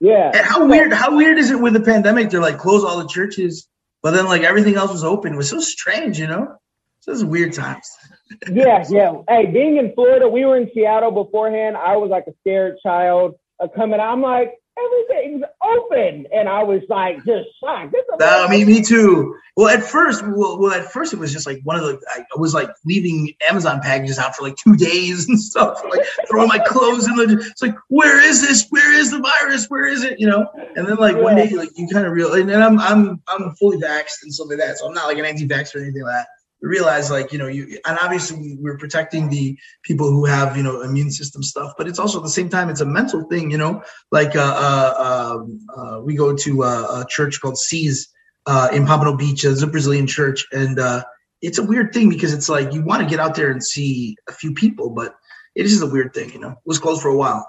Yeah. 0.00 0.32
And 0.34 0.46
how 0.46 0.66
weird? 0.66 0.92
How 0.92 1.16
weird 1.16 1.38
is 1.38 1.50
it 1.50 1.60
with 1.60 1.74
the 1.74 1.80
pandemic? 1.80 2.30
They're 2.30 2.40
like 2.40 2.58
close 2.58 2.84
all 2.84 2.98
the 2.98 3.08
churches, 3.08 3.68
but 4.02 4.12
then 4.12 4.26
like 4.26 4.42
everything 4.42 4.76
else 4.76 4.92
was 4.92 5.04
open. 5.04 5.34
It 5.34 5.36
was 5.36 5.50
so 5.50 5.60
strange, 5.60 6.18
you 6.18 6.26
know. 6.26 6.56
So 7.00 7.12
this 7.12 7.18
is 7.18 7.24
weird 7.24 7.52
times. 7.52 7.88
yeah, 8.50 8.84
yeah. 8.88 9.12
Hey, 9.28 9.46
being 9.46 9.76
in 9.76 9.94
Florida, 9.94 10.28
we 10.28 10.44
were 10.44 10.56
in 10.56 10.70
Seattle 10.74 11.10
beforehand. 11.10 11.76
I 11.76 11.96
was 11.96 12.10
like 12.10 12.24
a 12.28 12.32
scared 12.40 12.76
child 12.82 13.34
uh, 13.58 13.68
coming. 13.68 14.00
I'm 14.00 14.22
like, 14.22 14.54
everything's 14.84 15.44
open, 15.64 16.26
and 16.32 16.48
I 16.48 16.62
was 16.62 16.82
like 16.88 17.16
just 17.24 17.48
shocked. 17.60 17.92
This 17.92 18.02
is 18.02 18.18
No, 18.18 18.48
me, 18.48 18.64
me 18.64 18.82
too. 18.82 19.36
Well, 19.56 19.68
at 19.68 19.82
first, 19.82 20.22
well, 20.26 20.58
well, 20.58 20.72
at 20.72 20.90
first 20.92 21.12
it 21.12 21.18
was 21.18 21.32
just 21.32 21.46
like 21.46 21.60
one 21.64 21.76
of 21.76 21.82
the. 21.82 22.00
I 22.16 22.24
was 22.38 22.54
like 22.54 22.70
leaving 22.84 23.32
Amazon 23.48 23.80
packages 23.80 24.18
out 24.18 24.34
for 24.34 24.44
like 24.44 24.56
two 24.56 24.76
days 24.76 25.28
and 25.28 25.38
stuff, 25.38 25.82
like 25.88 26.06
throwing 26.28 26.48
my 26.48 26.58
clothes 26.58 27.06
in 27.06 27.16
the. 27.16 27.44
It's 27.50 27.62
like, 27.62 27.74
where 27.88 28.20
is 28.20 28.40
this? 28.40 28.66
Where 28.70 28.92
is 28.92 29.10
the 29.10 29.20
virus? 29.20 29.66
Where 29.68 29.86
is 29.86 30.04
it? 30.04 30.18
You 30.18 30.28
know. 30.28 30.46
And 30.76 30.86
then 30.86 30.96
like 30.96 31.16
one 31.16 31.36
day, 31.36 31.50
like 31.50 31.70
you 31.76 31.88
kind 31.88 32.06
of 32.06 32.12
realize, 32.12 32.40
and 32.40 32.52
I'm 32.52 32.78
I'm 32.78 33.22
I'm 33.28 33.54
fully 33.56 33.78
vaxxed 33.78 34.22
and 34.22 34.32
stuff 34.32 34.48
like 34.48 34.58
that, 34.58 34.78
so 34.78 34.86
I'm 34.86 34.94
not 34.94 35.06
like 35.06 35.18
an 35.18 35.24
anti-vax 35.24 35.74
or 35.74 35.80
anything 35.80 36.02
like 36.02 36.14
that. 36.14 36.26
Realize 36.62 37.10
like 37.10 37.32
you 37.32 37.38
know 37.38 37.46
you 37.46 37.78
and 37.86 37.98
obviously 37.98 38.36
we- 38.38 38.58
we're 38.60 38.76
protecting 38.76 39.30
the 39.30 39.56
people 39.82 40.10
who 40.10 40.26
have 40.26 40.56
you 40.58 40.62
know 40.62 40.82
immune 40.82 41.10
system 41.10 41.42
stuff, 41.42 41.72
but 41.78 41.88
it's 41.88 41.98
also 41.98 42.18
at 42.18 42.22
the 42.24 42.28
same 42.28 42.50
time 42.50 42.68
it's 42.68 42.82
a 42.82 42.86
mental 42.86 43.22
thing, 43.24 43.50
you 43.50 43.56
know. 43.56 43.82
Like 44.12 44.36
uh, 44.36 44.54
uh, 44.68 45.34
um, 45.38 45.66
uh, 45.74 46.00
we 46.02 46.14
go 46.16 46.36
to 46.36 46.62
uh, 46.64 47.02
a 47.02 47.06
church 47.08 47.40
called 47.40 47.56
C's 47.56 48.08
uh, 48.46 48.68
in 48.72 48.84
Pompano 48.86 49.16
Beach. 49.16 49.44
It's 49.44 49.62
a 49.62 49.66
Brazilian 49.66 50.06
church, 50.06 50.46
and 50.52 50.78
uh, 50.78 51.02
it's 51.40 51.56
a 51.58 51.62
weird 51.64 51.94
thing 51.94 52.10
because 52.10 52.34
it's 52.34 52.50
like 52.50 52.74
you 52.74 52.82
want 52.82 53.02
to 53.02 53.08
get 53.08 53.20
out 53.20 53.34
there 53.34 53.50
and 53.50 53.64
see 53.64 54.16
a 54.28 54.32
few 54.32 54.52
people, 54.52 54.90
but 54.90 55.14
it 55.54 55.64
is 55.64 55.80
a 55.80 55.86
weird 55.86 56.12
thing, 56.12 56.30
you 56.32 56.40
know. 56.40 56.50
It 56.50 56.66
was 56.66 56.78
closed 56.78 57.00
for 57.00 57.08
a 57.08 57.16
while. 57.16 57.46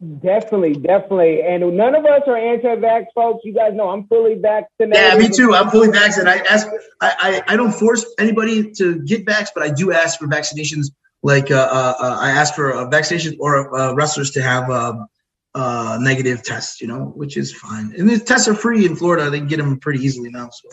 Definitely, 0.00 0.74
definitely. 0.74 1.42
And 1.42 1.76
none 1.76 1.96
of 1.96 2.04
us 2.04 2.22
are 2.28 2.36
anti-vax 2.36 3.06
folks. 3.14 3.40
You 3.44 3.52
guys 3.52 3.74
know 3.74 3.88
I'm 3.88 4.06
fully 4.06 4.34
vaccinated. 4.34 4.94
Yeah, 4.94 5.16
me 5.16 5.28
too. 5.28 5.54
I'm 5.54 5.70
fully 5.70 5.90
vaccinated. 5.90 6.40
I 6.40 6.52
ask. 6.52 6.68
I, 7.00 7.42
I, 7.48 7.54
I 7.54 7.56
don't 7.56 7.72
force 7.72 8.06
anybody 8.16 8.70
to 8.74 9.00
get 9.00 9.26
vaxxed, 9.26 9.48
but 9.54 9.64
I 9.64 9.70
do 9.70 9.92
ask 9.92 10.20
for 10.20 10.28
vaccinations. 10.28 10.92
Like 11.24 11.50
uh, 11.50 11.56
uh, 11.56 11.94
uh, 11.98 12.16
I 12.20 12.30
ask 12.30 12.54
for 12.54 12.70
a 12.70 12.88
vaccination 12.88 13.38
or 13.40 13.76
uh, 13.76 13.92
wrestlers 13.94 14.30
to 14.32 14.42
have 14.42 14.70
um, 14.70 15.08
uh, 15.56 15.98
negative 16.00 16.44
tests, 16.44 16.80
you 16.80 16.86
know, 16.86 17.06
which 17.16 17.36
is 17.36 17.52
fine. 17.52 17.92
And 17.98 18.08
the 18.08 18.20
tests 18.20 18.46
are 18.46 18.54
free 18.54 18.86
in 18.86 18.94
Florida. 18.94 19.28
They 19.30 19.38
can 19.38 19.48
get 19.48 19.56
them 19.56 19.80
pretty 19.80 20.04
easily 20.04 20.30
now. 20.30 20.50
So 20.50 20.68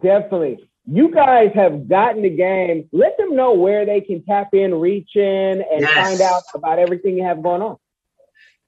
Definitely. 0.00 0.70
You 0.88 1.10
guys 1.10 1.50
have 1.54 1.88
gotten 1.88 2.22
the 2.22 2.30
game. 2.30 2.88
Let 2.92 3.18
them 3.18 3.34
know 3.34 3.54
where 3.54 3.84
they 3.84 4.00
can 4.00 4.22
tap 4.24 4.54
in, 4.54 4.72
reach 4.72 5.16
in, 5.16 5.64
and 5.68 5.80
Yes. 5.80 5.94
find 5.94 6.20
out 6.20 6.42
about 6.54 6.78
everything 6.78 7.16
you 7.16 7.24
have 7.24 7.42
going 7.42 7.60
on. 7.60 7.76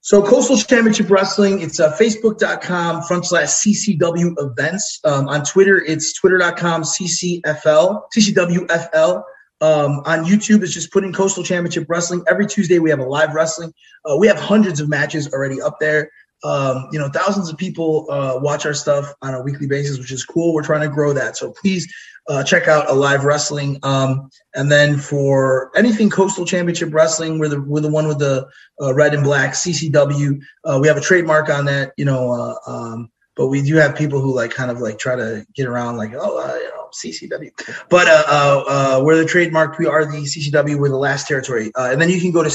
So 0.01 0.25
Coastal 0.25 0.57
Championship 0.57 1.09
Wrestling, 1.09 1.61
it's 1.61 1.79
uh, 1.79 1.91
facebook.com 1.97 3.03
front 3.03 3.25
slash 3.25 3.49
CCW 3.49 4.33
events. 4.37 4.99
Um, 5.03 5.27
on 5.27 5.43
Twitter, 5.43 5.83
it's 5.83 6.13
twitter.com 6.13 6.83
CCFL, 6.83 8.03
CCWFL. 8.15 9.23
Um, 9.61 10.01
on 10.05 10.23
YouTube, 10.23 10.63
it's 10.63 10.73
just 10.73 10.93
put 10.93 11.03
in 11.03 11.11
Coastal 11.11 11.43
Championship 11.43 11.85
Wrestling. 11.89 12.23
Every 12.29 12.47
Tuesday, 12.47 12.79
we 12.79 12.89
have 12.89 12.99
a 12.99 13.03
live 13.03 13.33
wrestling. 13.33 13.73
Uh, 14.05 14.15
we 14.15 14.27
have 14.27 14.39
hundreds 14.39 14.79
of 14.79 14.87
matches 14.87 15.33
already 15.33 15.61
up 15.61 15.77
there. 15.81 16.09
Um, 16.43 16.87
you 16.91 16.99
know, 16.99 17.09
thousands 17.09 17.49
of 17.49 17.57
people 17.57 18.07
uh, 18.09 18.39
watch 18.41 18.65
our 18.65 18.73
stuff 18.73 19.13
on 19.21 19.33
a 19.33 19.41
weekly 19.41 19.67
basis, 19.67 19.97
which 19.97 20.11
is 20.11 20.23
cool. 20.23 20.53
We're 20.53 20.63
trying 20.63 20.87
to 20.87 20.93
grow 20.93 21.13
that. 21.13 21.35
So 21.35 21.51
please 21.51 21.91
uh, 22.29 22.43
check 22.43 22.67
out 22.67 22.89
a 22.89 22.93
live 22.93 23.25
wrestling. 23.25 23.79
Um, 23.83 24.29
and 24.55 24.71
then 24.71 24.97
for 24.97 25.71
anything 25.75 26.09
Coastal 26.09 26.45
Championship 26.45 26.93
Wrestling, 26.93 27.39
we're 27.39 27.49
the 27.49 27.61
we're 27.61 27.81
the 27.81 27.91
one 27.91 28.07
with 28.07 28.19
the 28.19 28.47
uh, 28.81 28.93
red 28.93 29.13
and 29.13 29.23
black 29.23 29.53
CCW. 29.53 30.39
Uh, 30.63 30.79
we 30.81 30.87
have 30.87 30.97
a 30.97 31.01
trademark 31.01 31.49
on 31.49 31.65
that, 31.65 31.93
you 31.97 32.05
know. 32.05 32.31
Uh, 32.31 32.55
um, 32.71 33.11
but 33.35 33.47
we 33.47 33.61
do 33.61 33.75
have 33.75 33.95
people 33.95 34.19
who 34.19 34.35
like 34.35 34.51
kind 34.51 34.69
of 34.69 34.81
like 34.81 34.99
try 34.99 35.15
to 35.15 35.45
get 35.55 35.65
around, 35.65 35.95
like, 35.95 36.11
oh, 36.13 36.37
uh, 36.37 36.55
you 36.55 36.69
know, 36.69 36.89
CCW. 36.91 37.51
But 37.89 38.07
uh, 38.07 38.23
uh, 38.27 38.63
uh, 38.67 39.03
we're 39.03 39.15
the 39.15 39.25
trademark. 39.25 39.79
We 39.79 39.87
are 39.87 40.03
the 40.03 40.23
CCW. 40.23 40.77
We're 40.77 40.89
the 40.89 40.97
last 40.97 41.25
territory. 41.25 41.71
And 41.75 42.01
then 42.01 42.09
you 42.09 42.19
can 42.19 42.31
go 42.31 42.43
to 42.43 42.49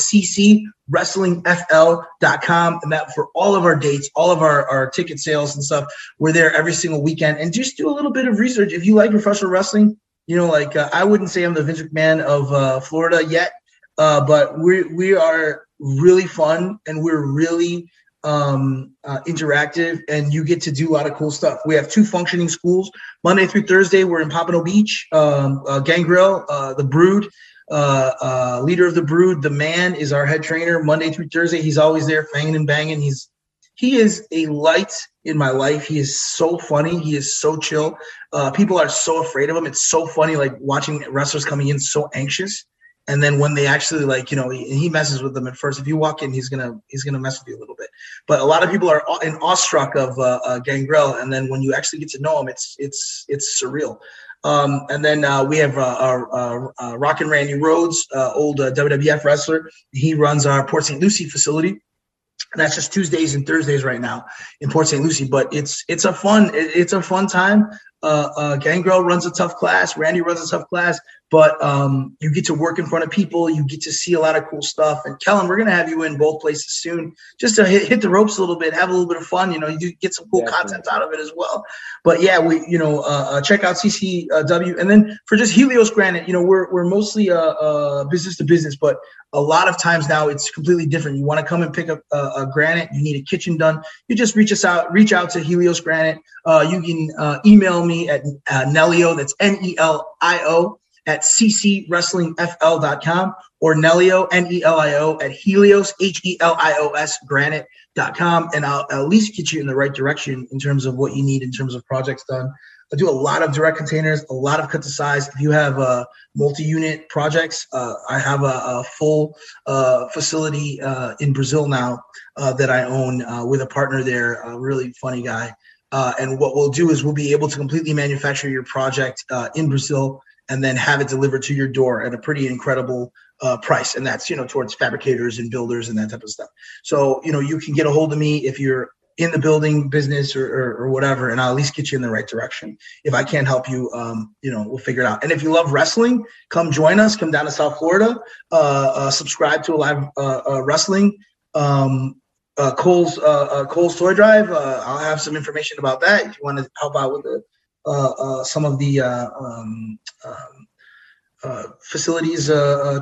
ccwrestlingfl.com, 0.91 2.81
and 2.83 2.93
that 2.93 3.15
for 3.15 3.29
all 3.35 3.55
of 3.55 3.65
our 3.65 3.77
dates, 3.77 4.11
all 4.15 4.31
of 4.31 4.43
our, 4.43 4.69
our 4.69 4.91
ticket 4.91 5.19
sales 5.19 5.55
and 5.55 5.65
stuff. 5.65 5.87
We're 6.19 6.33
there 6.33 6.53
every 6.53 6.73
single 6.73 7.03
weekend, 7.03 7.39
and 7.39 7.53
just 7.53 7.77
do 7.77 7.89
a 7.89 7.95
little 7.95 8.13
bit 8.13 8.29
of 8.29 8.39
research 8.39 8.73
if 8.73 8.85
you 8.85 8.95
like 8.95 9.11
professional 9.11 9.51
wrestling. 9.51 9.99
You 10.27 10.37
know, 10.37 10.47
like 10.47 10.75
uh, 10.77 10.89
I 10.93 11.05
wouldn't 11.05 11.31
say 11.31 11.43
I'm 11.43 11.55
the 11.55 11.63
Vince 11.63 11.83
McMahon 11.83 12.21
of 12.21 12.53
uh, 12.53 12.81
Florida 12.81 13.25
yet, 13.25 13.53
uh, 13.99 14.25
but 14.25 14.59
we 14.59 14.85
we 14.85 15.15
are 15.15 15.65
really 15.79 16.27
fun 16.27 16.79
and 16.87 17.03
we're 17.03 17.27
really 17.27 17.91
um, 18.25 18.95
uh, 19.05 19.21
interactive, 19.29 20.01
and 20.09 20.33
you 20.33 20.45
get 20.45 20.63
to 20.63 20.73
do 20.73 20.91
a 20.91 20.93
lot 20.93 21.07
of 21.07 21.15
cool 21.15 21.31
stuff. 21.31 21.61
We 21.67 21.75
have 21.75 21.91
two 21.91 22.05
functioning 22.05 22.49
schools. 22.49 22.91
Monday 23.23 23.47
through 23.47 23.67
Thursday, 23.67 24.05
we're 24.05 24.23
in 24.23 24.31
Pompano 24.31 24.63
Beach. 24.65 25.07
Um, 25.13 25.63
uh, 25.69 25.81
Gangrel, 25.81 26.45
uh, 26.49 26.73
the 26.73 26.85
Brood, 26.85 27.29
uh, 27.71 28.13
uh, 28.21 28.61
leader 28.63 28.87
of 28.87 28.95
the 28.95 29.03
Brood, 29.03 29.43
the 29.43 29.51
man 29.51 29.95
is 29.95 30.13
our 30.13 30.27
head 30.27 30.43
trainer. 30.43 30.83
Monday 30.83 31.11
through 31.11 31.29
Thursday, 31.29 31.63
he's 31.63 31.79
always 31.79 32.07
there, 32.07 32.27
fanging 32.35 32.57
and 32.57 32.67
banging. 32.67 33.01
He's 33.01 33.31
he 33.77 33.97
is 33.97 34.27
a 34.31 34.47
light 34.47 34.93
in 35.25 35.37
my 35.37 35.51
life. 35.51 35.87
He 35.87 35.99
is 35.99 36.21
so 36.21 36.59
funny. 36.59 36.99
He 37.01 37.17
is 37.17 37.37
so 37.37 37.57
chill. 37.57 37.99
Uh, 38.33 38.51
people 38.53 38.79
are 38.79 38.89
so 38.89 39.23
afraid 39.23 39.51
of 39.51 39.57
him. 39.57 39.67
It's 39.67 39.85
so 39.85 40.07
funny, 40.07 40.37
like 40.37 40.55
watching 40.61 41.05
wrestlers 41.11 41.45
coming 41.45 41.69
in 41.69 41.81
so 41.81 42.09
anxious, 42.15 42.65
and 43.09 43.23
then 43.23 43.39
when 43.39 43.55
they 43.55 43.67
actually 43.67 44.05
like, 44.05 44.31
you 44.31 44.37
know, 44.37 44.49
he, 44.49 44.65
he 44.79 44.89
messes 44.89 45.23
with 45.23 45.35
them 45.35 45.47
at 45.47 45.57
first. 45.57 45.81
If 45.81 45.87
you 45.87 45.97
walk 45.97 46.23
in, 46.23 46.33
he's 46.33 46.49
gonna 46.49 46.79
he's 46.89 47.03
gonna 47.03 47.19
mess 47.19 47.41
with 47.41 47.49
you 47.49 47.59
a 47.59 47.61
little 47.61 47.75
bit. 47.77 47.91
But 48.29 48.41
a 48.41 48.45
lot 48.45 48.63
of 48.63 48.71
people 48.71 48.89
are 48.89 49.03
in 49.23 49.37
awestruck 49.43 49.97
of 49.97 50.19
uh, 50.19 50.41
uh, 50.45 50.59
Gangrel, 50.61 51.15
and 51.15 51.33
then 51.33 51.49
when 51.49 51.63
you 51.63 51.75
actually 51.75 51.99
get 51.99 52.11
to 52.11 52.21
know 52.21 52.41
him, 52.41 52.49
it's 52.49 52.77
it's 52.79 53.25
it's 53.29 53.61
surreal. 53.63 53.99
Um, 54.45 54.87
and 54.91 55.05
then 55.05 55.25
uh, 55.25 55.43
we 55.43 55.57
have 55.59 55.79
uh, 55.79 55.97
our 55.99 56.33
uh, 56.33 56.69
uh, 56.79 56.99
Rockin' 56.99 57.29
Randy 57.29 57.55
Rhodes, 57.55 58.07
uh, 58.15 58.33
old 58.35 58.61
uh, 58.61 58.71
WWF 58.73 59.25
wrestler. 59.25 59.71
He 59.93 60.15
runs 60.15 60.45
our 60.45 60.67
Port 60.67 60.85
St. 60.85 61.01
Lucie 61.01 61.29
facility. 61.29 61.71
And 61.71 62.61
that's 62.61 62.75
just 62.77 62.93
Tuesdays 62.93 63.35
and 63.35 63.47
Thursdays 63.47 63.83
right 63.83 64.01
now 64.01 64.27
in 64.61 64.71
Port 64.71 64.87
St. 64.87 65.03
Lucie. 65.03 65.27
But 65.27 65.53
it's 65.53 65.83
it's 65.89 66.05
a 66.05 66.13
fun 66.13 66.51
it's 66.53 66.93
a 66.93 67.03
fun 67.03 67.27
time. 67.27 67.69
Uh, 68.05 68.31
uh, 68.37 68.57
Gangrel 68.57 69.03
runs 69.03 69.27
a 69.27 69.31
tough 69.31 69.57
class. 69.57 69.97
Randy 69.97 70.21
runs 70.21 70.41
a 70.41 70.49
tough 70.49 70.69
class. 70.69 71.01
But 71.31 71.61
um, 71.61 72.17
you 72.21 72.33
get 72.33 72.45
to 72.47 72.55
work 72.55 72.79
in 72.79 72.87
front 72.87 73.05
of 73.05 73.11
people. 73.11 73.51
You 73.51 73.67
get 73.67 73.81
to 73.83 73.93
see 73.93 74.13
a 74.13 74.21
lot 74.21 74.37
of 74.37 74.45
cool 74.49 74.63
stuff. 74.63 75.03
And 75.05 75.19
Kellen, 75.21 75.49
we're 75.49 75.57
gonna 75.57 75.73
have 75.73 75.89
you 75.89 76.05
in 76.05 76.17
both 76.17 76.41
places 76.41 76.77
soon, 76.77 77.13
just 77.41 77.57
to 77.57 77.67
hit, 77.67 77.89
hit 77.89 78.03
the 78.03 78.09
ropes 78.09 78.39
a 78.39 78.41
little 78.41 78.57
bit, 78.57 78.73
have 78.73 78.89
a 78.89 78.93
little 78.93 79.09
bit 79.09 79.17
of 79.17 79.27
fun. 79.27 79.53
You 79.53 79.59
know, 79.59 79.67
you 79.67 79.97
get 79.97 80.15
some 80.15 80.29
cool 80.31 80.43
Definitely. 80.43 80.75
content 80.75 80.87
out 80.93 81.03
of 81.03 81.13
it 81.13 81.19
as 81.19 81.33
well. 81.35 81.65
But 82.05 82.23
yeah, 82.23 82.39
we 82.39 82.65
you 82.69 82.79
know 82.79 83.01
uh, 83.01 83.27
uh, 83.31 83.41
check 83.41 83.65
out 83.65 83.77
CCW, 83.77 84.79
and 84.79 84.89
then 84.89 85.19
for 85.27 85.37
just 85.37 85.53
Helios 85.53 85.91
Granite, 85.91 86.29
you 86.29 86.33
know 86.33 86.43
we're 86.43 86.71
we're 86.73 86.85
mostly 86.85 87.31
uh, 87.31 87.37
uh, 87.37 88.05
business 88.05 88.37
to 88.37 88.45
business, 88.45 88.77
but 88.77 88.99
a 89.33 89.41
lot 89.41 89.67
of 89.69 89.77
times 89.77 90.09
now 90.09 90.29
it's 90.29 90.51
completely 90.51 90.87
different. 90.87 91.19
You 91.19 91.25
want 91.25 91.41
to 91.41 91.47
come 91.47 91.63
and 91.63 91.75
pick 91.75 91.89
up 91.89 92.01
a, 92.13 92.17
a 92.17 92.51
granite, 92.53 92.89
you 92.93 93.03
need 93.03 93.17
a 93.17 93.23
kitchen 93.23 93.57
done, 93.57 93.83
you 94.07 94.15
just 94.15 94.37
reach 94.37 94.53
us 94.53 94.65
out, 94.65 94.93
reach 94.93 95.13
out 95.13 95.31
to 95.31 95.41
Helios 95.41 95.81
Granite. 95.81 96.19
Uh, 96.47 96.67
you 96.71 96.81
can 96.81 97.11
uh, 97.19 97.39
email 97.45 97.85
me 97.85 97.94
at 98.09 98.23
uh, 98.51 98.65
Nelio, 98.67 99.17
that's 99.17 99.35
N 99.41 99.59
E 99.63 99.77
L 99.79 100.15
I 100.21 100.41
O, 100.45 100.79
at 101.07 101.23
ccwrestlingfl.com 101.23 103.35
or 103.61 103.75
Nelio, 103.75 104.27
N 104.33 104.51
E 104.51 104.63
L 104.63 104.81
I 104.81 104.95
O, 104.95 105.19
at 105.21 105.33
Helios, 105.33 105.93
H 106.01 106.23
E 106.25 106.39
L 106.41 106.57
I 106.59 106.77
O 106.79 106.89
S, 106.91 107.19
granite.com. 107.27 108.49
And 108.55 108.65
I'll 108.65 108.87
at 108.91 109.09
least 109.09 109.37
get 109.37 109.53
you 109.53 109.61
in 109.61 109.67
the 109.67 109.75
right 109.75 109.93
direction 109.93 110.49
in 110.51 110.59
terms 110.59 110.87
of 110.87 110.97
what 110.97 111.15
you 111.15 111.23
need 111.23 111.43
in 111.43 111.53
terms 111.53 111.75
of 111.75 111.85
projects 111.87 112.25
done. 112.25 112.51
I 112.93 112.97
do 112.97 113.09
a 113.09 113.11
lot 113.11 113.43
of 113.43 113.53
direct 113.53 113.79
containers, 113.79 114.25
a 114.31 114.35
lot 114.35 114.61
of 114.61 114.69
cut 114.69 114.83
to 114.83 114.89
size. 114.89 115.29
If 115.29 115.41
you 115.41 115.51
have 115.51 115.79
uh, 115.79 116.05
multi-unit 116.37 117.09
projects, 117.09 117.67
uh, 117.73 117.95
I 118.09 118.19
have 118.19 118.43
a, 118.43 118.63
a 118.65 118.85
full 118.85 119.37
uh, 119.67 120.09
facility 120.09 120.81
uh, 120.81 121.15
in 121.19 121.33
Brazil 121.33 121.67
now 121.67 122.01
uh, 122.37 122.53
that 122.53 122.71
I 122.71 122.85
own 122.85 123.23
uh, 123.23 123.45
with 123.45 123.63
a 123.63 123.67
partner 123.67 124.05
there, 124.05 124.43
a 124.43 124.59
really 124.59 124.93
funny 124.93 125.23
guy. 125.23 125.53
Uh, 125.95 126.13
and 126.19 126.41
what 126.41 126.57
we'll 126.57 126.71
do 126.71 126.91
is 126.91 127.05
we'll 127.05 127.15
be 127.15 127.31
able 127.31 127.47
to 127.47 127.57
completely 127.57 127.95
manufacture 127.95 128.49
your 128.49 128.65
project 128.65 129.25
uh, 129.31 129.49
in 129.55 129.69
Brazil 129.69 130.21
and 130.49 130.63
then 130.63 130.75
have 130.75 131.01
it 131.01 131.07
delivered 131.07 131.41
to 131.41 131.55
your 131.55 131.69
door 131.69 132.03
at 132.03 132.13
a 132.13 132.19
pretty 132.19 132.49
incredible 132.49 133.13
uh, 133.43 133.57
price. 133.59 133.95
And 133.95 134.05
that's 134.05 134.29
you 134.29 134.35
know 134.35 134.45
towards 134.45 134.75
fabricators 134.75 135.39
and 135.39 135.53
builders 135.53 135.89
and 135.89 135.97
that 135.99 136.11
type 136.11 136.25
of 136.25 136.31
stuff. 136.31 136.49
So 136.83 137.21
you 137.23 137.31
know 137.31 137.39
you 137.39 137.61
can 137.61 137.75
get 137.75 137.87
a 137.87 137.93
hold 137.93 138.13
of 138.13 138.19
me 138.19 138.39
if 138.39 138.59
you're 138.59 138.91
in 139.19 139.31
the 139.31 139.39
building 139.39 139.89
business 139.89 140.35
or, 140.35 140.45
or, 140.53 140.77
or 140.79 140.91
whatever, 140.91 141.31
and 141.31 141.41
I'll 141.41 141.51
at 141.51 141.55
least 141.55 141.77
get 141.77 141.93
you 141.93 141.97
in 141.97 142.03
the 142.03 142.11
right 142.11 142.27
direction. 142.27 142.77
If 143.05 143.15
I 143.15 143.23
can't 143.23 143.47
help 143.47 143.69
you, 143.71 143.89
um, 143.95 144.35
you 144.43 144.51
know, 144.51 144.65
we'll 144.67 144.79
figure 144.79 145.03
it 145.03 145.07
out. 145.07 145.23
And 145.23 145.31
if 145.31 145.45
you 145.45 145.53
love 145.53 145.73
wrestling, 145.73 146.25
come 146.49 146.73
join 146.73 146.99
us. 146.99 147.15
Come 147.15 147.31
down 147.31 147.45
to 147.45 147.53
South 147.53 147.79
Florida. 147.79 148.19
Uh, 148.51 148.93
uh, 148.97 149.11
subscribe 149.13 149.63
to 149.63 149.75
a 149.75 149.77
live 149.77 150.09
uh, 150.17 150.61
wrestling. 150.65 151.17
Um, 151.55 152.21
uh, 152.57 152.75
Cole's 152.75 153.19
uh, 153.19 153.49
uh, 153.51 153.65
Cole's 153.65 153.99
Toy 153.99 154.15
Drive. 154.15 154.51
Uh, 154.51 154.83
I'll 154.87 154.99
have 154.99 155.21
some 155.21 155.37
information 155.37 155.79
about 155.79 156.01
that 156.03 156.27
if 156.27 156.39
you 156.39 156.45
want 156.45 156.59
to 156.59 156.71
help 156.81 156.97
out 156.97 157.13
with 157.13 157.23
the, 157.23 157.43
uh, 157.87 158.45
some 158.45 158.65
of 158.65 158.79
the 158.79 159.01
um, 159.01 159.99
um, 160.25 161.75
facilities, 161.83 162.47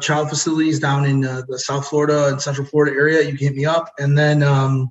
child 0.01 0.29
facilities 0.31 0.81
down 0.81 1.05
in 1.05 1.21
the 1.21 1.59
South 1.59 1.87
Florida 1.87 2.29
and 2.29 2.41
Central 2.41 2.67
Florida 2.67 2.97
area, 2.97 3.23
you 3.23 3.37
can 3.37 3.49
hit 3.49 3.57
me 3.57 3.67
up. 3.67 3.93
And 3.99 4.17
then, 4.17 4.43
um, 4.43 4.91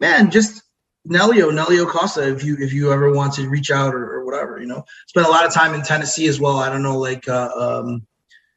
man, 0.00 0.30
just 0.30 0.62
Nelio, 1.06 1.50
Nelio 1.52 1.86
Costa, 1.86 2.28
if 2.28 2.42
you 2.42 2.56
if 2.58 2.72
you 2.72 2.92
ever 2.92 3.12
want 3.12 3.34
to 3.34 3.48
reach 3.48 3.70
out 3.70 3.94
or, 3.94 4.16
or, 4.16 4.24
whatever, 4.24 4.60
you 4.60 4.66
know, 4.66 4.84
spent 5.06 5.26
a 5.26 5.30
lot 5.30 5.46
of 5.46 5.54
time 5.54 5.74
in 5.74 5.82
Tennessee 5.82 6.26
as 6.26 6.40
well. 6.40 6.58
I 6.58 6.68
don't 6.68 6.82
know, 6.82 6.98
like, 6.98 7.26
uh, 7.28 7.50
um, 7.54 8.06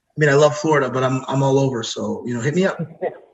I 0.09 0.16
mean, 0.18 0.30
I 0.30 0.34
love 0.34 0.57
Florida, 0.57 0.89
but 0.89 1.03
I'm 1.03 1.24
I'm 1.28 1.43
all 1.43 1.59
over. 1.59 1.84
So 1.84 2.24
you 2.26 2.34
know, 2.34 2.41
hit 2.41 2.55
me 2.55 2.66
up. 2.66 2.80